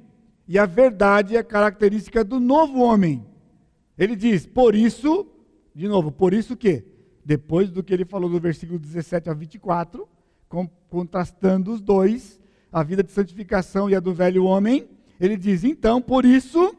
e 0.46 0.58
a 0.58 0.64
verdade 0.64 1.36
é 1.36 1.42
característica 1.42 2.22
do 2.22 2.38
novo 2.38 2.80
homem. 2.80 3.26
Ele 3.98 4.14
diz: 4.14 4.46
"Por 4.46 4.74
isso, 4.74 5.26
de 5.74 5.88
novo, 5.88 6.12
por 6.12 6.32
isso 6.32 6.56
que 6.56 6.84
depois 7.24 7.70
do 7.70 7.82
que 7.82 7.92
ele 7.92 8.04
falou 8.04 8.30
do 8.30 8.38
versículo 8.38 8.78
17 8.78 9.28
a 9.28 9.34
24, 9.34 10.08
com, 10.48 10.68
contrastando 10.88 11.72
os 11.72 11.80
dois, 11.80 12.40
a 12.70 12.84
vida 12.84 13.02
de 13.02 13.10
santificação 13.10 13.90
e 13.90 13.96
a 13.96 14.00
do 14.00 14.14
velho 14.14 14.44
homem, 14.44 14.88
ele 15.18 15.36
diz: 15.36 15.64
"Então, 15.64 16.00
por 16.00 16.24
isso, 16.24 16.76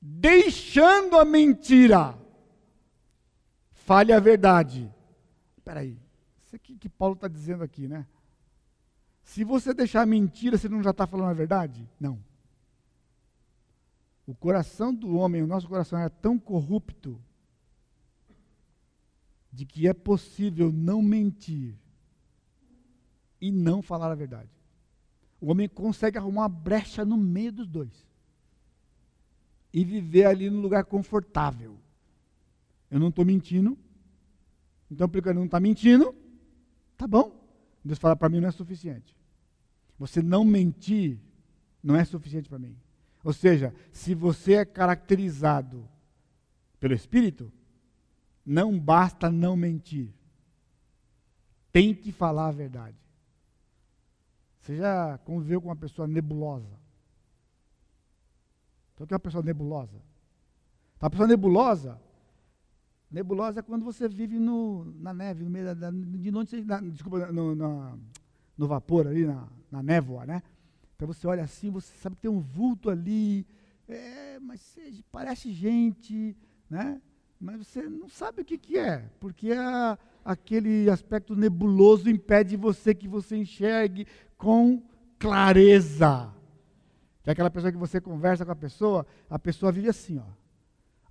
deixando 0.00 1.18
a 1.18 1.24
mentira, 1.24 2.14
fale 3.72 4.14
a 4.14 4.18
verdade." 4.18 4.90
Espera 5.58 5.80
aí. 5.80 6.01
Isso 6.52 6.56
aqui 6.56 6.76
que 6.76 6.88
Paulo 6.90 7.14
está 7.14 7.28
dizendo 7.28 7.64
aqui, 7.64 7.88
né? 7.88 8.06
Se 9.24 9.42
você 9.42 9.72
deixar 9.72 10.06
mentira, 10.06 10.58
você 10.58 10.68
não 10.68 10.82
já 10.82 10.90
está 10.90 11.06
falando 11.06 11.30
a 11.30 11.32
verdade? 11.32 11.88
Não. 11.98 12.22
O 14.26 14.34
coração 14.34 14.94
do 14.94 15.16
homem, 15.16 15.42
o 15.42 15.46
nosso 15.46 15.66
coração 15.66 15.98
é 15.98 16.10
tão 16.10 16.38
corrupto 16.38 17.18
de 19.50 19.64
que 19.64 19.88
é 19.88 19.94
possível 19.94 20.70
não 20.70 21.00
mentir 21.00 21.74
e 23.40 23.50
não 23.50 23.80
falar 23.80 24.12
a 24.12 24.14
verdade. 24.14 24.50
O 25.40 25.50
homem 25.50 25.70
consegue 25.70 26.18
arrumar 26.18 26.42
uma 26.42 26.48
brecha 26.50 27.02
no 27.02 27.16
meio 27.16 27.50
dos 27.50 27.66
dois 27.66 28.06
e 29.72 29.86
viver 29.86 30.26
ali 30.26 30.50
num 30.50 30.60
lugar 30.60 30.84
confortável. 30.84 31.78
Eu 32.90 33.00
não 33.00 33.08
estou 33.08 33.24
mentindo, 33.24 33.78
então 34.90 35.08
porque 35.08 35.30
eu 35.30 35.34
não 35.34 35.46
está 35.46 35.58
mentindo, 35.58 36.14
Tá 37.02 37.08
bom. 37.08 37.32
Deus 37.84 37.98
fala 37.98 38.14
para 38.14 38.28
mim 38.28 38.38
não 38.38 38.48
é 38.48 38.52
suficiente. 38.52 39.16
Você 39.98 40.22
não 40.22 40.44
mentir 40.44 41.18
não 41.82 41.96
é 41.96 42.04
suficiente 42.04 42.48
para 42.48 42.60
mim. 42.60 42.76
Ou 43.24 43.32
seja, 43.32 43.74
se 43.90 44.14
você 44.14 44.52
é 44.54 44.64
caracterizado 44.64 45.84
pelo 46.78 46.94
Espírito, 46.94 47.52
não 48.46 48.78
basta 48.78 49.32
não 49.32 49.56
mentir. 49.56 50.14
Tem 51.72 51.92
que 51.92 52.12
falar 52.12 52.46
a 52.46 52.52
verdade. 52.52 52.96
Você 54.60 54.76
já 54.76 55.18
conviveu 55.24 55.60
com 55.60 55.70
uma 55.70 55.74
pessoa 55.74 56.06
nebulosa? 56.06 56.78
Então, 58.94 59.04
o 59.04 59.08
que 59.08 59.12
é 59.12 59.16
uma 59.16 59.20
pessoa 59.20 59.42
nebulosa? 59.42 60.00
Então, 60.96 61.08
a 61.08 61.10
pessoa 61.10 61.26
nebulosa, 61.26 62.00
Nebulosa 63.12 63.60
é 63.60 63.62
quando 63.62 63.84
você 63.84 64.08
vive 64.08 64.38
no, 64.38 64.84
na 64.98 65.12
neve, 65.12 65.44
no 65.44 65.50
meio 65.50 65.74
da, 65.74 65.90
de 65.90 66.30
noite, 66.30 66.62
na, 66.62 66.80
desculpa, 66.80 67.30
no, 67.30 67.54
no 68.56 68.66
vapor 68.66 69.06
ali, 69.06 69.26
na, 69.26 69.46
na 69.70 69.82
névoa, 69.82 70.24
né? 70.24 70.42
Então 70.96 71.06
você 71.06 71.26
olha 71.26 71.44
assim, 71.44 71.70
você 71.70 71.94
sabe 71.98 72.16
que 72.16 72.22
tem 72.22 72.30
um 72.30 72.40
vulto 72.40 72.88
ali, 72.88 73.46
é, 73.86 74.38
mas 74.40 74.78
parece 75.10 75.52
gente, 75.52 76.34
né? 76.70 77.02
Mas 77.38 77.66
você 77.66 77.82
não 77.82 78.08
sabe 78.08 78.40
o 78.40 78.44
que, 78.44 78.56
que 78.56 78.78
é, 78.78 79.10
porque 79.20 79.52
a, 79.52 79.98
aquele 80.24 80.88
aspecto 80.88 81.36
nebuloso 81.36 82.08
impede 82.08 82.56
você 82.56 82.94
que 82.94 83.08
você 83.08 83.36
enxergue 83.36 84.06
com 84.38 84.82
clareza. 85.18 86.32
Que 87.22 87.30
é 87.30 87.32
aquela 87.32 87.50
pessoa 87.50 87.70
que 87.70 87.78
você 87.78 88.00
conversa 88.00 88.46
com 88.46 88.52
a 88.52 88.56
pessoa, 88.56 89.06
a 89.28 89.38
pessoa 89.38 89.70
vive 89.70 89.88
assim, 89.88 90.18
ó. 90.18 90.41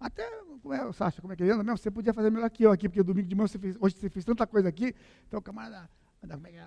Até, 0.02 0.28
como 0.64 0.74
é, 0.74 0.92
Sasha, 0.94 1.22
como 1.22 1.32
é 1.32 1.36
que 1.36 1.44
ele 1.44 1.52
anda 1.52 1.64
mesmo? 1.64 1.78
Você 1.78 1.92
podia 1.92 2.12
fazer 2.12 2.32
melhor 2.32 2.50
que 2.50 2.64
eu 2.64 2.72
aqui, 2.72 2.90
porque 2.90 3.04
domingo 3.04 3.28
de 3.28 3.36
manhã 3.36 3.48
você 3.48 3.60
fez, 3.60 3.78
hoje 3.80 3.96
você 3.96 4.10
fez 4.10 4.26
tanta 4.26 4.48
coisa 4.48 4.68
aqui. 4.68 4.96
Então, 5.28 5.40
camarada, 5.40 5.88
como 6.20 6.48
é 6.48 6.52
que 6.52 6.58
é? 6.58 6.66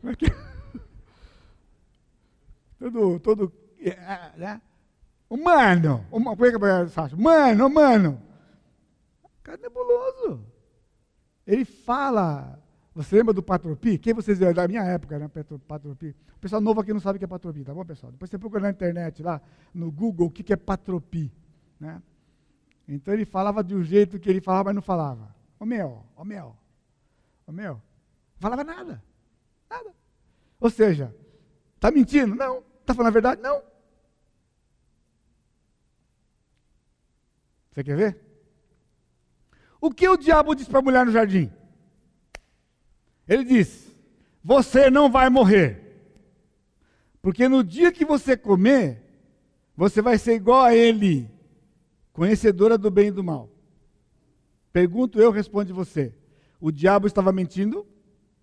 Como 0.00 0.12
é 0.12 0.16
que 0.16 0.26
é? 0.26 0.30
Todo, 2.80 3.20
todo, 3.20 3.52
é, 3.78 4.36
né? 4.36 4.60
Humano, 5.30 6.04
uma, 6.10 6.36
como 6.36 6.44
é 6.44 6.50
que 6.50 6.64
é, 6.64 6.88
Sasha? 6.88 7.16
Mano, 7.16 7.70
mano. 7.70 8.20
Cara 9.44 9.58
nebuloso. 9.58 10.44
Ele 11.46 11.64
fala. 11.64 12.58
Você 12.92 13.16
lembra 13.16 13.32
do 13.32 13.42
Patropi? 13.42 13.98
Quem 13.98 14.12
vocês 14.12 14.42
é 14.42 14.52
da 14.52 14.66
minha 14.66 14.82
época, 14.82 15.16
né? 15.16 15.30
Patropi. 15.68 16.16
O 16.36 16.40
pessoal 16.40 16.60
novo 16.60 16.80
aqui 16.80 16.92
não 16.92 16.98
sabe 16.98 17.16
o 17.16 17.18
que 17.20 17.24
é 17.24 17.28
Patropi, 17.28 17.62
tá 17.62 17.72
bom, 17.72 17.84
pessoal? 17.84 18.10
Depois 18.10 18.28
você 18.28 18.36
procura 18.36 18.62
na 18.62 18.70
internet 18.70 19.22
lá, 19.22 19.40
no 19.72 19.92
Google, 19.92 20.26
o 20.26 20.30
que 20.30 20.52
é 20.52 20.56
Patropi, 20.56 21.32
né? 21.78 22.02
Então 22.86 23.14
ele 23.14 23.24
falava 23.24 23.62
de 23.62 23.74
um 23.74 23.82
jeito 23.82 24.18
que 24.18 24.28
ele 24.28 24.40
falava, 24.40 24.64
mas 24.64 24.74
não 24.74 24.82
falava. 24.82 25.34
Ô 25.58 25.64
meu, 25.64 26.04
ô 26.16 26.24
meu, 26.24 26.56
ô 27.46 27.52
meu. 27.52 27.74
Não 27.74 28.40
falava 28.40 28.64
nada. 28.64 29.02
Nada. 29.70 29.94
Ou 30.60 30.70
seja, 30.70 31.14
está 31.74 31.90
mentindo? 31.90 32.34
Não. 32.34 32.62
Está 32.80 32.94
falando 32.94 33.08
a 33.08 33.12
verdade? 33.12 33.40
Não. 33.40 33.62
Você 37.70 37.82
quer 37.82 37.96
ver? 37.96 38.20
O 39.80 39.90
que 39.90 40.08
o 40.08 40.16
diabo 40.16 40.54
disse 40.54 40.68
para 40.68 40.80
a 40.80 40.82
mulher 40.82 41.06
no 41.06 41.12
jardim? 41.12 41.50
Ele 43.26 43.44
diz: 43.44 43.90
Você 44.44 44.90
não 44.90 45.10
vai 45.10 45.30
morrer. 45.30 45.80
Porque 47.22 47.48
no 47.48 47.64
dia 47.64 47.92
que 47.92 48.04
você 48.04 48.36
comer, 48.36 49.02
você 49.76 50.02
vai 50.02 50.18
ser 50.18 50.34
igual 50.34 50.64
a 50.64 50.74
ele, 50.74 51.30
conhecedora 52.12 52.76
do 52.76 52.90
bem 52.90 53.08
e 53.08 53.12
do 53.12 53.24
mal. 53.24 53.50
Pergunto 54.72 55.20
eu, 55.20 55.30
responde 55.30 55.72
você. 55.72 56.14
O 56.60 56.70
diabo 56.70 57.06
estava 57.06 57.32
mentindo? 57.32 57.86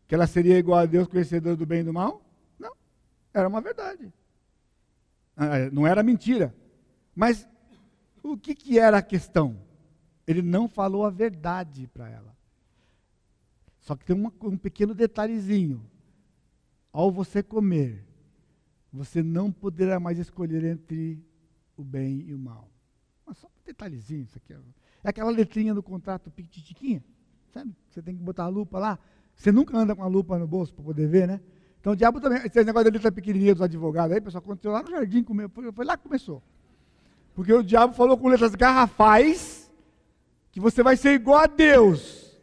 Que 0.07 0.15
ela 0.15 0.27
seria 0.27 0.57
igual 0.57 0.79
a 0.79 0.85
Deus, 0.85 1.07
conhecedora 1.07 1.55
do 1.55 1.65
bem 1.65 1.81
e 1.81 1.83
do 1.83 1.93
mal? 1.93 2.21
Não, 2.57 2.75
era 3.33 3.47
uma 3.47 3.61
verdade. 3.61 4.11
Ah, 5.35 5.69
não 5.71 5.87
era 5.87 6.03
mentira. 6.03 6.53
Mas 7.15 7.47
o 8.21 8.37
que, 8.37 8.53
que 8.53 8.77
era 8.77 8.97
a 8.97 9.01
questão? 9.01 9.57
Ele 10.27 10.41
não 10.41 10.67
falou 10.67 11.05
a 11.05 11.09
verdade 11.09 11.87
para 11.87 12.09
ela. 12.09 12.35
Só 13.79 13.95
que 13.95 14.05
tem 14.05 14.15
uma, 14.15 14.31
um 14.41 14.57
pequeno 14.57 14.93
detalhezinho. 14.93 15.83
Ao 16.91 17.11
você 17.11 17.41
comer, 17.41 18.05
você 18.91 19.23
não 19.23 19.51
poderá 19.51 19.99
mais 19.99 20.19
escolher 20.19 20.63
entre 20.63 21.23
o 21.77 21.83
bem 21.83 22.25
e 22.27 22.33
o 22.33 22.39
mal. 22.39 22.68
Detalhezinho, 23.69 24.23
isso 24.23 24.37
aqui 24.37 24.53
é, 24.53 24.57
aquela 25.03 25.29
letrinha 25.29 25.73
do 25.73 25.83
contrato 25.83 26.29
piquitiquinha, 26.31 27.03
sabe? 27.53 27.73
Você 27.89 28.01
tem 28.01 28.15
que 28.15 28.21
botar 28.21 28.45
a 28.45 28.47
lupa 28.47 28.79
lá. 28.79 28.99
Você 29.35 29.51
nunca 29.51 29.77
anda 29.77 29.95
com 29.95 30.03
a 30.03 30.07
lupa 30.07 30.37
no 30.37 30.47
bolso 30.47 30.73
para 30.73 30.83
poder 30.83 31.07
ver, 31.07 31.27
né? 31.27 31.39
Então 31.79 31.93
o 31.93 31.95
diabo 31.95 32.19
também, 32.19 32.39
esse 32.45 32.63
negócio 32.63 32.89
da 32.89 32.93
letra 32.93 33.11
pequenininha 33.11 33.53
dos 33.53 33.61
advogados 33.61 34.13
aí, 34.13 34.19
pessoal, 34.19 34.43
aconteceu 34.43 34.71
lá 34.71 34.83
no 34.83 34.89
jardim, 34.89 35.23
foi, 35.53 35.71
foi 35.71 35.85
lá 35.85 35.95
que 35.95 36.03
começou. 36.03 36.43
Porque 37.33 37.53
o 37.53 37.63
diabo 37.63 37.93
falou 37.93 38.17
com 38.17 38.27
letras 38.27 38.53
garrafais 38.53 39.71
que 40.51 40.59
você 40.59 40.83
vai 40.83 40.97
ser 40.97 41.13
igual 41.13 41.37
a 41.37 41.47
Deus. 41.47 42.37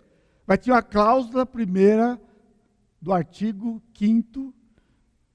Vai 0.47 0.57
ter 0.57 0.71
uma 0.71 0.83
cláusula 0.83 1.45
primeira 1.45 2.21
do 3.03 3.13
artigo 3.13 3.83
5 3.93 4.55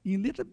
em 0.03 0.17
letra 0.17 0.43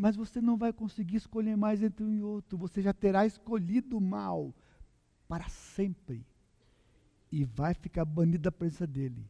mas 0.00 0.16
você 0.16 0.40
não 0.40 0.56
vai 0.56 0.72
conseguir 0.72 1.16
escolher 1.16 1.58
mais 1.58 1.82
entre 1.82 2.02
um 2.02 2.14
e 2.14 2.22
outro. 2.22 2.56
Você 2.56 2.80
já 2.80 2.90
terá 2.90 3.26
escolhido 3.26 3.98
o 3.98 4.00
mal 4.00 4.54
para 5.28 5.46
sempre. 5.50 6.26
E 7.30 7.44
vai 7.44 7.74
ficar 7.74 8.06
banido 8.06 8.44
da 8.44 8.50
presença 8.50 8.86
dele. 8.86 9.22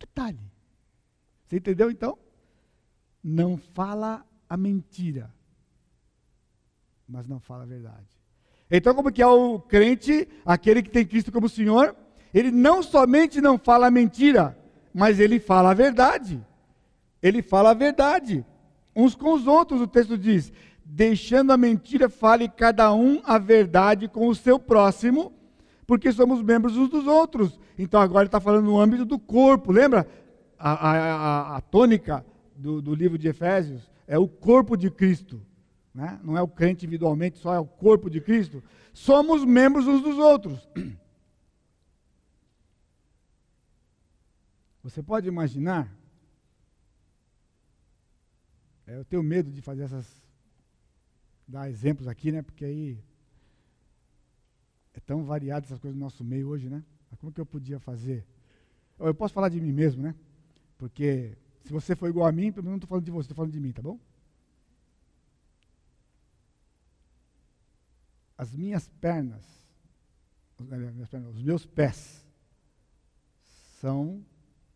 Detalhe. 0.00 0.40
Você 1.44 1.58
entendeu 1.58 1.90
então? 1.90 2.18
Não 3.22 3.58
fala 3.58 4.26
a 4.48 4.56
mentira, 4.56 5.30
mas 7.06 7.26
não 7.26 7.38
fala 7.38 7.64
a 7.64 7.66
verdade. 7.66 8.08
Então, 8.70 8.94
como 8.94 9.12
que 9.12 9.20
é 9.20 9.26
o 9.26 9.60
crente, 9.60 10.26
aquele 10.46 10.82
que 10.82 10.90
tem 10.90 11.06
Cristo 11.06 11.30
como 11.30 11.46
Senhor? 11.46 11.94
Ele 12.32 12.50
não 12.50 12.82
somente 12.82 13.38
não 13.38 13.58
fala 13.58 13.88
a 13.88 13.90
mentira, 13.90 14.58
mas 14.94 15.20
ele 15.20 15.38
fala 15.38 15.72
a 15.72 15.74
verdade 15.74 16.42
ele 17.22 17.42
fala 17.42 17.70
a 17.70 17.74
verdade. 17.74 18.44
Uns 18.94 19.14
com 19.14 19.32
os 19.34 19.46
outros, 19.46 19.80
o 19.80 19.86
texto 19.86 20.16
diz: 20.16 20.52
deixando 20.84 21.52
a 21.52 21.56
mentira, 21.56 22.08
fale 22.08 22.48
cada 22.48 22.92
um 22.92 23.20
a 23.24 23.38
verdade 23.38 24.08
com 24.08 24.28
o 24.28 24.34
seu 24.34 24.58
próximo, 24.58 25.32
porque 25.86 26.12
somos 26.12 26.42
membros 26.42 26.76
uns 26.76 26.88
dos 26.88 27.06
outros. 27.06 27.58
Então 27.78 28.00
agora 28.00 28.22
ele 28.22 28.28
está 28.28 28.40
falando 28.40 28.64
no 28.64 28.80
âmbito 28.80 29.04
do 29.04 29.18
corpo, 29.18 29.72
lembra? 29.72 30.08
A, 30.58 30.72
a, 30.72 30.92
a, 30.94 31.56
a 31.56 31.60
tônica 31.60 32.24
do, 32.54 32.80
do, 32.80 32.94
livro 32.94 33.18
de 33.18 33.28
Efésios 33.28 33.90
é 34.06 34.18
o 34.18 34.26
corpo 34.26 34.76
de 34.76 34.90
Cristo. 34.90 35.42
Né? 35.94 36.18
Não 36.22 36.36
é 36.36 36.42
o 36.42 36.48
crente 36.48 36.86
individualmente, 36.86 37.38
só 37.38 37.54
é 37.54 37.58
o 37.58 37.66
corpo 37.66 38.08
de 38.08 38.20
Cristo. 38.20 38.62
Somos 38.92 39.44
membros 39.44 39.86
uns 39.86 40.02
dos 40.02 40.18
outros. 40.18 40.66
Você 44.82 45.02
pode 45.02 45.26
imaginar 45.28 45.95
eu 48.86 49.04
tenho 49.04 49.22
medo 49.22 49.50
de 49.50 49.60
fazer 49.60 49.82
essas. 49.82 50.06
dar 51.46 51.68
exemplos 51.68 52.06
aqui, 52.08 52.30
né? 52.30 52.42
Porque 52.42 52.64
aí. 52.64 52.98
É 54.94 55.00
tão 55.00 55.24
variado 55.24 55.66
essas 55.66 55.78
coisas 55.78 55.98
no 55.98 56.04
nosso 56.04 56.24
meio 56.24 56.48
hoje, 56.48 56.70
né? 56.70 56.82
Mas 57.10 57.20
como 57.20 57.32
que 57.32 57.40
eu 57.40 57.46
podia 57.46 57.78
fazer? 57.78 58.26
Eu 58.98 59.14
posso 59.14 59.34
falar 59.34 59.50
de 59.50 59.60
mim 59.60 59.72
mesmo, 59.72 60.02
né? 60.02 60.14
Porque 60.78 61.36
se 61.64 61.72
você 61.72 61.94
for 61.94 62.08
igual 62.08 62.26
a 62.26 62.32
mim, 62.32 62.52
pelo 62.52 62.64
menos 62.64 62.72
não 62.72 62.76
estou 62.76 62.88
falando 62.88 63.04
de 63.04 63.10
você, 63.10 63.24
estou 63.26 63.36
falando 63.36 63.52
de 63.52 63.60
mim, 63.60 63.72
tá 63.72 63.82
bom? 63.82 63.98
As 68.38 68.54
minhas 68.54 68.88
pernas, 69.00 69.44
os 71.30 71.42
meus 71.42 71.66
pés, 71.66 72.24
são 73.80 74.24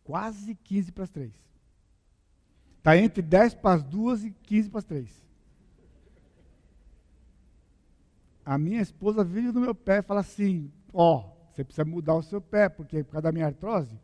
quase 0.03 0.55
15 0.55 0.91
para 0.91 1.03
as 1.03 1.09
3. 1.09 1.33
Está 2.81 2.97
entre 2.97 3.21
10 3.21 3.53
para 3.53 3.75
as 3.75 3.83
2 3.83 4.25
e 4.25 4.31
15 4.31 4.69
para 4.71 4.79
as 4.79 4.85
3. 4.85 5.23
A 8.43 8.57
minha 8.57 8.81
esposa 8.81 9.23
vive 9.23 9.51
no 9.51 9.61
meu 9.61 9.75
pé 9.75 9.99
e 9.99 10.01
fala 10.01 10.21
assim: 10.21 10.71
Ó, 10.91 11.19
oh, 11.19 11.51
você 11.53 11.63
precisa 11.63 11.85
mudar 11.85 12.15
o 12.15 12.23
seu 12.23 12.41
pé, 12.41 12.67
porque 12.69 13.03
por 13.03 13.11
causa 13.11 13.21
da 13.21 13.31
minha 13.31 13.45
artrose, 13.45 13.99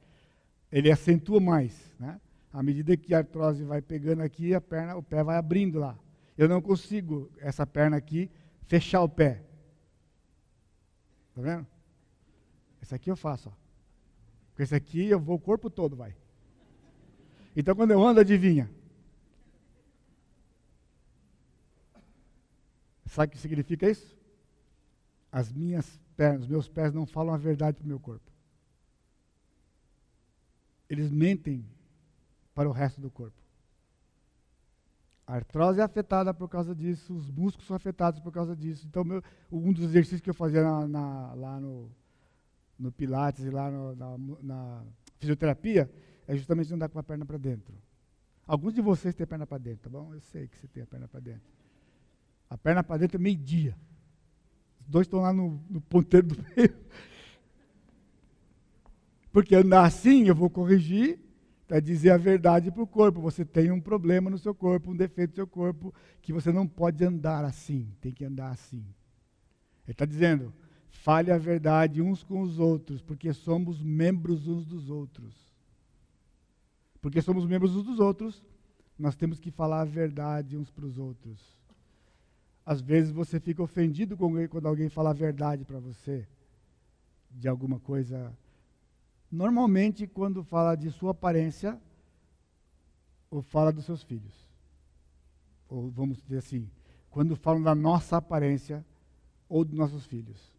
ele 0.72 0.92
acentua 0.92 1.40
mais. 1.40 1.92
Né? 2.00 2.22
À 2.54 2.62
medida 2.62 2.96
que 2.96 3.16
a 3.16 3.18
artrose 3.18 3.64
vai 3.64 3.82
pegando 3.82 4.22
aqui, 4.22 4.54
a 4.54 4.62
perna, 4.62 4.96
o 4.96 5.02
pé 5.02 5.24
vai 5.24 5.38
abrindo 5.38 5.80
lá. 5.80 5.98
Eu 6.38 6.48
não 6.48 6.62
consigo, 6.62 7.32
essa 7.40 7.66
perna 7.66 7.98
aqui, 7.98 8.30
fechar 8.68 9.02
o 9.02 9.10
pé. 9.10 9.42
Está 11.30 11.42
vendo? 11.42 11.66
Esse 12.80 12.94
aqui 12.94 13.10
eu 13.10 13.16
faço. 13.16 13.50
Ó. 13.50 13.52
Com 14.56 14.62
esse 14.62 14.76
aqui 14.76 15.08
eu 15.08 15.20
vou 15.20 15.38
o 15.38 15.40
corpo 15.40 15.68
todo, 15.68 15.96
vai. 15.96 16.16
Então 17.60 17.76
quando 17.76 17.90
eu 17.90 18.04
ando, 18.06 18.20
adivinha? 18.20 18.70
Sabe 23.08 23.30
o 23.30 23.32
que 23.32 23.40
significa 23.40 23.90
isso? 23.90 24.16
As 25.32 25.52
minhas 25.52 26.00
pernas, 26.16 26.44
os 26.44 26.48
meus 26.48 26.70
pés 26.70 26.94
não 26.94 27.08
falam 27.08 27.34
a 27.34 27.38
verdade 27.38 27.78
para 27.78 27.86
o 27.86 27.88
meu 27.88 28.00
corpo. 28.00 28.32
Eles 30.88 31.10
mentem 31.10 31.66
para 32.54 32.70
o 32.70 32.72
resto 32.72 33.02
do 33.02 33.10
corpo. 33.10 33.42
A 35.26 35.34
artrose 35.34 35.80
é 35.80 35.84
afetada 35.84 36.32
por 36.36 36.48
causa 36.48 36.76
disso, 36.76 37.12
os 37.16 37.28
músculos 37.32 37.66
são 37.66 37.76
afetados 37.76 38.20
por 38.20 38.32
causa 38.32 38.56
disso. 38.56 38.86
Então, 38.86 39.04
meu, 39.04 39.24
um 39.52 39.74
dos 39.74 39.86
exercícios 39.86 40.22
que 40.22 40.30
eu 40.30 40.34
fazia 40.36 40.62
na, 40.62 40.88
na, 40.88 41.34
lá 41.34 41.60
no, 41.60 41.90
no 42.78 42.92
Pilates 42.92 43.44
e 43.44 43.50
lá 43.50 43.72
no, 43.72 43.96
na, 43.96 44.18
na 44.44 44.84
fisioterapia, 45.18 45.92
é 46.28 46.36
justamente 46.36 46.74
andar 46.74 46.90
com 46.90 47.00
a 47.00 47.04
perna 47.04 47.26
para 47.26 47.38
dentro. 47.38 47.74
Alguns 48.46 48.74
de 48.74 48.82
vocês 48.82 49.16
têm 49.16 49.24
a 49.24 49.28
perna 49.28 49.48
para 49.48 49.58
dentro, 49.58 49.80
tá 49.84 49.90
bom? 49.90 50.14
Eu 50.14 50.20
sei 50.20 50.48
que 50.48 50.58
você 50.58 50.68
tem 50.68 50.84
a 50.84 50.86
perna 50.86 51.08
para 51.08 51.22
dentro. 51.22 51.42
A 52.50 52.58
perna 52.58 52.84
para 52.84 52.98
dentro 52.98 53.18
é 53.18 53.20
meio-dia. 53.20 53.76
Os 54.82 54.88
dois 54.88 55.08
estão 55.08 55.22
lá 55.22 55.34
no, 55.34 55.62
no 55.70 55.82
ponteiro 55.82 56.28
do 56.28 56.36
meio. 56.36 56.74
Porque 59.32 59.56
andar 59.56 59.86
assim, 59.86 60.28
eu 60.28 60.36
vou 60.36 60.50
corrigir, 60.50 61.20
para 61.68 61.80
dizer 61.80 62.12
a 62.12 62.18
verdade 62.18 62.72
para 62.72 62.82
o 62.82 62.88
corpo. 62.88 63.22
Você 63.22 63.44
tem 63.44 63.72
um 63.72 63.82
problema 63.82 64.30
no 64.30 64.38
seu 64.38 64.56
corpo, 64.56 64.92
um 64.92 64.96
defeito 64.96 65.32
no 65.32 65.36
seu 65.36 65.48
corpo, 65.48 65.94
que 66.22 66.32
você 66.32 66.52
não 66.52 66.68
pode 66.68 67.04
andar 67.04 67.44
assim, 67.44 67.92
tem 68.00 68.14
que 68.14 68.24
andar 68.24 68.52
assim. 68.52 68.86
Ele 69.86 69.92
está 69.92 70.06
dizendo, 70.06 70.54
fale 70.90 71.32
a 71.32 71.38
verdade 71.38 72.02
uns 72.02 72.24
com 72.24 72.42
os 72.42 72.60
outros, 72.60 73.02
porque 73.02 73.34
somos 73.34 73.82
membros 73.82 74.48
uns 74.48 74.66
dos 74.66 74.90
outros 74.90 75.47
porque 77.08 77.22
somos 77.22 77.46
membros 77.46 77.74
uns 77.74 77.86
dos 77.86 78.02
outros, 78.02 78.44
nós 79.00 79.16
temos 79.16 79.40
que 79.40 79.50
falar 79.50 79.80
a 79.80 79.86
verdade 79.86 80.58
uns 80.58 80.70
para 80.70 80.86
os 80.86 80.98
outros. 80.98 81.58
às 82.66 82.82
vezes 82.82 83.12
você 83.12 83.40
fica 83.40 83.64
ofendido 83.64 84.18
quando 84.18 84.68
alguém 84.68 84.90
fala 84.90 85.12
a 85.12 85.14
verdade 85.14 85.64
para 85.64 85.80
você 85.80 86.28
de 87.32 87.48
alguma 87.48 87.80
coisa. 87.80 88.38
Normalmente, 89.32 90.06
quando 90.06 90.44
fala 90.44 90.76
de 90.76 90.92
sua 90.92 91.12
aparência, 91.12 91.80
ou 93.32 93.42
fala 93.42 93.72
dos 93.72 93.86
seus 93.86 94.04
filhos. 94.04 94.36
Ou 95.70 95.90
vamos 95.90 96.22
dizer 96.22 96.40
assim, 96.40 96.70
quando 97.10 97.38
falam 97.38 97.64
da 97.64 97.74
nossa 97.74 98.18
aparência 98.18 98.86
ou 99.48 99.64
dos 99.64 99.78
nossos 99.78 100.06
filhos. 100.06 100.52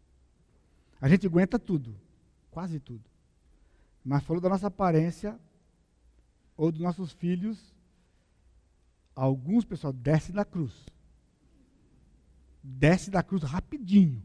A 0.99 1.07
gente 1.07 1.27
aguenta 1.27 1.59
tudo, 1.59 1.95
quase 2.49 2.79
tudo. 2.79 3.03
Mas 4.03 4.23
falou 4.23 4.41
da 4.41 4.49
nossa 4.49 4.65
aparência 4.65 5.39
ou 6.59 6.73
dos 6.73 6.81
nossos 6.81 7.13
filhos, 7.13 7.57
alguns, 9.15 9.63
pessoal, 9.63 9.93
desce 9.93 10.33
da 10.33 10.43
cruz. 10.43 10.73
Desce 12.61 13.09
da 13.09 13.23
cruz 13.23 13.43
rapidinho. 13.43 14.21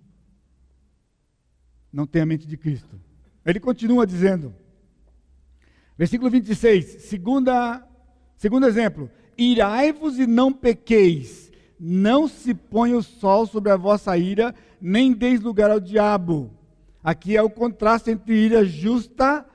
Não 1.92 2.08
tem 2.08 2.22
a 2.22 2.26
mente 2.26 2.44
de 2.44 2.56
Cristo. 2.56 3.00
Ele 3.46 3.60
continua 3.60 4.04
dizendo, 4.04 4.52
versículo 5.96 6.28
26, 6.28 7.04
segunda, 7.04 7.86
segundo 8.36 8.66
exemplo: 8.66 9.08
Irai-vos 9.38 10.18
e 10.18 10.26
não 10.26 10.52
pequeis, 10.52 11.52
não 11.78 12.26
se 12.26 12.52
ponha 12.52 12.96
o 12.96 13.02
sol 13.02 13.46
sobre 13.46 13.70
a 13.70 13.76
vossa 13.76 14.18
ira, 14.18 14.52
nem 14.80 15.12
deis 15.12 15.40
lugar 15.40 15.70
ao 15.70 15.78
diabo. 15.78 16.50
Aqui 17.00 17.36
é 17.36 17.42
o 17.42 17.48
contraste 17.48 18.10
entre 18.10 18.34
ira 18.34 18.64
justa 18.64 19.48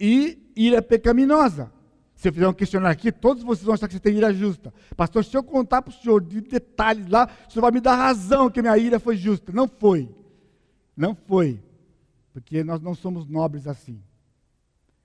e 0.00 0.50
ira 0.56 0.80
pecaminosa. 0.80 1.75
Se 2.16 2.28
eu 2.28 2.32
fizer 2.32 2.48
um 2.48 2.54
questionário 2.54 2.92
aqui, 2.98 3.12
todos 3.12 3.42
vocês 3.42 3.64
vão 3.64 3.74
achar 3.74 3.86
que 3.86 3.94
você 3.94 4.00
tem 4.00 4.16
ira 4.16 4.32
justa. 4.32 4.72
Pastor, 4.96 5.22
se 5.22 5.36
eu 5.36 5.44
contar 5.44 5.82
para 5.82 5.90
o 5.90 5.94
senhor 5.94 6.22
de 6.22 6.40
detalhes 6.40 7.06
lá, 7.08 7.28
o 7.46 7.52
senhor 7.52 7.60
vai 7.60 7.70
me 7.70 7.80
dar 7.80 7.94
razão 7.94 8.50
que 8.50 8.62
minha 8.62 8.76
ira 8.78 8.98
foi 8.98 9.16
justa. 9.16 9.52
Não 9.52 9.68
foi. 9.68 10.08
Não 10.96 11.14
foi. 11.14 11.62
Porque 12.32 12.64
nós 12.64 12.80
não 12.80 12.94
somos 12.94 13.26
nobres 13.26 13.66
assim. 13.66 14.02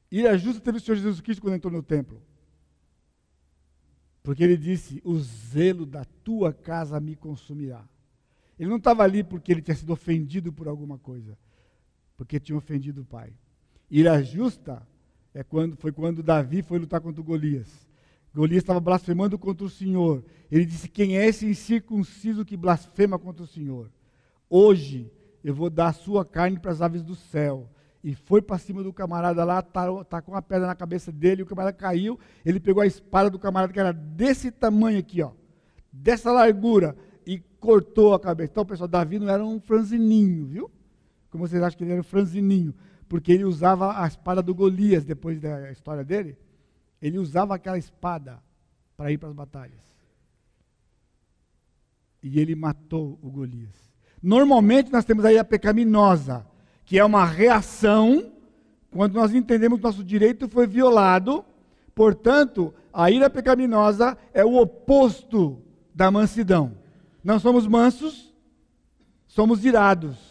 Ira 0.09 0.37
justa 0.37 0.61
teve 0.61 0.77
o 0.77 0.81
Senhor 0.81 0.95
Jesus 0.95 1.21
Cristo 1.21 1.41
quando 1.41 1.55
entrou 1.55 1.71
no 1.71 1.83
templo. 1.83 2.21
Porque 4.23 4.43
ele 4.43 4.57
disse: 4.57 5.01
O 5.03 5.17
zelo 5.19 5.85
da 5.85 6.05
tua 6.23 6.53
casa 6.53 6.99
me 6.99 7.15
consumirá. 7.15 7.83
Ele 8.57 8.69
não 8.69 8.77
estava 8.77 9.03
ali 9.03 9.23
porque 9.23 9.51
ele 9.51 9.61
tinha 9.61 9.75
sido 9.75 9.91
ofendido 9.91 10.53
por 10.53 10.67
alguma 10.67 10.97
coisa, 10.97 11.37
porque 12.15 12.39
tinha 12.39 12.57
ofendido 12.57 13.01
o 13.01 13.05
pai. 13.05 13.33
Ira 13.89 14.21
justa 14.23 14.85
é 15.33 15.43
quando, 15.43 15.75
foi 15.77 15.91
quando 15.91 16.21
Davi 16.21 16.61
foi 16.61 16.79
lutar 16.79 17.01
contra 17.01 17.21
Golias. 17.21 17.87
Golias 18.33 18.63
estava 18.63 18.79
blasfemando 18.79 19.37
contra 19.37 19.65
o 19.65 19.69
Senhor. 19.69 20.23
Ele 20.49 20.65
disse: 20.65 20.87
Quem 20.87 21.17
é 21.17 21.27
esse 21.27 21.45
incircunciso 21.45 22.45
que 22.45 22.55
blasfema 22.55 23.19
contra 23.19 23.43
o 23.43 23.47
Senhor? 23.47 23.89
Hoje 24.49 25.11
eu 25.43 25.53
vou 25.53 25.69
dar 25.69 25.87
a 25.87 25.93
sua 25.93 26.23
carne 26.23 26.59
para 26.59 26.71
as 26.71 26.81
aves 26.81 27.03
do 27.03 27.15
céu. 27.15 27.69
E 28.03 28.15
foi 28.15 28.41
para 28.41 28.57
cima 28.57 28.81
do 28.81 28.91
camarada 28.91 29.43
lá, 29.43 29.61
tacou 29.61 30.03
tá, 30.03 30.21
tá 30.21 30.31
uma 30.31 30.41
pedra 30.41 30.65
na 30.65 30.75
cabeça 30.75 31.11
dele, 31.11 31.43
o 31.43 31.45
camarada 31.45 31.77
caiu, 31.77 32.19
ele 32.43 32.59
pegou 32.59 32.81
a 32.81 32.87
espada 32.87 33.29
do 33.29 33.37
camarada 33.37 33.71
que 33.71 33.79
era 33.79 33.93
desse 33.93 34.49
tamanho 34.49 34.97
aqui, 34.97 35.21
ó, 35.21 35.31
dessa 35.91 36.31
largura, 36.31 36.97
e 37.27 37.37
cortou 37.59 38.15
a 38.15 38.19
cabeça. 38.19 38.51
Então, 38.51 38.65
pessoal, 38.65 38.87
Davi 38.87 39.19
não 39.19 39.29
era 39.29 39.45
um 39.45 39.59
franzininho, 39.59 40.47
viu? 40.47 40.71
Como 41.31 41.47
vocês 41.47 41.63
acham 41.63 41.77
que 41.77 41.83
ele 41.83 41.93
era 41.93 42.01
um 42.01 42.03
franzininho? 42.03 42.75
porque 43.11 43.33
ele 43.33 43.43
usava 43.43 44.01
a 44.01 44.07
espada 44.07 44.41
do 44.41 44.55
Golias, 44.55 45.03
depois 45.03 45.37
da 45.37 45.69
história 45.69 46.01
dele. 46.01 46.37
Ele 47.01 47.17
usava 47.17 47.53
aquela 47.53 47.77
espada 47.77 48.41
para 48.95 49.11
ir 49.11 49.17
para 49.17 49.27
as 49.27 49.35
batalhas. 49.35 49.83
E 52.23 52.39
ele 52.39 52.55
matou 52.55 53.19
o 53.21 53.29
Golias. 53.29 53.75
Normalmente 54.23 54.93
nós 54.93 55.03
temos 55.03 55.25
aí 55.25 55.37
a 55.37 55.43
pecaminosa, 55.43 56.47
que 56.85 56.97
é 56.97 57.03
uma 57.03 57.25
reação 57.25 58.31
quando 58.89 59.15
nós 59.15 59.33
entendemos 59.33 59.79
que 59.79 59.83
nosso 59.83 60.05
direito 60.05 60.47
foi 60.47 60.65
violado. 60.65 61.43
Portanto, 61.93 62.73
a 62.93 63.11
ira 63.11 63.29
pecaminosa 63.29 64.17
é 64.33 64.45
o 64.45 64.55
oposto 64.55 65.61
da 65.93 66.09
mansidão. 66.09 66.77
Não 67.21 67.39
somos 67.39 67.67
mansos, 67.67 68.33
somos 69.27 69.65
irados. 69.65 70.30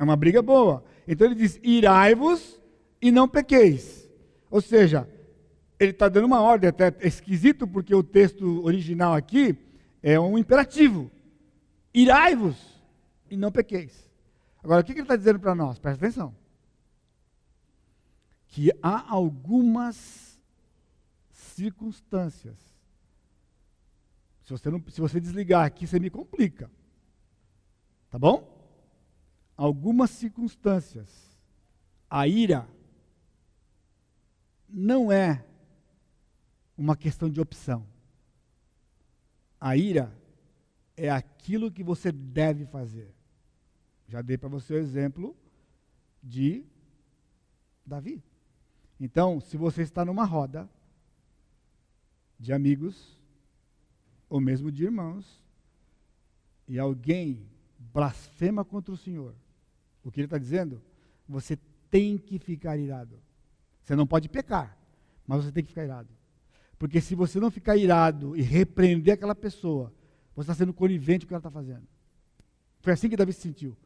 É 0.00 0.02
uma 0.02 0.16
briga 0.16 0.40
boa. 0.40 0.82
Então 1.06 1.26
ele 1.26 1.34
diz: 1.34 1.60
irai-vos 1.62 2.58
e 3.02 3.12
não 3.12 3.28
pequeis. 3.28 4.08
Ou 4.50 4.62
seja, 4.62 5.06
ele 5.78 5.90
está 5.90 6.08
dando 6.08 6.24
uma 6.24 6.40
ordem, 6.40 6.70
até 6.70 6.90
esquisito, 7.06 7.68
porque 7.68 7.94
o 7.94 8.02
texto 8.02 8.64
original 8.64 9.12
aqui 9.12 9.54
é 10.02 10.18
um 10.18 10.38
imperativo. 10.38 11.10
Irai-vos 11.92 12.56
e 13.30 13.36
não 13.36 13.52
pequeis. 13.52 14.08
Agora, 14.64 14.80
o 14.80 14.84
que 14.84 14.92
ele 14.92 15.02
está 15.02 15.16
dizendo 15.16 15.38
para 15.38 15.54
nós? 15.54 15.78
Presta 15.78 16.06
atenção. 16.06 16.34
Que 18.48 18.72
há 18.82 19.04
algumas 19.06 20.40
circunstâncias. 21.30 22.56
Se 24.44 24.50
você, 24.50 24.70
não, 24.70 24.82
se 24.88 24.98
você 24.98 25.20
desligar 25.20 25.66
aqui, 25.66 25.86
você 25.86 26.00
me 26.00 26.08
complica. 26.08 26.70
Tá 28.08 28.18
bom? 28.18 28.59
Algumas 29.60 30.08
circunstâncias, 30.08 31.38
a 32.08 32.26
ira 32.26 32.66
não 34.66 35.12
é 35.12 35.44
uma 36.78 36.96
questão 36.96 37.28
de 37.28 37.42
opção. 37.42 37.86
A 39.60 39.76
ira 39.76 40.18
é 40.96 41.10
aquilo 41.10 41.70
que 41.70 41.84
você 41.84 42.10
deve 42.10 42.64
fazer. 42.64 43.14
Já 44.08 44.22
dei 44.22 44.38
para 44.38 44.48
você 44.48 44.72
o 44.72 44.78
exemplo 44.78 45.36
de 46.22 46.64
Davi. 47.84 48.24
Então, 48.98 49.42
se 49.42 49.58
você 49.58 49.82
está 49.82 50.06
numa 50.06 50.24
roda 50.24 50.70
de 52.38 52.50
amigos, 52.50 53.20
ou 54.26 54.40
mesmo 54.40 54.72
de 54.72 54.84
irmãos, 54.84 55.44
e 56.66 56.78
alguém 56.78 57.46
blasfema 57.78 58.64
contra 58.64 58.94
o 58.94 58.96
Senhor, 58.96 59.34
o 60.04 60.10
que 60.10 60.20
ele 60.20 60.26
está 60.26 60.38
dizendo? 60.38 60.82
Você 61.28 61.58
tem 61.90 62.16
que 62.16 62.38
ficar 62.38 62.76
irado. 62.76 63.18
Você 63.82 63.94
não 63.94 64.06
pode 64.06 64.28
pecar, 64.28 64.76
mas 65.26 65.44
você 65.44 65.52
tem 65.52 65.62
que 65.62 65.70
ficar 65.70 65.84
irado. 65.84 66.08
Porque 66.78 67.00
se 67.00 67.14
você 67.14 67.38
não 67.38 67.50
ficar 67.50 67.76
irado 67.76 68.36
e 68.36 68.42
repreender 68.42 69.14
aquela 69.14 69.34
pessoa, 69.34 69.92
você 70.34 70.50
está 70.50 70.54
sendo 70.54 70.72
conivente 70.72 71.26
com 71.26 71.26
o 71.26 71.28
que 71.28 71.34
ela 71.34 71.40
está 71.40 71.50
fazendo. 71.50 71.82
Foi 72.80 72.92
assim 72.92 73.08
que 73.08 73.16
Davi 73.16 73.32
se 73.32 73.40
sentiu. 73.40 73.76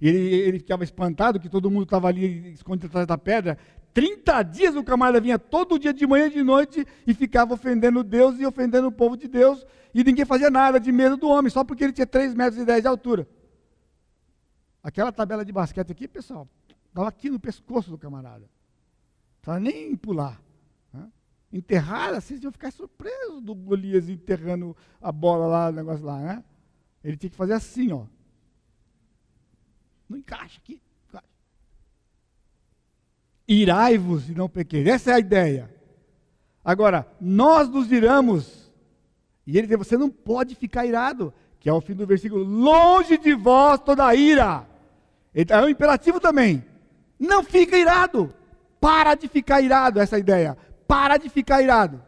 Ele, 0.00 0.18
ele 0.18 0.58
ficava 0.58 0.84
espantado 0.84 1.40
que 1.40 1.48
todo 1.48 1.70
mundo 1.70 1.84
estava 1.84 2.08
ali 2.08 2.52
escondido 2.52 2.88
atrás 2.88 3.06
da 3.06 3.16
pedra. 3.16 3.56
30 3.94 4.42
dias 4.42 4.74
o 4.74 4.82
camarada 4.82 5.20
vinha 5.20 5.38
todo 5.38 5.78
dia 5.78 5.94
de 5.94 6.06
manhã 6.06 6.26
e 6.26 6.30
de 6.30 6.42
noite 6.42 6.84
e 7.06 7.14
ficava 7.14 7.54
ofendendo 7.54 8.02
Deus 8.02 8.38
e 8.38 8.44
ofendendo 8.44 8.88
o 8.88 8.92
povo 8.92 9.16
de 9.16 9.28
Deus. 9.28 9.64
E 9.94 10.02
ninguém 10.02 10.24
fazia 10.24 10.50
nada 10.50 10.78
de 10.80 10.90
medo 10.90 11.16
do 11.16 11.28
homem, 11.28 11.48
só 11.48 11.62
porque 11.62 11.84
ele 11.84 11.92
tinha 11.92 12.06
3 12.06 12.34
metros 12.34 12.60
e 12.60 12.64
10 12.64 12.82
de 12.82 12.88
altura. 12.88 13.28
Aquela 14.84 15.10
tabela 15.10 15.46
de 15.46 15.50
basquete 15.50 15.90
aqui, 15.90 16.06
pessoal, 16.06 16.46
estava 16.88 17.08
aqui 17.08 17.30
no 17.30 17.40
pescoço 17.40 17.90
do 17.90 17.96
camarada. 17.96 18.44
Estava 19.38 19.58
nem 19.58 19.92
em 19.92 19.96
pular. 19.96 20.38
Né? 20.92 21.10
Enterrar, 21.50 22.14
vocês 22.20 22.42
iam 22.42 22.52
ficar 22.52 22.70
surpresos 22.70 23.40
do 23.40 23.54
Golias 23.54 24.10
enterrando 24.10 24.76
a 25.00 25.10
bola 25.10 25.46
lá, 25.46 25.68
o 25.70 25.72
negócio 25.72 26.04
lá, 26.04 26.20
né? 26.20 26.44
Ele 27.02 27.16
tinha 27.16 27.30
que 27.30 27.36
fazer 27.36 27.54
assim, 27.54 27.92
ó. 27.92 28.04
Não 30.06 30.18
encaixa 30.18 30.60
aqui. 30.62 30.78
Irai-vos 33.48 34.28
e 34.28 34.34
não 34.34 34.50
pequeis. 34.50 34.86
Essa 34.86 35.12
é 35.12 35.14
a 35.14 35.18
ideia. 35.18 35.74
Agora, 36.62 37.06
nós 37.18 37.70
nos 37.70 37.90
iramos. 37.90 38.70
E 39.46 39.56
ele 39.56 39.66
diz: 39.66 39.78
você 39.78 39.96
não 39.96 40.10
pode 40.10 40.54
ficar 40.54 40.84
irado. 40.84 41.32
Que 41.58 41.68
é 41.68 41.72
o 41.72 41.80
fim 41.80 41.94
do 41.94 42.06
versículo: 42.06 42.42
longe 42.42 43.18
de 43.18 43.34
vós 43.34 43.80
toda 43.80 44.14
ira. 44.14 44.73
É 45.34 45.60
um 45.60 45.68
imperativo 45.68 46.20
também. 46.20 46.64
Não 47.18 47.42
fica 47.42 47.76
irado. 47.76 48.32
Para 48.80 49.14
de 49.14 49.28
ficar 49.28 49.60
irado, 49.60 49.98
essa 49.98 50.18
ideia. 50.18 50.56
Para 50.86 51.16
de 51.16 51.28
ficar 51.28 51.62
irado. 51.62 52.02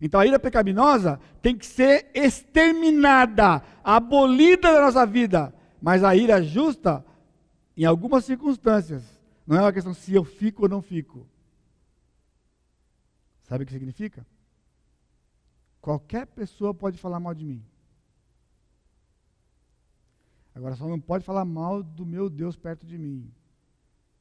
Então 0.00 0.20
a 0.20 0.26
ira 0.26 0.38
pecaminosa 0.38 1.18
tem 1.40 1.56
que 1.56 1.64
ser 1.64 2.10
exterminada, 2.14 3.62
abolida 3.82 4.72
da 4.72 4.80
nossa 4.82 5.06
vida. 5.06 5.54
Mas 5.80 6.04
a 6.04 6.14
ira 6.14 6.42
justa, 6.42 7.04
em 7.76 7.84
algumas 7.84 8.24
circunstâncias, 8.24 9.02
não 9.46 9.56
é 9.56 9.60
uma 9.60 9.72
questão 9.72 9.94
se 9.94 10.14
eu 10.14 10.24
fico 10.24 10.64
ou 10.64 10.68
não 10.68 10.82
fico. 10.82 11.26
Sabe 13.42 13.64
o 13.64 13.66
que 13.66 13.72
significa? 13.72 14.26
Qualquer 15.80 16.26
pessoa 16.26 16.74
pode 16.74 16.98
falar 16.98 17.20
mal 17.20 17.32
de 17.32 17.44
mim. 17.44 17.64
Agora 20.56 20.74
só 20.74 20.88
não 20.88 20.98
pode 20.98 21.22
falar 21.22 21.44
mal 21.44 21.82
do 21.82 22.06
meu 22.06 22.30
Deus 22.30 22.56
perto 22.56 22.86
de 22.86 22.96
mim. 22.96 23.30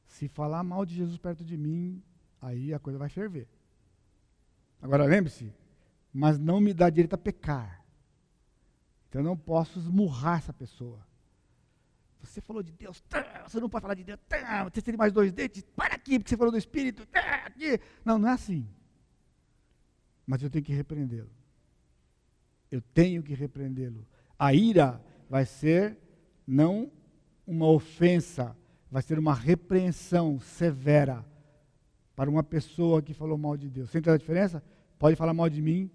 Se 0.05 0.27
falar 0.27 0.65
mal 0.65 0.85
de 0.85 0.93
Jesus 0.93 1.17
perto 1.17 1.45
de 1.45 1.55
mim, 1.55 2.03
aí 2.41 2.73
a 2.73 2.79
coisa 2.79 2.99
vai 2.99 3.07
ferver. 3.07 3.47
Agora 4.81 5.05
lembre-se, 5.05 5.53
mas 6.13 6.37
não 6.37 6.59
me 6.59 6.73
dá 6.73 6.89
direito 6.89 7.13
a 7.13 7.17
pecar. 7.17 7.85
Então 9.07 9.21
eu 9.21 9.25
não 9.25 9.37
posso 9.37 9.79
esmurrar 9.79 10.39
essa 10.39 10.51
pessoa. 10.51 10.99
Você 12.19 12.41
falou 12.41 12.61
de 12.61 12.73
Deus, 12.73 13.01
você 13.47 13.59
não 13.61 13.69
pode 13.69 13.83
falar 13.83 13.93
de 13.93 14.03
Deus, 14.03 14.19
você 14.73 14.81
tem 14.81 14.97
mais 14.97 15.13
dois 15.13 15.31
dentes, 15.31 15.63
para 15.73 15.95
aqui, 15.95 16.19
porque 16.19 16.31
você 16.31 16.37
falou 16.37 16.51
do 16.51 16.57
Espírito. 16.57 17.07
Não, 18.03 18.19
não 18.19 18.27
é 18.27 18.33
assim. 18.33 18.67
Mas 20.27 20.43
eu 20.43 20.49
tenho 20.49 20.65
que 20.65 20.73
repreendê-lo. 20.73 21.31
Eu 22.69 22.81
tenho 22.81 23.23
que 23.23 23.33
repreendê-lo. 23.33 24.05
A 24.37 24.53
ira 24.53 25.01
vai 25.29 25.45
ser 25.45 25.97
não 26.47 26.91
uma 27.45 27.67
ofensa, 27.67 28.55
vai 28.89 29.01
ser 29.01 29.19
uma 29.19 29.33
repreensão 29.33 30.39
severa 30.39 31.25
para 32.15 32.29
uma 32.29 32.43
pessoa 32.43 33.01
que 33.01 33.13
falou 33.13 33.37
mal 33.37 33.57
de 33.57 33.69
Deus. 33.69 33.89
Você 33.89 33.99
entende 33.99 34.15
a 34.15 34.17
diferença? 34.17 34.63
Pode 34.97 35.15
falar 35.15 35.33
mal 35.33 35.49
de 35.49 35.61
mim, 35.61 35.89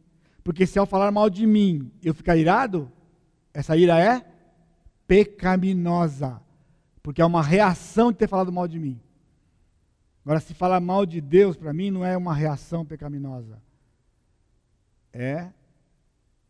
porque 0.45 0.67
se 0.67 0.79
ao 0.79 0.87
falar 0.87 1.11
mal 1.11 1.31
de 1.31 1.47
mim 1.47 1.91
eu 2.03 2.15
ficar 2.15 2.37
irado, 2.37 2.91
essa 3.53 3.77
ira 3.77 3.99
é 3.99 4.25
pecaminosa, 5.07 6.41
porque 7.03 7.21
é 7.21 7.25
uma 7.25 7.43
reação 7.43 8.13
de 8.13 8.19
ter 8.19 8.29
falado 8.29 8.53
mal 8.53 8.69
de 8.69 8.79
mim. 8.79 9.01
Agora, 10.25 10.41
se 10.41 10.55
falar 10.55 10.81
mal 10.81 11.07
de 11.07 11.21
Deus, 11.21 11.57
para 11.57 11.73
mim, 11.73 11.91
não 11.91 12.05
é 12.05 12.17
uma 12.17 12.35
reação 12.35 12.85
pecaminosa. 12.85 13.61
É 15.13 15.49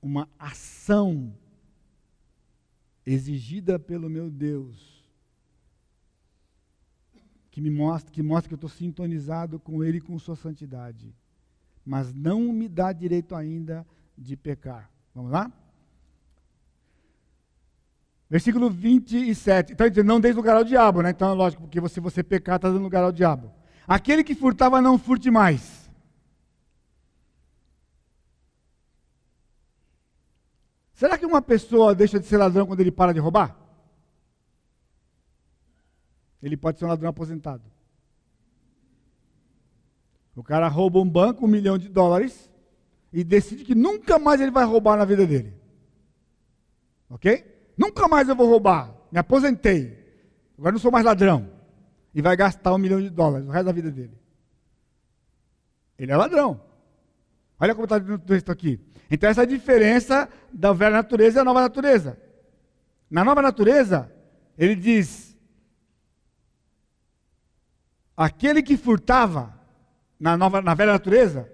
uma 0.02 0.28
ação 0.38 1.32
exigida 3.04 3.78
pelo 3.78 4.08
meu 4.08 4.30
Deus, 4.30 5.00
que 7.50 7.60
me 7.60 7.70
mostra, 7.70 8.12
que 8.12 8.22
mostra 8.22 8.48
que 8.48 8.54
eu 8.54 8.56
estou 8.56 8.70
sintonizado 8.70 9.58
com 9.58 9.82
Ele 9.82 9.98
e 9.98 10.00
com 10.00 10.18
Sua 10.18 10.36
santidade, 10.36 11.14
mas 11.84 12.12
não 12.12 12.52
me 12.52 12.68
dá 12.68 12.92
direito 12.92 13.34
ainda 13.34 13.86
de 14.16 14.36
pecar. 14.36 14.90
Vamos 15.14 15.30
lá? 15.30 15.50
Versículo 18.28 18.70
27. 18.70 19.72
Então, 19.72 19.88
dizendo, 19.88 20.06
não 20.06 20.20
deis 20.20 20.36
lugar 20.36 20.56
ao 20.56 20.62
diabo, 20.62 21.02
né? 21.02 21.10
Então, 21.10 21.34
lógico, 21.34 21.62
porque 21.62 21.88
se 21.88 21.98
você 21.98 22.22
pecar, 22.22 22.56
está 22.56 22.68
dando 22.68 22.82
lugar 22.82 23.02
ao 23.02 23.10
diabo. 23.10 23.50
Aquele 23.88 24.22
que 24.22 24.36
furtava, 24.36 24.80
não 24.80 24.96
furte 24.96 25.30
mais. 25.32 25.79
Será 31.00 31.16
que 31.16 31.24
uma 31.24 31.40
pessoa 31.40 31.94
deixa 31.94 32.20
de 32.20 32.26
ser 32.26 32.36
ladrão 32.36 32.66
quando 32.66 32.80
ele 32.80 32.90
para 32.90 33.14
de 33.14 33.18
roubar? 33.18 33.56
Ele 36.42 36.58
pode 36.58 36.78
ser 36.78 36.84
um 36.84 36.88
ladrão 36.88 37.08
aposentado. 37.08 37.62
O 40.36 40.42
cara 40.42 40.68
rouba 40.68 40.98
um 40.98 41.08
banco, 41.08 41.46
um 41.46 41.48
milhão 41.48 41.78
de 41.78 41.88
dólares, 41.88 42.50
e 43.10 43.24
decide 43.24 43.64
que 43.64 43.74
nunca 43.74 44.18
mais 44.18 44.42
ele 44.42 44.50
vai 44.50 44.62
roubar 44.66 44.98
na 44.98 45.06
vida 45.06 45.26
dele. 45.26 45.54
Ok? 47.08 47.46
Nunca 47.78 48.06
mais 48.06 48.28
eu 48.28 48.36
vou 48.36 48.50
roubar. 48.50 48.94
Me 49.10 49.18
aposentei. 49.18 49.98
Agora 50.58 50.72
não 50.72 50.78
sou 50.78 50.92
mais 50.92 51.06
ladrão. 51.06 51.50
E 52.14 52.20
vai 52.20 52.36
gastar 52.36 52.74
um 52.74 52.78
milhão 52.78 53.00
de 53.00 53.08
dólares 53.08 53.48
o 53.48 53.50
resto 53.50 53.64
da 53.64 53.72
vida 53.72 53.90
dele. 53.90 54.20
Ele 55.98 56.12
é 56.12 56.16
ladrão. 56.16 56.60
Olha 57.60 57.74
como 57.74 57.84
está 57.84 57.98
no 57.98 58.18
texto 58.18 58.50
aqui. 58.50 58.80
Então, 59.10 59.28
essa 59.28 59.42
é 59.42 59.44
a 59.44 59.46
diferença 59.46 60.28
da 60.50 60.72
velha 60.72 60.92
natureza 60.92 61.36
e 61.36 61.40
da 61.40 61.44
nova 61.44 61.60
natureza. 61.60 62.18
Na 63.10 63.22
nova 63.22 63.42
natureza, 63.42 64.10
ele 64.56 64.74
diz: 64.74 65.36
aquele 68.16 68.62
que 68.62 68.76
furtava 68.78 69.54
na, 70.18 70.36
nova, 70.36 70.62
na 70.62 70.72
velha 70.72 70.92
natureza, 70.92 71.52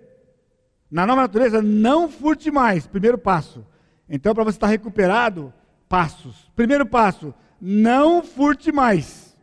na 0.88 1.04
nova 1.04 1.22
natureza, 1.22 1.60
não 1.60 2.08
furte 2.08 2.50
mais. 2.52 2.86
Primeiro 2.86 3.18
passo. 3.18 3.66
Então, 4.08 4.32
para 4.32 4.44
você 4.44 4.58
estar 4.58 4.68
recuperado, 4.68 5.52
passos. 5.88 6.50
Primeiro 6.54 6.86
passo, 6.86 7.34
não 7.60 8.22
furte 8.22 8.70
mais. 8.70 9.36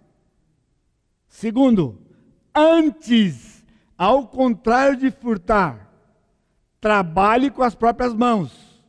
Segundo, 1.28 1.99
antes, 2.55 3.66
ao 3.97 4.28
contrário 4.28 4.95
de 4.95 5.11
furtar, 5.11 5.82
trabalhe 6.84 7.49
com 7.49 7.63
as 7.63 7.73
próprias 7.73 8.13
mãos. 8.13 8.84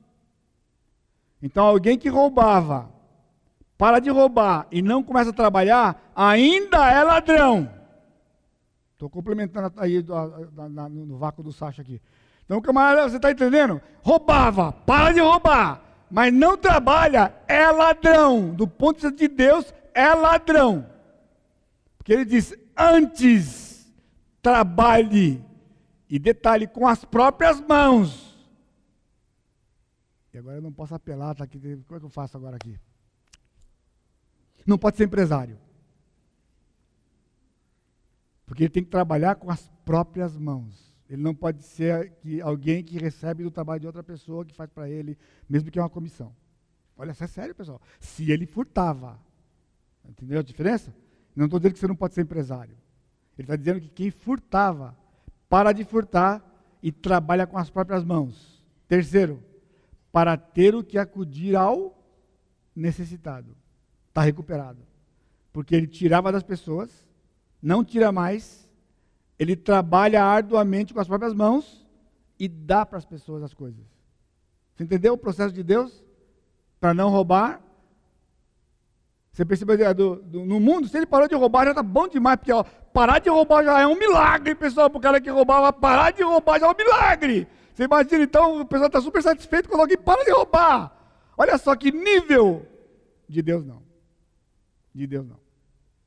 Então, 1.41 1.65
alguém 1.65 1.97
que 1.97 2.09
roubava, 2.09 2.91
para 3.79 4.01
de 4.01 4.11
roubar 4.11 4.67
e 4.69 4.83
não 4.83 5.01
começa 5.01 5.31
a 5.31 5.33
trabalhar, 5.33 6.11
ainda 6.17 6.91
é 6.91 7.05
ladrão. 7.05 7.71
Estou 8.95 9.09
complementando 9.09 9.73
aí 9.77 10.05
no 10.91 11.17
vácuo 11.19 11.45
do 11.45 11.53
Sacha 11.53 11.83
aqui. 11.83 12.03
Então, 12.45 12.61
camarada, 12.61 13.09
você 13.09 13.17
está 13.17 13.31
entendendo? 13.31 13.81
Roubava, 14.03 14.73
para 14.73 15.13
de 15.13 15.21
roubar 15.21 15.85
mas 16.15 16.33
não 16.33 16.57
trabalha, 16.57 17.35
é 17.49 17.69
ladrão. 17.73 18.55
Do 18.55 18.69
ponto 18.69 19.01
de 19.01 19.09
vista 19.09 19.19
de 19.19 19.27
Deus, 19.27 19.75
é 19.93 20.15
ladrão. 20.15 20.87
Porque 21.99 22.13
ele 22.13 22.25
diz: 22.25 22.55
antes 22.77 23.93
trabalhe, 24.41 25.45
e 26.09 26.19
detalhe, 26.19 26.67
com 26.67 26.87
as 26.87 27.05
próprias 27.05 27.61
mãos. 27.61 28.35
E 30.33 30.39
agora 30.39 30.57
eu 30.59 30.63
não 30.63 30.73
posso 30.73 30.95
apelar, 30.95 31.35
tá 31.35 31.45
aqui, 31.45 31.59
como 31.59 31.97
é 31.97 32.01
que 32.01 32.07
eu 32.07 32.11
faço 32.11 32.37
agora 32.37 32.57
aqui? 32.57 32.79
Não 34.67 34.79
pode 34.79 34.97
ser 34.97 35.05
empresário. 35.05 35.59
Porque 38.47 38.65
ele 38.65 38.71
tem 38.71 38.85
que 38.85 38.91
trabalhar 38.91 39.37
com 39.37 39.51
as 39.51 39.71
próprias 39.85 40.37
mãos. 40.37 40.93
Ele 41.09 41.23
não 41.23 41.35
pode 41.35 41.63
ser 41.63 42.13
que 42.17 42.41
alguém 42.41 42.83
que 42.83 42.99
recebe 42.99 43.43
do 43.43 43.51
trabalho 43.51 43.81
de 43.81 43.87
outra 43.87 44.03
pessoa 44.03 44.45
que 44.45 44.55
faz 44.55 44.71
para 44.71 44.89
ele, 44.89 45.17
mesmo 45.49 45.71
que 45.71 45.79
é 45.79 45.83
uma 45.83 45.91
comissão. 45.91 46.35
Olha, 46.97 47.13
isso 47.13 47.25
é 47.25 47.27
sério, 47.27 47.55
pessoal. 47.55 47.81
Se 48.01 48.31
ele 48.31 48.47
furtava. 48.47 49.21
Entendeu 50.05 50.41
a 50.41 50.43
diferença? 50.43 50.95
Não 51.35 51.47
estou 51.47 51.59
dizendo 51.59 51.75
que 51.75 51.79
você 51.79 51.89
não 51.89 51.97
pode 51.97 52.15
ser 52.15 52.23
empresário. 52.23 52.77
Ele 53.37 53.45
está 53.45 53.57
dizendo 53.57 53.81
que 53.81 53.89
quem 53.89 54.11
furtava, 54.11 54.97
para 55.49 55.73
de 55.73 55.85
furtar 55.85 56.45
e 56.83 56.93
trabalha 56.93 57.47
com 57.47 57.57
as 57.57 57.71
próprias 57.71 58.05
mãos. 58.05 58.63
Terceiro, 58.87 59.43
para 60.13 60.37
ter 60.37 60.75
o 60.75 60.85
que 60.85 60.99
acudir 60.99 61.57
ao 61.57 61.99
necessitado. 62.75 63.57
Está 64.09 64.23
recuperado. 64.23 64.79
Porque 65.53 65.75
ele 65.75 65.87
tirava 65.87 66.31
das 66.31 66.43
pessoas, 66.43 66.91
não 67.63 67.85
tira 67.85 68.13
mais, 68.13 68.69
ele 69.39 69.57
trabalha 69.57 70.23
arduamente 70.23 70.93
com 70.93 71.01
as 71.01 71.09
próprias 71.09 71.33
mãos 71.33 71.87
e 72.39 72.49
dá 72.49 72.85
para 72.85 72.99
as 72.99 73.05
pessoas 73.05 73.43
as 73.43 73.55
coisas. 73.55 73.85
Você 74.75 74.85
entendeu 74.85 75.15
o 75.15 75.19
processo 75.19 75.55
de 75.55 75.63
Deus? 75.63 76.05
Para 76.81 76.93
não 76.93 77.11
roubar. 77.11 77.63
Você 79.35 79.45
percebeu 79.45 79.77
do, 79.93 80.23
do, 80.23 80.45
no 80.45 80.61
mundo, 80.61 80.87
se 80.87 80.97
ele 80.97 81.07
parou 81.07 81.27
de 81.27 81.35
roubar, 81.35 81.65
já 81.65 81.71
está 81.71 81.83
bom 81.83 82.07
demais, 82.07 82.37
porque 82.37 82.53
ó, 82.53 82.63
parar 82.63 83.19
de 83.19 83.29
roubar 83.29 83.65
já 83.65 83.81
é 83.81 83.87
um 83.87 83.99
milagre, 83.99 84.55
pessoal. 84.55 84.89
Para 84.89 84.99
o 84.99 85.01
cara 85.01 85.21
que 85.21 85.29
roubava, 85.29 85.73
parar 85.73 86.13
de 86.13 86.23
roubar 86.23 86.61
já 86.61 86.67
é 86.67 86.71
um 86.71 86.77
milagre. 86.77 87.49
Você 87.75 87.83
imagina, 87.83 88.23
então, 88.23 88.61
o 88.61 88.65
pessoal 88.65 88.87
está 88.87 89.01
super 89.01 89.21
satisfeito 89.21 89.69
quando 89.69 89.81
alguém 89.81 89.99
para 89.99 90.25
de 90.25 90.31
roubar. 90.31 90.97
Olha 91.37 91.59
só 91.59 91.75
que 91.75 91.91
nível. 91.91 92.65
De 93.29 93.43
Deus 93.43 93.67
não. 93.67 93.83
De 94.95 95.05
Deus 95.05 95.27
não. 95.27 95.41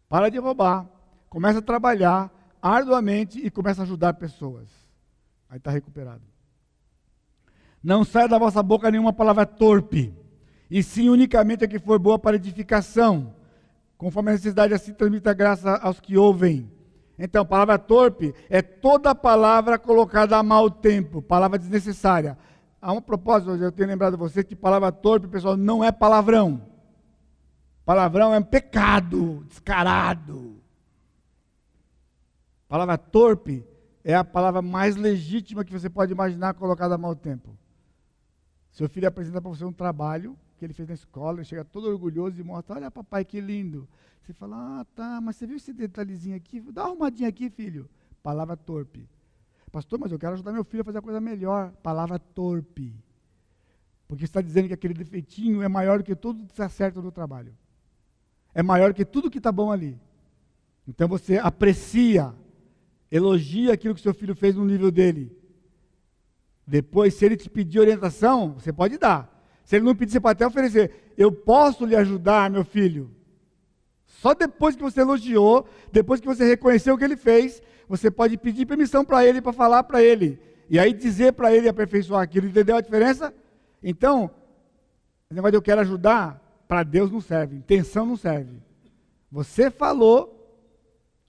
Para 0.07 0.30
de 0.30 0.38
roubar. 0.38 0.88
Começa 1.30 1.59
a 1.59 1.61
trabalhar 1.61 2.32
arduamente 2.61 3.45
e 3.45 3.51
começa 3.51 3.82
a 3.82 3.84
ajudar 3.84 4.13
pessoas. 4.13 4.69
Aí 5.49 5.57
está 5.57 5.69
recuperado. 5.69 6.23
Não 7.84 8.05
saia 8.05 8.30
da 8.30 8.39
vossa 8.39 8.63
boca 8.63 8.89
nenhuma 8.89 9.11
palavra 9.11 9.45
torpe, 9.45 10.15
e 10.70 10.84
sim 10.84 11.09
unicamente 11.09 11.63
a 11.63 11.68
que 11.68 11.80
for 11.80 11.97
boa 11.97 12.20
para 12.20 12.36
edificação, 12.36 13.34
conforme 13.97 14.32
a 14.32 14.34
necessidade, 14.34 14.74
assim 14.74 14.93
transmita 14.93 15.34
graça 15.34 15.76
aos 15.78 15.99
que 15.99 16.18
ouvem. 16.18 16.72
Então, 17.18 17.45
palavra 17.45 17.80
torpe 17.80 18.34
é 18.49 18.61
toda 18.61 19.15
palavra 19.15 19.80
colocada 19.80 20.38
a 20.38 20.43
mau 20.43 20.70
tempo, 20.70 21.22
palavra 21.22 21.57
desnecessária. 21.57 22.38
Há 22.80 22.91
um 22.91 23.01
propósito, 23.01 23.55
eu 23.55 23.72
tenho 23.72 23.89
lembrado 23.89 24.18
você 24.18 24.43
que 24.43 24.55
palavra 24.55 24.91
torpe, 24.91 25.28
pessoal, 25.28 25.57
não 25.57 25.84
é 25.84 25.91
palavrão. 25.91 26.61
Palavrão 27.84 28.34
é 28.34 28.38
um 28.38 28.43
pecado 28.43 29.43
descarado. 29.47 30.61
A 32.65 32.70
palavra 32.70 32.97
torpe 32.97 33.65
é 34.03 34.13
a 34.13 34.24
palavra 34.24 34.61
mais 34.61 34.95
legítima 34.95 35.65
que 35.65 35.74
você 35.74 35.89
pode 35.89 36.11
imaginar 36.11 36.53
colocada 36.53 36.95
a 36.95 36.97
mau 36.97 37.15
tempo. 37.15 37.57
Seu 38.72 38.88
filho 38.88 39.07
apresenta 39.07 39.41
para 39.41 39.49
você 39.49 39.65
um 39.65 39.74
trabalho 39.74 40.38
que 40.58 40.66
ele 40.66 40.74
fez 40.74 40.88
na 40.88 40.93
escola, 40.93 41.38
ele 41.38 41.45
chega 41.45 41.64
todo 41.64 41.88
orgulhoso 41.88 42.39
e 42.39 42.43
mostra, 42.43 42.76
olha 42.76 42.91
papai 42.91 43.24
que 43.24 43.39
lindo. 43.39 43.88
Você 44.22 44.34
fala, 44.34 44.82
ah 44.82 44.86
tá, 44.95 45.22
mas 45.22 45.38
você 45.38 45.47
viu 45.47 45.55
esse 45.55 45.72
detalhezinho 45.72 46.36
aqui? 46.36 46.60
Dá 46.60 46.84
uma 46.84 46.89
arrumadinha 46.89 47.30
aqui, 47.30 47.49
filho. 47.49 47.89
Palavra 48.22 48.58
torpe. 48.58 49.08
Pastor, 49.72 49.99
mas 49.99 50.12
eu 50.12 50.20
quero 50.20 50.34
ajudar 50.34 50.51
meu 50.51 50.64
filho 50.64 50.82
a 50.82 50.84
fazer 50.84 50.97
a 50.97 51.01
coisa 51.01 51.22
melhor. 51.22 51.72
Palavra 51.84 52.20
torpe. 52.20 52.93
Porque 54.08 54.26
está 54.26 54.41
dizendo 54.41 54.68
que 54.68 54.74
aquele 54.74 54.93
defeitinho 54.93 55.62
é 55.62 55.68
maior 55.68 55.99
do 55.99 56.03
que 56.03 56.16
tudo 56.16 56.45
que 56.45 56.51
está 56.51 56.68
certo 56.68 57.01
no 57.01 57.12
trabalho. 57.12 57.55
É 58.53 58.64
maior 58.64 58.93
que 58.93 59.05
tudo 59.05 59.30
que 59.30 59.38
está 59.38 59.51
bom 59.51 59.72
ali. 59.72 59.99
Então 60.88 61.08
você 61.08 61.38
aprecia 61.38 62.34
elogia 63.12 63.74
aquilo 63.74 63.95
que 63.95 64.01
seu 64.01 64.14
filho 64.14 64.36
fez 64.36 64.55
no 64.55 64.66
nível 64.66 64.91
dele. 64.91 65.32
Depois, 66.66 67.14
se 67.14 67.26
ele 67.26 67.38
te 67.38 67.49
pedir 67.49 67.80
orientação, 67.80 68.53
você 68.53 68.74
pode 68.74 68.97
dar. 68.97 69.36
Se 69.68 69.76
ele 69.76 69.84
não 69.84 69.93
pedir, 69.93 70.13
você 70.13 70.20
pode 70.22 70.38
até 70.38 70.47
oferecer. 70.47 71.11
Eu 71.18 71.30
posso 71.30 71.86
lhe 71.86 71.93
ajudar, 71.93 72.49
meu 72.49 72.63
filho. 72.63 73.11
Só 74.05 74.34
depois 74.34 74.78
que 74.78 74.82
você 74.82 75.01
elogiou, 75.01 75.68
depois 75.91 76.22
que 76.22 76.26
você 76.26 76.45
reconheceu 76.45 76.95
o 76.95 76.97
que 76.97 77.03
ele 77.03 77.18
fez, 77.18 77.61
você 77.86 78.09
pode 78.09 78.38
pedir 78.38 78.65
permissão 78.65 79.03
para 79.03 79.26
ele, 79.26 79.41
para 79.41 79.51
falar 79.51 79.84
para 79.84 80.01
ele. 80.01 80.39
E 80.70 80.80
aí 80.80 80.93
dizer 80.93 81.34
para 81.34 81.53
ele 81.53 81.68
aperfeiçoar 81.68 82.22
aquilo. 82.22 82.47
Entendeu 82.47 82.78
a 82.78 82.82
diferença? 82.82 83.34
Então, 83.84 84.32
o 85.30 85.36
negócio 85.36 85.51
de 85.51 85.57
eu 85.57 85.61
quero 85.61 85.82
ajudar, 85.82 86.41
para 86.65 86.84
Deus 86.84 87.11
não 87.11 87.20
serve. 87.20 87.57
Intenção 87.57 88.05
não 88.05 88.15
serve. 88.15 88.61
Você 89.30 89.70
falou, 89.70 90.36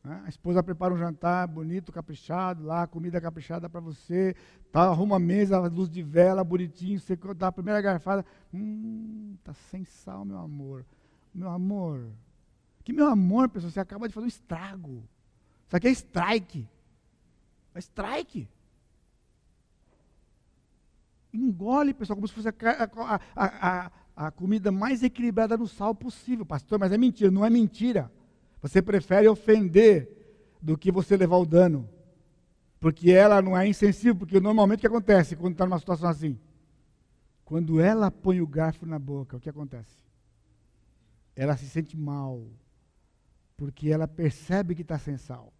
né? 0.08 0.22
a 0.24 0.28
esposa 0.28 0.62
prepara 0.62 0.94
um 0.94 0.96
jantar 0.96 1.46
bonito, 1.46 1.92
caprichado, 1.92 2.64
lá, 2.64 2.86
comida 2.86 3.20
caprichada 3.20 3.68
para 3.68 3.80
você, 3.80 4.34
tá, 4.72 4.82
arruma 4.82 5.16
a 5.16 5.20
mesa, 5.20 5.58
luz 5.58 5.90
de 5.90 6.02
vela, 6.02 6.42
bonitinho, 6.42 6.98
você 6.98 7.14
dá 7.36 7.48
a 7.48 7.52
primeira 7.52 7.80
garfada, 7.80 8.24
hum, 8.52 9.36
tá 9.44 9.52
sem 9.70 9.84
sal, 9.84 10.24
meu 10.24 10.38
amor. 10.38 10.84
Meu 11.34 11.50
amor. 11.50 12.08
Que 12.82 12.92
meu 12.92 13.06
amor, 13.06 13.50
pessoal, 13.50 13.70
você 13.70 13.80
acaba 13.80 14.08
de 14.08 14.14
fazer 14.14 14.24
um 14.24 14.28
estrago. 14.28 15.04
Isso 15.66 15.76
aqui 15.76 15.88
é 15.88 15.90
strike. 15.90 16.66
É 17.74 17.78
strike. 17.78 18.48
Engole, 21.32 21.92
pessoal, 21.92 22.16
como 22.16 22.26
se 22.26 22.32
fosse 22.32 22.48
a, 22.48 22.54
a, 23.36 23.84
a, 23.84 23.90
a, 24.16 24.30
comida 24.30 24.72
mais 24.72 25.02
equilibrada 25.02 25.56
no 25.56 25.68
sal 25.68 25.94
possível, 25.94 26.46
pastor. 26.46 26.78
Mas 26.78 26.90
é 26.90 26.96
mentira, 26.96 27.30
não 27.30 27.44
é 27.44 27.50
mentira. 27.50 28.10
Você 28.60 28.82
prefere 28.82 29.28
ofender 29.28 30.08
do 30.60 30.76
que 30.76 30.90
você 30.90 31.16
levar 31.16 31.36
o 31.36 31.46
dano. 31.46 31.88
Porque 32.80 33.10
ela 33.10 33.42
não 33.42 33.56
é 33.56 33.66
insensível, 33.66 34.14
porque 34.14 34.40
normalmente 34.40 34.78
o 34.78 34.80
que 34.82 34.86
acontece 34.86 35.36
quando 35.36 35.52
está 35.52 35.66
numa 35.66 35.78
situação 35.78 36.08
assim? 36.08 36.38
Quando 37.44 37.80
ela 37.80 38.10
põe 38.10 38.40
o 38.40 38.46
garfo 38.46 38.86
na 38.86 38.98
boca, 38.98 39.36
o 39.36 39.40
que 39.40 39.48
acontece? 39.48 39.96
Ela 41.34 41.56
se 41.56 41.68
sente 41.68 41.96
mal, 41.96 42.46
porque 43.56 43.90
ela 43.90 44.06
percebe 44.06 44.74
que 44.74 44.82
está 44.82 44.98
sem 44.98 45.16
sal. 45.16 45.52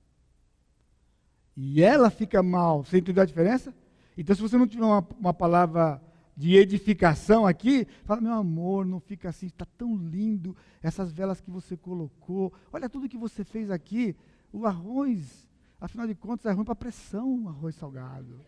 E 1.57 1.83
ela 1.83 2.11
fica 2.11 2.43
mal. 2.43 2.85
Você 2.85 2.99
entendeu 2.99 3.23
a 3.23 3.27
diferença? 3.27 3.75
Então, 4.17 4.35
se 4.35 4.43
você 4.43 4.57
não 4.57 4.67
tiver 4.67 4.85
uma, 4.85 5.07
uma 5.19 5.35
palavra 5.35 6.01
de 6.39 6.55
edificação 6.55 7.45
aqui, 7.45 7.85
fala, 8.05 8.21
meu 8.21 8.33
amor, 8.33 8.87
não 8.87 9.01
fica 9.01 9.29
assim, 9.29 9.49
está 9.49 9.67
tão 9.77 9.97
lindo, 9.97 10.57
essas 10.81 11.11
velas 11.11 11.41
que 11.41 11.51
você 11.51 11.77
colocou, 11.77 12.53
olha 12.73 12.89
tudo 12.89 13.09
que 13.09 13.19
você 13.19 13.43
fez 13.43 13.73
aqui, 13.73 14.15
o 14.53 14.65
arroz, 14.65 15.49
afinal 15.81 16.07
de 16.07 16.15
contas, 16.15 16.47
é 16.47 16.53
ruim 16.53 16.65
para 16.65 16.77
pressão, 16.77 17.49
arroz 17.49 17.75
salgado. 17.75 18.39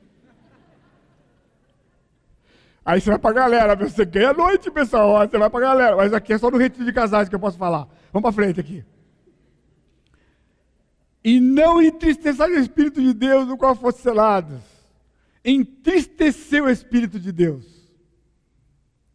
Aí 2.85 3.01
você 3.01 3.11
vai 3.11 3.19
para 3.19 3.31
a 3.31 3.35
galera, 3.35 3.75
você 3.75 4.05
ganha 4.05 4.31
a 4.31 4.35
noite, 4.35 4.71
pessoal, 4.71 5.29
você 5.29 5.37
vai 5.37 5.51
para 5.51 5.59
a 5.59 5.69
galera, 5.69 5.97
mas 5.97 6.13
aqui 6.13 6.33
é 6.33 6.39
só 6.39 6.49
no 6.49 6.59
retiro 6.59 6.85
de 6.85 6.93
casais 6.93 7.29
que 7.29 7.35
eu 7.35 7.41
posso 7.41 7.59
falar. 7.59 7.89
Vamos 8.13 8.23
para 8.23 8.33
frente 8.33 8.61
aqui. 8.61 8.85
E 11.25 11.41
não 11.41 11.83
entristeçar 11.83 12.49
o 12.49 12.55
Espírito 12.55 13.03
de 13.03 13.13
Deus 13.13 13.49
no 13.49 13.59
qual 13.59 13.75
fosse 13.75 14.01
selados. 14.01 14.63
Entristeceu 15.45 16.67
o 16.67 16.71
Espírito 16.71 17.19
de 17.19 17.33
Deus. 17.33 17.80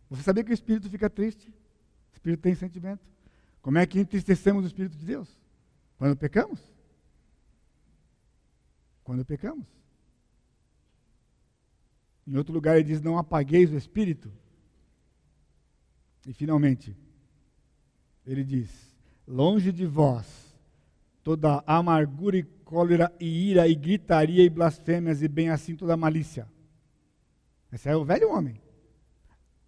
Você 0.09 0.23
sabia 0.23 0.43
que 0.43 0.51
o 0.51 0.53
espírito 0.53 0.89
fica 0.89 1.09
triste? 1.09 1.49
O 1.49 2.13
espírito 2.13 2.41
tem 2.41 2.55
sentimento. 2.55 3.05
Como 3.61 3.77
é 3.77 3.85
que 3.85 3.99
entristecemos 3.99 4.63
o 4.63 4.67
espírito 4.67 4.95
de 4.95 5.05
Deus? 5.05 5.27
Quando 5.97 6.15
pecamos? 6.15 6.59
Quando 9.03 9.25
pecamos. 9.25 9.65
Em 12.27 12.37
outro 12.37 12.53
lugar 12.53 12.75
ele 12.75 12.83
diz: 12.85 13.01
Não 13.01 13.17
apagueis 13.17 13.71
o 13.71 13.77
espírito. 13.77 14.31
E 16.25 16.33
finalmente, 16.33 16.95
ele 18.25 18.43
diz: 18.43 18.95
Longe 19.27 19.71
de 19.71 19.85
vós 19.85 20.45
toda 21.23 21.63
amargura 21.65 22.37
e 22.37 22.43
cólera 22.43 23.11
e 23.19 23.49
ira 23.49 23.67
e 23.67 23.73
gritaria 23.73 24.43
e 24.43 24.49
blasfêmias 24.49 25.23
e 25.23 25.27
bem 25.27 25.49
assim 25.49 25.75
toda 25.75 25.97
malícia. 25.97 26.47
Esse 27.71 27.89
é 27.89 27.95
o 27.95 28.05
velho 28.05 28.31
homem. 28.31 28.61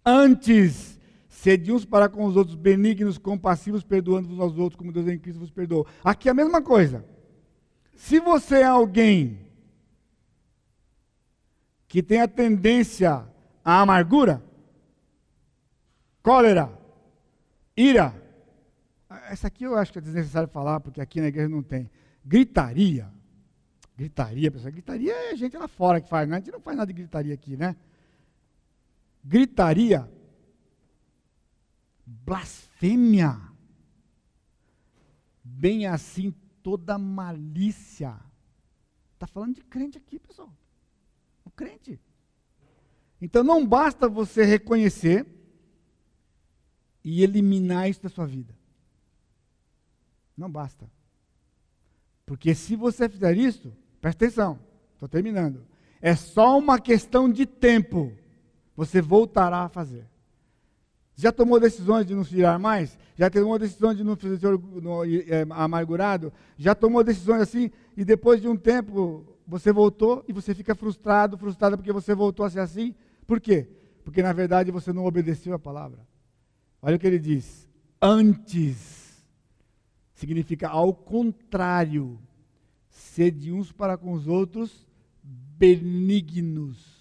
Antes, 0.04 0.98
sede 1.28 1.72
uns 1.72 1.84
para 1.84 2.08
com 2.08 2.24
os 2.24 2.36
outros 2.36 2.56
benignos, 2.56 3.18
compassivos, 3.18 3.84
perdoando-vos 3.84 4.40
aos 4.40 4.58
outros, 4.58 4.78
como 4.78 4.92
Deus 4.92 5.06
em 5.08 5.18
Cristo 5.18 5.40
vos 5.40 5.50
perdoou. 5.50 5.86
Aqui 6.02 6.28
é 6.28 6.32
a 6.32 6.34
mesma 6.34 6.62
coisa. 6.62 7.04
Se 7.94 8.20
você 8.20 8.60
é 8.60 8.64
alguém 8.64 9.46
que 11.86 12.02
tem 12.02 12.20
a 12.20 12.28
tendência 12.28 13.26
à 13.64 13.80
amargura, 13.80 14.42
cólera, 16.22 16.70
ira, 17.76 18.14
essa 19.30 19.46
aqui 19.46 19.64
eu 19.64 19.76
acho 19.76 19.92
que 19.92 19.98
é 19.98 20.02
desnecessário 20.02 20.48
falar, 20.48 20.80
porque 20.80 21.00
aqui 21.00 21.20
na 21.20 21.28
igreja 21.28 21.48
não 21.48 21.62
tem. 21.62 21.90
Gritaria. 22.24 23.10
Gritaria, 23.96 24.50
pessoal. 24.50 24.72
Gritaria 24.72 25.32
é 25.32 25.36
gente 25.36 25.56
lá 25.56 25.66
fora 25.66 26.00
que 26.00 26.08
faz, 26.08 26.28
né? 26.28 26.36
A 26.36 26.38
gente 26.38 26.52
não 26.52 26.60
faz 26.60 26.76
nada 26.76 26.86
de 26.86 26.92
gritaria 26.92 27.34
aqui, 27.34 27.56
né? 27.56 27.74
Gritaria, 29.28 30.10
blasfêmia, 32.06 33.38
bem 35.44 35.86
assim 35.86 36.34
toda 36.62 36.98
malícia. 36.98 38.18
Está 39.12 39.26
falando 39.26 39.56
de 39.56 39.60
crente 39.62 39.98
aqui, 39.98 40.18
pessoal. 40.18 40.50
O 41.44 41.50
crente. 41.50 42.00
Então 43.20 43.44
não 43.44 43.66
basta 43.66 44.08
você 44.08 44.44
reconhecer 44.44 45.26
e 47.04 47.22
eliminar 47.22 47.90
isso 47.90 48.02
da 48.02 48.08
sua 48.08 48.26
vida. 48.26 48.56
Não 50.34 50.50
basta. 50.50 50.90
Porque 52.24 52.54
se 52.54 52.76
você 52.76 53.08
fizer 53.08 53.36
isso, 53.36 53.76
presta 54.00 54.24
atenção, 54.24 54.58
estou 54.94 55.08
terminando. 55.08 55.66
É 56.00 56.14
só 56.14 56.58
uma 56.58 56.80
questão 56.80 57.30
de 57.30 57.44
tempo 57.44 58.16
você 58.78 59.02
voltará 59.02 59.62
a 59.62 59.68
fazer. 59.68 60.06
Já 61.16 61.32
tomou 61.32 61.58
decisões 61.58 62.06
de 62.06 62.14
não 62.14 62.22
se 62.22 62.36
irar 62.36 62.60
mais? 62.60 62.96
Já 63.16 63.28
tomou 63.28 63.58
decisões 63.58 63.96
de 63.96 64.04
não 64.04 64.14
fazer 64.14 64.38
é, 65.26 65.44
amargurado? 65.50 66.32
Já 66.56 66.76
tomou 66.76 67.02
decisões 67.02 67.40
assim 67.40 67.72
e 67.96 68.04
depois 68.04 68.40
de 68.40 68.46
um 68.46 68.56
tempo 68.56 69.26
você 69.44 69.72
voltou 69.72 70.24
e 70.28 70.32
você 70.32 70.54
fica 70.54 70.76
frustrado, 70.76 71.36
frustrada 71.36 71.76
porque 71.76 71.92
você 71.92 72.14
voltou 72.14 72.46
a 72.46 72.50
ser 72.50 72.60
assim? 72.60 72.94
Por 73.26 73.40
quê? 73.40 73.66
Porque 74.04 74.22
na 74.22 74.32
verdade 74.32 74.70
você 74.70 74.92
não 74.92 75.04
obedeceu 75.04 75.52
a 75.54 75.58
palavra. 75.58 75.98
Olha 76.80 76.94
o 76.94 77.00
que 77.00 77.06
ele 77.08 77.18
diz: 77.18 77.68
antes 78.00 79.26
significa 80.14 80.68
ao 80.68 80.94
contrário, 80.94 82.16
sede 82.90 83.50
uns 83.50 83.72
para 83.72 83.96
com 83.96 84.12
os 84.12 84.28
outros 84.28 84.86
benignos 85.24 86.97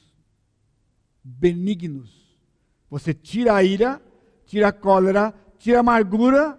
benignos. 1.28 2.38
Você 2.90 3.14
tira 3.14 3.54
a 3.54 3.64
ira, 3.64 4.02
tira 4.46 4.70
a 4.70 4.72
cólera, 4.72 5.34
tira 5.58 5.78
a 5.78 5.80
amargura 5.82 6.58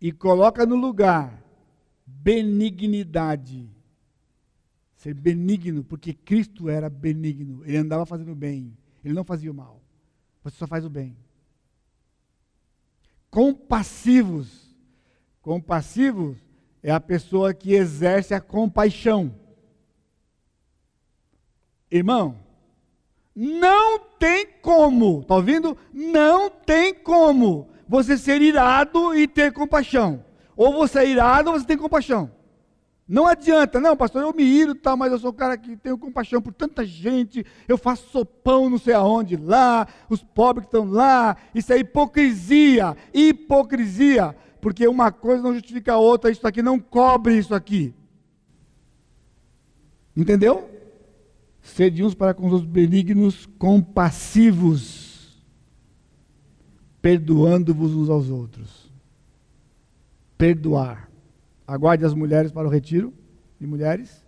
e 0.00 0.10
coloca 0.10 0.66
no 0.66 0.74
lugar 0.74 1.42
benignidade. 2.04 3.70
Ser 4.96 5.14
benigno, 5.14 5.84
porque 5.84 6.12
Cristo 6.12 6.68
era 6.68 6.90
benigno. 6.90 7.64
Ele 7.64 7.76
andava 7.76 8.04
fazendo 8.04 8.34
bem. 8.34 8.76
Ele 9.04 9.14
não 9.14 9.24
fazia 9.24 9.50
o 9.50 9.54
mal. 9.54 9.80
Você 10.42 10.56
só 10.56 10.66
faz 10.66 10.84
o 10.84 10.90
bem. 10.90 11.16
Compassivos. 13.30 14.74
Compassivos 15.40 16.38
é 16.82 16.90
a 16.90 17.00
pessoa 17.00 17.54
que 17.54 17.74
exerce 17.74 18.34
a 18.34 18.40
compaixão. 18.40 19.34
Irmão, 21.90 22.43
não 23.34 23.98
tem 23.98 24.46
como, 24.62 25.20
está 25.20 25.34
ouvindo? 25.34 25.76
Não 25.92 26.48
tem 26.48 26.94
como 26.94 27.68
você 27.88 28.16
ser 28.16 28.40
irado 28.40 29.14
e 29.14 29.26
ter 29.26 29.52
compaixão. 29.52 30.24
Ou 30.56 30.72
você 30.72 31.00
é 31.00 31.08
irado 31.08 31.50
ou 31.50 31.58
você 31.58 31.66
tem 31.66 31.76
compaixão. 31.76 32.30
Não 33.06 33.26
adianta, 33.26 33.80
não, 33.80 33.94
pastor, 33.94 34.22
eu 34.22 34.32
me 34.32 34.44
iro, 34.44 34.74
tá, 34.74 34.96
mas 34.96 35.12
eu 35.12 35.18
sou 35.18 35.30
o 35.30 35.34
cara 35.34 35.58
que 35.58 35.76
tenho 35.76 35.98
compaixão 35.98 36.40
por 36.40 36.54
tanta 36.54 36.86
gente, 36.86 37.44
eu 37.68 37.76
faço 37.76 38.08
sopão 38.08 38.70
não 38.70 38.78
sei 38.78 38.94
aonde 38.94 39.36
lá, 39.36 39.86
os 40.08 40.22
pobres 40.22 40.66
que 40.66 40.74
estão 40.74 40.90
lá, 40.90 41.36
isso 41.54 41.70
é 41.70 41.78
hipocrisia, 41.78 42.96
hipocrisia, 43.12 44.34
porque 44.58 44.88
uma 44.88 45.12
coisa 45.12 45.42
não 45.42 45.52
justifica 45.52 45.92
a 45.92 45.98
outra, 45.98 46.30
isso 46.30 46.46
aqui 46.46 46.62
não 46.62 46.78
cobre 46.78 47.36
isso 47.36 47.54
aqui. 47.54 47.92
Entendeu? 50.16 50.70
Sede 51.64 52.04
uns 52.04 52.14
para 52.14 52.32
com 52.32 52.46
os 52.48 52.64
benignos, 52.64 53.46
compassivos, 53.58 55.44
perdoando-vos 57.02 57.92
uns 57.92 58.08
aos 58.08 58.30
outros. 58.30 58.92
Perdoar. 60.38 61.10
Aguarde 61.66 62.04
as 62.04 62.14
mulheres 62.14 62.52
para 62.52 62.68
o 62.68 62.70
retiro 62.70 63.12
de 63.58 63.66
mulheres. 63.66 64.24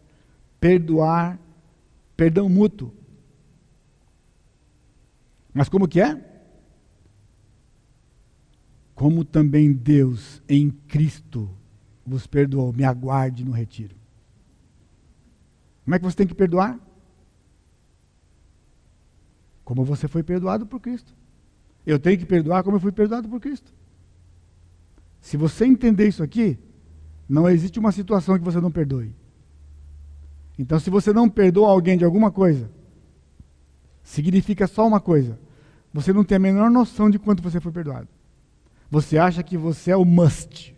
Perdoar, 0.59 1.39
perdão 2.17 2.49
mútuo. 2.49 2.93
Mas 5.55 5.69
como 5.69 5.87
que 5.87 6.01
é? 6.01 6.37
como 8.97 9.27
também 9.27 9.75
Deus 9.75 10.43
em 10.49 10.71
Cristo 10.71 11.51
vos 12.05 12.27
perdoou. 12.27 12.73
Me 12.73 12.83
aguarde 12.83 13.45
no 13.45 13.53
retiro. 13.53 13.95
Como 15.85 15.95
é 15.95 15.99
que 15.99 16.05
você 16.05 16.17
tem 16.17 16.27
que 16.27 16.35
perdoar? 16.35 16.81
Como 19.67 19.85
você 19.85 20.07
foi 20.07 20.23
perdoado 20.23 20.65
por 20.65 20.79
Cristo. 20.79 21.13
Eu 21.85 21.99
tenho 21.99 22.17
que 22.17 22.25
perdoar 22.25 22.63
como 22.63 22.77
eu 22.77 22.81
fui 22.81 22.93
perdoado 22.93 23.29
por 23.29 23.41
Cristo. 23.41 23.75
Se 25.21 25.37
você 25.37 25.67
entender 25.67 26.07
isso 26.07 26.23
aqui, 26.23 26.57
não 27.29 27.51
existe 27.51 27.77
uma 27.77 27.91
situação 27.91 28.39
que 28.39 28.45
você 28.45 28.61
não 28.61 28.71
perdoe. 28.71 29.13
Então, 30.57 30.79
se 30.79 30.89
você 30.89 31.13
não 31.13 31.29
perdoa 31.29 31.69
alguém 31.69 31.99
de 31.99 32.05
alguma 32.05 32.31
coisa, 32.31 32.71
significa 34.05 34.69
só 34.69 34.87
uma 34.87 35.01
coisa: 35.01 35.37
você 35.93 36.13
não 36.13 36.23
tem 36.23 36.37
a 36.37 36.39
menor 36.39 36.71
noção 36.71 37.11
de 37.11 37.19
quanto 37.19 37.43
você 37.43 37.61
foi 37.61 37.73
perdoado. 37.73 38.07
Você 38.89 39.19
acha 39.19 39.43
que 39.43 39.57
você 39.57 39.91
é 39.91 39.97
o 39.97 40.05
must. 40.05 40.77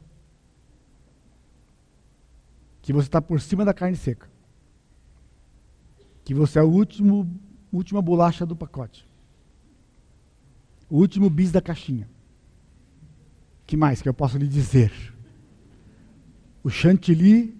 Que 2.81 2.91
você 2.91 3.07
está 3.07 3.21
por 3.21 3.39
cima 3.39 3.67
da 3.67 3.75
carne 3.75 3.97
seca. 3.97 4.31
Que 6.25 6.33
você 6.33 6.59
é 6.59 6.63
o 6.63 6.71
último, 6.71 7.31
última 7.77 8.01
bolacha 8.01 8.47
do 8.47 8.57
pacote. 8.57 9.07
O 10.89 10.97
último 10.97 11.29
bis 11.29 11.53
da 11.53 11.61
caixinha. 11.61 12.09
que 13.67 13.77
mais 13.77 14.01
que 14.01 14.09
eu 14.09 14.15
posso 14.15 14.39
lhe 14.39 14.49
dizer? 14.49 14.93
O 16.63 16.71
chantilly 16.71 17.55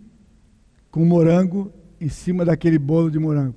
com 0.91 1.05
morango 1.05 1.73
em 2.01 2.09
cima 2.09 2.45
daquele 2.45 2.79
bolo 2.79 3.11
de 3.11 3.19
morango. 3.19 3.55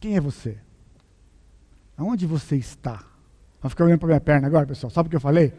Quem 0.00 0.16
é 0.16 0.20
você? 0.20 0.58
Aonde 1.96 2.26
você 2.26 2.56
está? 2.56 3.04
Vamos 3.60 3.72
ficar 3.72 3.84
olhando 3.84 3.98
para 3.98 4.08
minha 4.08 4.20
perna 4.20 4.46
agora, 4.46 4.66
pessoal. 4.66 4.90
Sabe 4.90 5.08
o 5.08 5.10
que 5.10 5.16
eu 5.16 5.20
falei? 5.20 5.52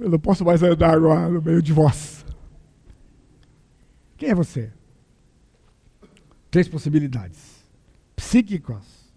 Eu 0.00 0.10
não 0.10 0.18
posso 0.18 0.44
mais 0.44 0.62
andar 0.62 0.94
agora 0.94 1.28
no 1.28 1.42
meio 1.42 1.60
de 1.60 1.72
vós. 1.72 2.24
Quem 4.16 4.30
é 4.30 4.34
você? 4.34 4.72
Três 6.50 6.68
possibilidades: 6.68 7.64
psíquicos, 8.14 9.12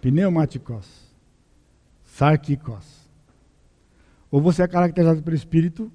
pneumáticos, 0.00 0.86
sárquicos. 2.04 3.06
Ou 4.30 4.40
você 4.40 4.62
é 4.62 4.68
caracterizado 4.68 5.22
pelo 5.22 5.36
espírito, 5.36 5.90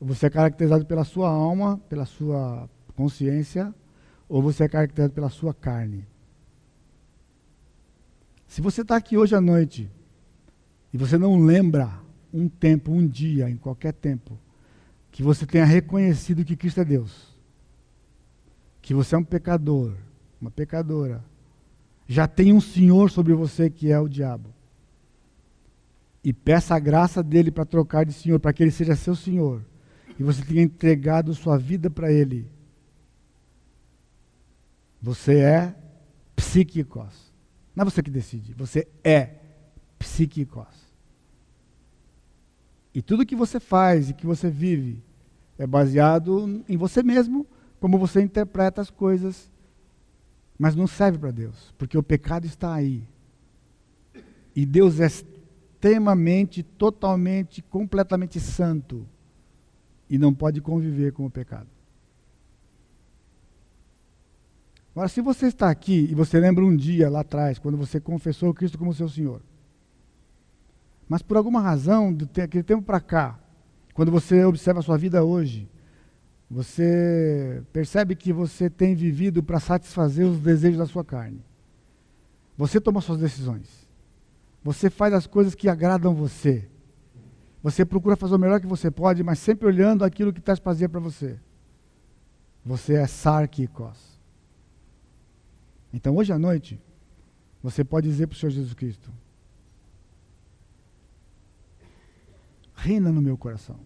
ou 0.00 0.06
você 0.06 0.26
é 0.26 0.30
caracterizado 0.30 0.86
pela 0.86 1.04
sua 1.04 1.28
alma, 1.28 1.78
pela 1.88 2.06
sua 2.06 2.68
consciência, 2.94 3.74
ou 4.28 4.42
você 4.42 4.64
é 4.64 4.68
caracterizado 4.68 5.12
pela 5.12 5.28
sua 5.28 5.52
carne. 5.52 6.06
Se 8.46 8.60
você 8.60 8.82
está 8.82 8.96
aqui 8.96 9.16
hoje 9.16 9.34
à 9.34 9.40
noite 9.40 9.90
e 10.92 10.96
você 10.96 11.18
não 11.18 11.44
lembra 11.44 12.03
um 12.34 12.48
tempo, 12.48 12.92
um 12.92 13.06
dia, 13.06 13.48
em 13.48 13.56
qualquer 13.56 13.92
tempo, 13.92 14.38
que 15.10 15.22
você 15.22 15.46
tenha 15.46 15.64
reconhecido 15.64 16.44
que 16.44 16.56
Cristo 16.56 16.80
é 16.80 16.84
Deus, 16.84 17.34
que 18.82 18.92
você 18.92 19.14
é 19.14 19.18
um 19.18 19.24
pecador, 19.24 19.94
uma 20.40 20.50
pecadora, 20.50 21.24
já 22.06 22.26
tem 22.26 22.52
um 22.52 22.60
Senhor 22.60 23.10
sobre 23.10 23.32
você 23.32 23.70
que 23.70 23.90
é 23.90 23.98
o 23.98 24.08
diabo. 24.08 24.52
E 26.22 26.32
peça 26.32 26.74
a 26.74 26.78
graça 26.78 27.22
dele 27.22 27.50
para 27.50 27.64
trocar 27.64 28.04
de 28.04 28.12
Senhor, 28.12 28.40
para 28.40 28.52
que 28.52 28.62
ele 28.62 28.70
seja 28.70 28.96
seu 28.96 29.14
Senhor 29.14 29.62
e 30.18 30.22
você 30.22 30.42
tenha 30.44 30.62
entregado 30.62 31.34
sua 31.34 31.58
vida 31.58 31.90
para 31.90 32.10
Ele, 32.10 32.48
você 35.00 35.38
é 35.38 35.74
psíquicos. 36.34 37.32
Não 37.74 37.82
é 37.82 37.84
você 37.84 38.02
que 38.02 38.10
decide, 38.10 38.54
você 38.54 38.88
é 39.02 39.34
psíquicos. 39.98 40.83
E 42.94 43.02
tudo 43.02 43.26
que 43.26 43.34
você 43.34 43.58
faz 43.58 44.10
e 44.10 44.14
que 44.14 44.26
você 44.26 44.48
vive 44.48 45.02
é 45.58 45.66
baseado 45.66 46.62
em 46.68 46.76
você 46.76 47.02
mesmo, 47.02 47.46
como 47.80 47.98
você 47.98 48.22
interpreta 48.22 48.80
as 48.80 48.90
coisas, 48.90 49.50
mas 50.58 50.76
não 50.76 50.86
serve 50.86 51.18
para 51.18 51.32
Deus, 51.32 51.74
porque 51.76 51.98
o 51.98 52.02
pecado 52.02 52.46
está 52.46 52.72
aí. 52.72 53.02
E 54.54 54.64
Deus 54.64 55.00
é 55.00 55.06
extremamente, 55.06 56.62
totalmente, 56.62 57.60
completamente 57.62 58.38
santo 58.38 59.06
e 60.08 60.16
não 60.16 60.32
pode 60.32 60.60
conviver 60.60 61.12
com 61.12 61.26
o 61.26 61.30
pecado. 61.30 61.68
Agora, 64.94 65.08
se 65.08 65.20
você 65.20 65.46
está 65.46 65.68
aqui 65.68 66.06
e 66.08 66.14
você 66.14 66.38
lembra 66.38 66.64
um 66.64 66.76
dia 66.76 67.10
lá 67.10 67.20
atrás, 67.20 67.58
quando 67.58 67.76
você 67.76 67.98
confessou 67.98 68.54
Cristo 68.54 68.78
como 68.78 68.94
seu 68.94 69.08
Senhor, 69.08 69.42
mas 71.08 71.22
por 71.22 71.36
alguma 71.36 71.60
razão, 71.60 72.12
daquele 72.12 72.62
tempo 72.62 72.82
para 72.82 73.00
cá, 73.00 73.38
quando 73.92 74.10
você 74.10 74.44
observa 74.44 74.80
a 74.80 74.82
sua 74.82 74.96
vida 74.96 75.24
hoje, 75.24 75.68
você 76.50 77.62
percebe 77.72 78.14
que 78.14 78.32
você 78.32 78.68
tem 78.68 78.94
vivido 78.94 79.42
para 79.42 79.60
satisfazer 79.60 80.26
os 80.26 80.38
desejos 80.38 80.78
da 80.78 80.86
sua 80.86 81.04
carne. 81.04 81.42
Você 82.56 82.80
toma 82.80 83.00
suas 83.00 83.18
decisões. 83.18 83.88
Você 84.62 84.88
faz 84.88 85.12
as 85.12 85.26
coisas 85.26 85.54
que 85.54 85.68
agradam 85.68 86.14
você. 86.14 86.68
Você 87.62 87.84
procura 87.84 88.16
fazer 88.16 88.34
o 88.34 88.38
melhor 88.38 88.60
que 88.60 88.66
você 88.66 88.90
pode, 88.90 89.22
mas 89.22 89.38
sempre 89.38 89.66
olhando 89.66 90.04
aquilo 90.04 90.32
que 90.32 90.40
traz 90.40 90.58
prazer 90.58 90.88
para 90.88 91.00
você. 91.00 91.38
Você 92.64 92.94
é 92.94 93.06
sarquicos. 93.06 94.18
Então 95.92 96.16
hoje 96.16 96.32
à 96.32 96.38
noite, 96.38 96.80
você 97.62 97.84
pode 97.84 98.08
dizer 98.08 98.26
para 98.26 98.34
o 98.34 98.38
Senhor 98.38 98.50
Jesus 98.50 98.74
Cristo: 98.74 99.10
Reina 102.84 103.10
no 103.10 103.22
meu 103.22 103.38
coração. 103.38 103.80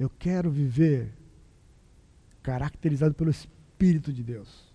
Eu 0.00 0.08
quero 0.08 0.50
viver 0.50 1.12
caracterizado 2.42 3.12
pelo 3.12 3.30
Espírito 3.30 4.10
de 4.10 4.22
Deus. 4.22 4.72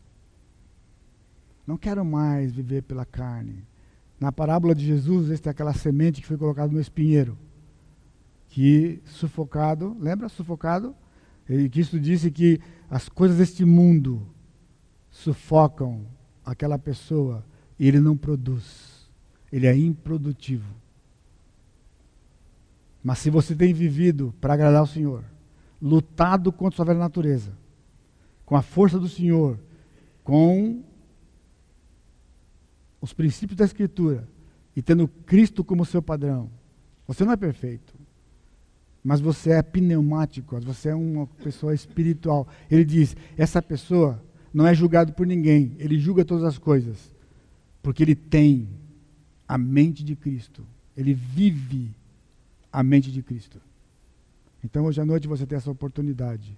Não 1.65 1.75
quero 1.75 2.05
mais 2.05 2.51
viver 2.51 2.83
pela 2.83 3.03
carne. 3.03 3.65
Na 4.19 4.31
parábola 4.31 4.75
de 4.75 4.85
Jesus, 4.85 5.31
esta 5.31 5.49
é 5.49 5.51
aquela 5.51 5.73
semente 5.73 6.21
que 6.21 6.27
foi 6.27 6.37
colocada 6.37 6.71
no 6.71 6.79
espinheiro. 6.79 7.35
Que 8.47 9.01
sufocado, 9.05 9.97
lembra? 9.99 10.29
Sufocado? 10.29 10.95
E 11.49 11.67
Cristo 11.67 11.99
disse 11.99 12.29
que 12.29 12.61
as 12.87 13.09
coisas 13.09 13.39
deste 13.39 13.65
mundo 13.65 14.21
sufocam 15.09 16.05
aquela 16.45 16.77
pessoa 16.77 17.43
e 17.79 17.87
ele 17.87 17.99
não 17.99 18.15
produz. 18.15 18.88
Ele 19.51 19.67
é 19.67 19.75
improdutivo. 19.75 20.73
Mas 23.03 23.19
se 23.19 23.29
você 23.29 23.55
tem 23.55 23.73
vivido 23.73 24.33
para 24.39 24.53
agradar 24.53 24.83
o 24.83 24.87
Senhor, 24.87 25.23
lutado 25.81 26.51
contra 26.51 26.75
sua 26.75 26.85
velha 26.85 26.99
natureza, 26.99 27.51
com 28.45 28.55
a 28.55 28.61
força 28.61 28.99
do 28.99 29.07
Senhor, 29.07 29.59
com 30.23 30.83
os 33.01 33.13
princípios 33.13 33.57
da 33.57 33.65
Escritura 33.65 34.27
e 34.75 34.81
tendo 34.81 35.07
Cristo 35.07 35.63
como 35.63 35.85
seu 35.85 36.01
padrão, 36.01 36.49
você 37.07 37.23
não 37.23 37.31
é 37.31 37.37
perfeito, 37.37 37.93
mas 39.03 39.21
você 39.21 39.51
é 39.51 39.61
pneumático, 39.61 40.59
você 40.59 40.89
é 40.89 40.95
uma 40.95 41.25
pessoa 41.25 41.73
espiritual. 41.73 42.47
Ele 42.69 42.83
diz: 42.83 43.15
essa 43.37 43.61
pessoa 43.61 44.21
não 44.53 44.67
é 44.67 44.73
julgado 44.73 45.13
por 45.13 45.25
ninguém, 45.25 45.75
ele 45.79 45.97
julga 45.97 46.25
todas 46.25 46.43
as 46.43 46.57
coisas, 46.57 47.15
porque 47.81 48.03
ele 48.03 48.15
tem 48.15 48.67
a 49.49 49.57
mente 49.57 50.03
de 50.03 50.15
Cristo, 50.15 50.63
ele 50.95 51.11
vive 51.11 51.89
a 52.71 52.83
mente 52.83 53.11
de 53.11 53.23
Cristo. 53.23 53.59
Então, 54.63 54.85
hoje 54.85 55.01
à 55.01 55.05
noite 55.05 55.27
você 55.27 55.43
tem 55.43 55.57
essa 55.57 55.71
oportunidade 55.71 56.55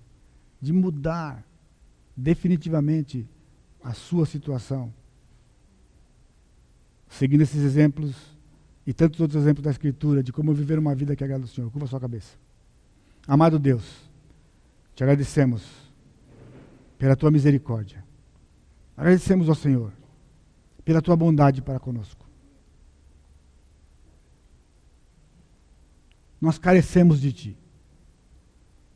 de 0.62 0.74
mudar 0.74 1.42
definitivamente 2.18 3.26
a 3.82 3.94
sua 3.94 4.26
situação 4.26 4.94
seguindo 7.08 7.42
esses 7.42 7.64
exemplos 7.64 8.14
e 8.86 8.94
tantos 8.94 9.22
outros 9.22 9.42
exemplos 9.42 9.64
da 9.64 9.72
Escritura 9.72 10.22
de 10.22 10.34
como 10.34 10.54
viver 10.54 10.78
uma 10.78 10.94
vida 10.94 11.16
que 11.16 11.24
agrada 11.24 11.44
ao 11.44 11.48
Senhor. 11.48 11.72
Curva 11.72 11.88
sua 11.88 12.00
cabeça. 12.00 12.36
Amado 13.26 13.58
Deus, 13.58 14.10
te 14.96 15.04
agradecemos 15.04 15.64
pela 16.98 17.16
tua 17.16 17.32
misericórdia. 17.32 18.04
Agradecemos 18.98 19.48
ao 19.48 19.56
Senhor 19.56 19.94
pela 20.84 21.02
tua 21.02 21.16
bondade 21.16 21.62
para 21.62 21.80
conosco. 21.80 22.31
Nós 26.42 26.58
carecemos 26.58 27.22
de 27.22 27.32
ti. 27.32 27.58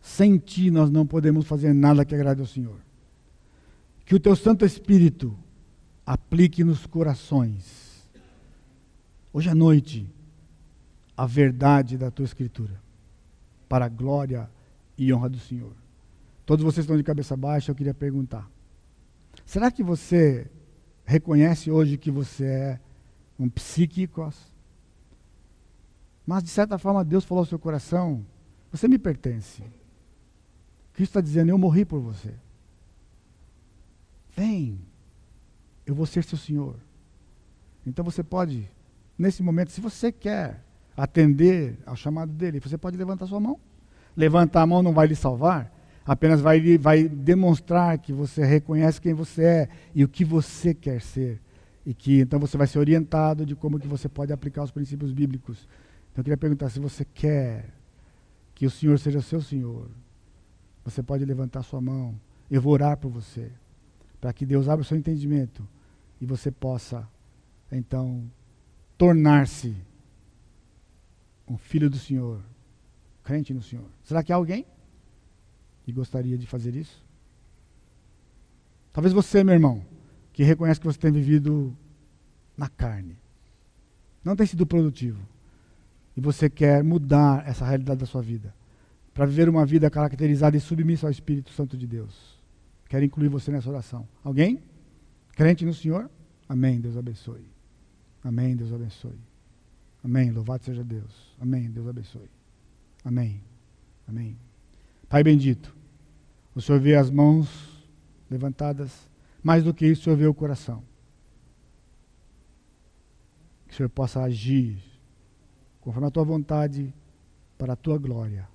Sem 0.02 0.38
ti 0.38 0.72
nós 0.72 0.90
não 0.90 1.06
podemos 1.06 1.46
fazer 1.46 1.74
nada 1.74 2.04
que 2.04 2.16
agrade 2.16 2.42
ao 2.42 2.48
Senhor. 2.48 2.80
Que 4.04 4.16
o 4.16 4.20
teu 4.20 4.36
Santo 4.36 4.66
Espírito 4.66 5.38
aplique 6.06 6.64
nos 6.64 6.86
corações 6.86 7.86
hoje 9.36 9.50
à 9.50 9.56
noite, 9.56 10.08
a 11.18 11.26
verdade 11.26 11.98
da 11.98 12.10
tua 12.10 12.24
Escritura, 12.24 12.82
para 13.68 13.86
a 13.86 13.90
glória 13.90 14.50
e 14.98 15.14
honra 15.14 15.30
do 15.30 15.40
Senhor. 15.40 15.74
Todos 16.46 16.64
vocês 16.64 16.86
estão 16.86 16.96
de 16.96 17.04
cabeça 17.04 17.36
baixa, 17.36 17.70
eu 17.70 17.76
queria 17.76 17.94
perguntar: 17.94 18.50
será 19.46 19.70
que 19.70 19.84
você 19.84 20.50
reconhece 21.04 21.70
hoje 21.70 21.98
que 21.98 22.10
você 22.10 22.46
é 22.46 22.80
um 23.38 23.50
psíquicos? 23.50 24.55
Mas 26.26 26.43
de 26.43 26.49
certa 26.49 26.77
forma 26.77 27.03
Deus 27.03 27.23
falou 27.23 27.41
ao 27.41 27.45
seu 27.45 27.60
coração: 27.60 28.26
você 28.72 28.88
me 28.88 28.97
pertence. 28.97 29.61
Cristo 30.93 31.11
está 31.11 31.22
dizendo: 31.22 31.49
eu 31.49 31.57
morri 31.57 31.85
por 31.85 31.99
você. 31.99 32.34
Vem, 34.35 34.80
eu 35.85 35.95
vou 35.95 36.06
ser 36.06 36.23
seu 36.23 36.38
Senhor. 36.38 36.76
Então 37.85 38.03
você 38.03 38.23
pode, 38.23 38.69
nesse 39.18 39.43
momento, 39.43 39.72
se 39.72 39.80
você 39.80 40.11
quer 40.11 40.64
atender 40.97 41.77
ao 41.85 41.95
chamado 41.95 42.31
dele, 42.31 42.60
você 42.60 42.77
pode 42.77 42.97
levantar 42.97 43.27
sua 43.27 43.39
mão. 43.39 43.60
Levantar 44.15 44.61
a 44.61 44.65
mão 44.65 44.81
não 44.81 44.93
vai 44.93 45.07
lhe 45.07 45.15
salvar, 45.15 45.72
apenas 46.06 46.39
vai, 46.39 46.77
vai 46.77 47.07
demonstrar 47.07 47.97
que 47.97 48.14
você 48.14 48.45
reconhece 48.45 49.02
quem 49.02 49.14
você 49.14 49.43
é 49.43 49.69
e 49.93 50.03
o 50.03 50.07
que 50.07 50.23
você 50.23 50.73
quer 50.73 51.02
ser. 51.02 51.41
E 51.85 51.93
que 51.93 52.22
então 52.22 52.39
você 52.39 52.57
vai 52.57 52.65
ser 52.65 52.80
orientado 52.80 53.45
de 53.45 53.56
como 53.56 53.80
que 53.80 53.88
você 53.88 54.10
pode 54.10 54.34
aplicar 54.34 54.64
os 54.64 54.72
princípios 54.72 55.11
bíblicos. 55.11 55.68
Então 56.16 56.22
eu 56.22 56.24
queria 56.24 56.38
perguntar 56.38 56.70
se 56.70 56.80
você 56.80 57.04
quer 57.04 57.74
que 58.54 58.66
o 58.66 58.72
Senhor 58.72 58.98
seja 58.98 59.22
seu 59.22 59.42
Senhor. 59.42 59.92
Você 60.86 61.04
pode 61.04 61.26
levantar 61.26 61.62
sua 61.62 61.82
mão. 61.82 62.18
Eu 62.50 62.62
vou 62.62 62.72
orar 62.72 62.96
por 62.96 63.12
você. 63.12 63.52
Para 64.22 64.32
que 64.32 64.46
Deus 64.46 64.70
abra 64.70 64.82
o 64.82 64.86
seu 64.86 64.98
entendimento 64.98 65.68
e 66.22 66.26
você 66.26 66.50
possa, 66.50 67.06
então, 67.70 68.32
tornar-se 68.98 69.76
um 71.46 71.58
filho 71.58 71.90
do 71.90 71.98
Senhor, 71.98 72.42
crente 73.22 73.54
no 73.54 73.62
Senhor. 73.62 73.90
Será 74.02 74.24
que 74.24 74.32
há 74.32 74.38
alguém 74.38 74.66
que 75.84 75.92
gostaria 75.92 76.38
de 76.38 76.48
fazer 76.48 76.78
isso? 76.78 77.04
Talvez 78.94 79.14
você, 79.14 79.44
meu 79.44 79.54
irmão, 79.54 79.86
que 80.32 80.44
reconhece 80.44 80.80
que 80.80 80.88
você 80.88 80.98
tem 80.98 81.12
vivido 81.12 81.76
na 82.56 82.70
carne, 82.70 83.18
não 84.24 84.34
tem 84.34 84.48
sido 84.48 84.66
produtivo, 84.66 85.35
e 86.16 86.22
você 86.22 86.50
quer 86.50 86.84
mudar 86.84 87.48
essa 87.48 87.66
realidade 87.66 88.00
da 88.00 88.06
sua 88.06 88.22
vida, 88.22 88.54
para 89.14 89.26
viver 89.26 89.50
uma 89.50 89.66
vida 89.66 89.90
caracterizada 89.90 90.56
e 90.56 90.60
submissa 90.60 91.08
ao 91.08 91.12
Espírito 91.12 91.52
Santo 91.52 91.78
de 91.78 91.86
Deus. 91.86 92.36
Quero 92.88 93.04
incluir 93.04 93.30
você 93.30 93.52
nessa 93.52 93.70
oração. 93.70 94.08
Alguém? 94.24 94.62
Crente 95.34 95.66
no 95.66 95.74
Senhor? 95.74 96.10
Amém. 96.48 96.80
Deus 96.80 96.96
abençoe. 96.96 97.46
Amém. 98.24 98.56
Deus 98.56 98.72
abençoe. 98.72 99.20
Amém. 100.04 100.32
Louvado 100.32 100.64
seja 100.64 100.84
Deus. 100.84 101.36
Amém. 101.40 101.70
Deus 101.70 101.88
abençoe. 101.88 102.30
Amém. 103.04 103.42
Amém. 104.08 104.38
Pai 105.10 105.24
bendito, 105.24 105.76
o 106.54 106.62
Senhor 106.62 106.80
vê 106.80 106.96
as 106.96 107.10
mãos 107.10 107.84
levantadas, 108.30 109.10
mais 109.44 109.64
do 109.64 109.74
que 109.74 109.86
isso, 109.86 110.02
o 110.02 110.04
Senhor 110.06 110.18
vê 110.18 110.28
o 110.28 110.34
coração. 110.34 110.84
Que 113.68 113.74
o 113.74 113.78
Senhor 113.78 113.90
possa 113.90 114.22
agir 114.22 114.78
conforme 115.86 116.07
a 116.07 116.12
tua 116.12 116.24
vontade, 116.24 116.91
para 117.60 117.74
a 117.74 117.76
tua 117.76 117.99
glória. 117.99 118.48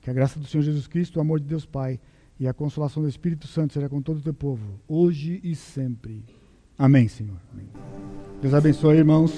Que 0.00 0.10
a 0.10 0.12
graça 0.12 0.40
do 0.40 0.44
Senhor 0.44 0.64
Jesus 0.64 0.88
Cristo, 0.88 1.16
o 1.16 1.20
amor 1.20 1.38
de 1.38 1.46
Deus 1.46 1.64
Pai 1.64 2.00
e 2.40 2.48
a 2.48 2.52
consolação 2.52 3.00
do 3.00 3.08
Espírito 3.08 3.46
Santo 3.46 3.72
seja 3.72 3.88
com 3.88 4.02
todo 4.02 4.16
o 4.18 4.20
teu 4.20 4.34
povo, 4.34 4.80
hoje 4.88 5.40
e 5.44 5.54
sempre. 5.54 6.24
Amém, 6.76 7.06
Senhor. 7.06 7.36
Amém. 7.52 7.68
Deus 8.40 8.52
abençoe, 8.52 8.96
irmãos. 8.96 9.32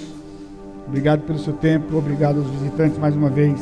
Obrigado 0.89 1.27
pelo 1.27 1.39
seu 1.39 1.53
tempo, 1.53 1.95
obrigado 1.97 2.39
aos 2.39 2.49
visitantes 2.49 2.97
mais 2.99 3.15
uma 3.15 3.29
vez. 3.29 3.61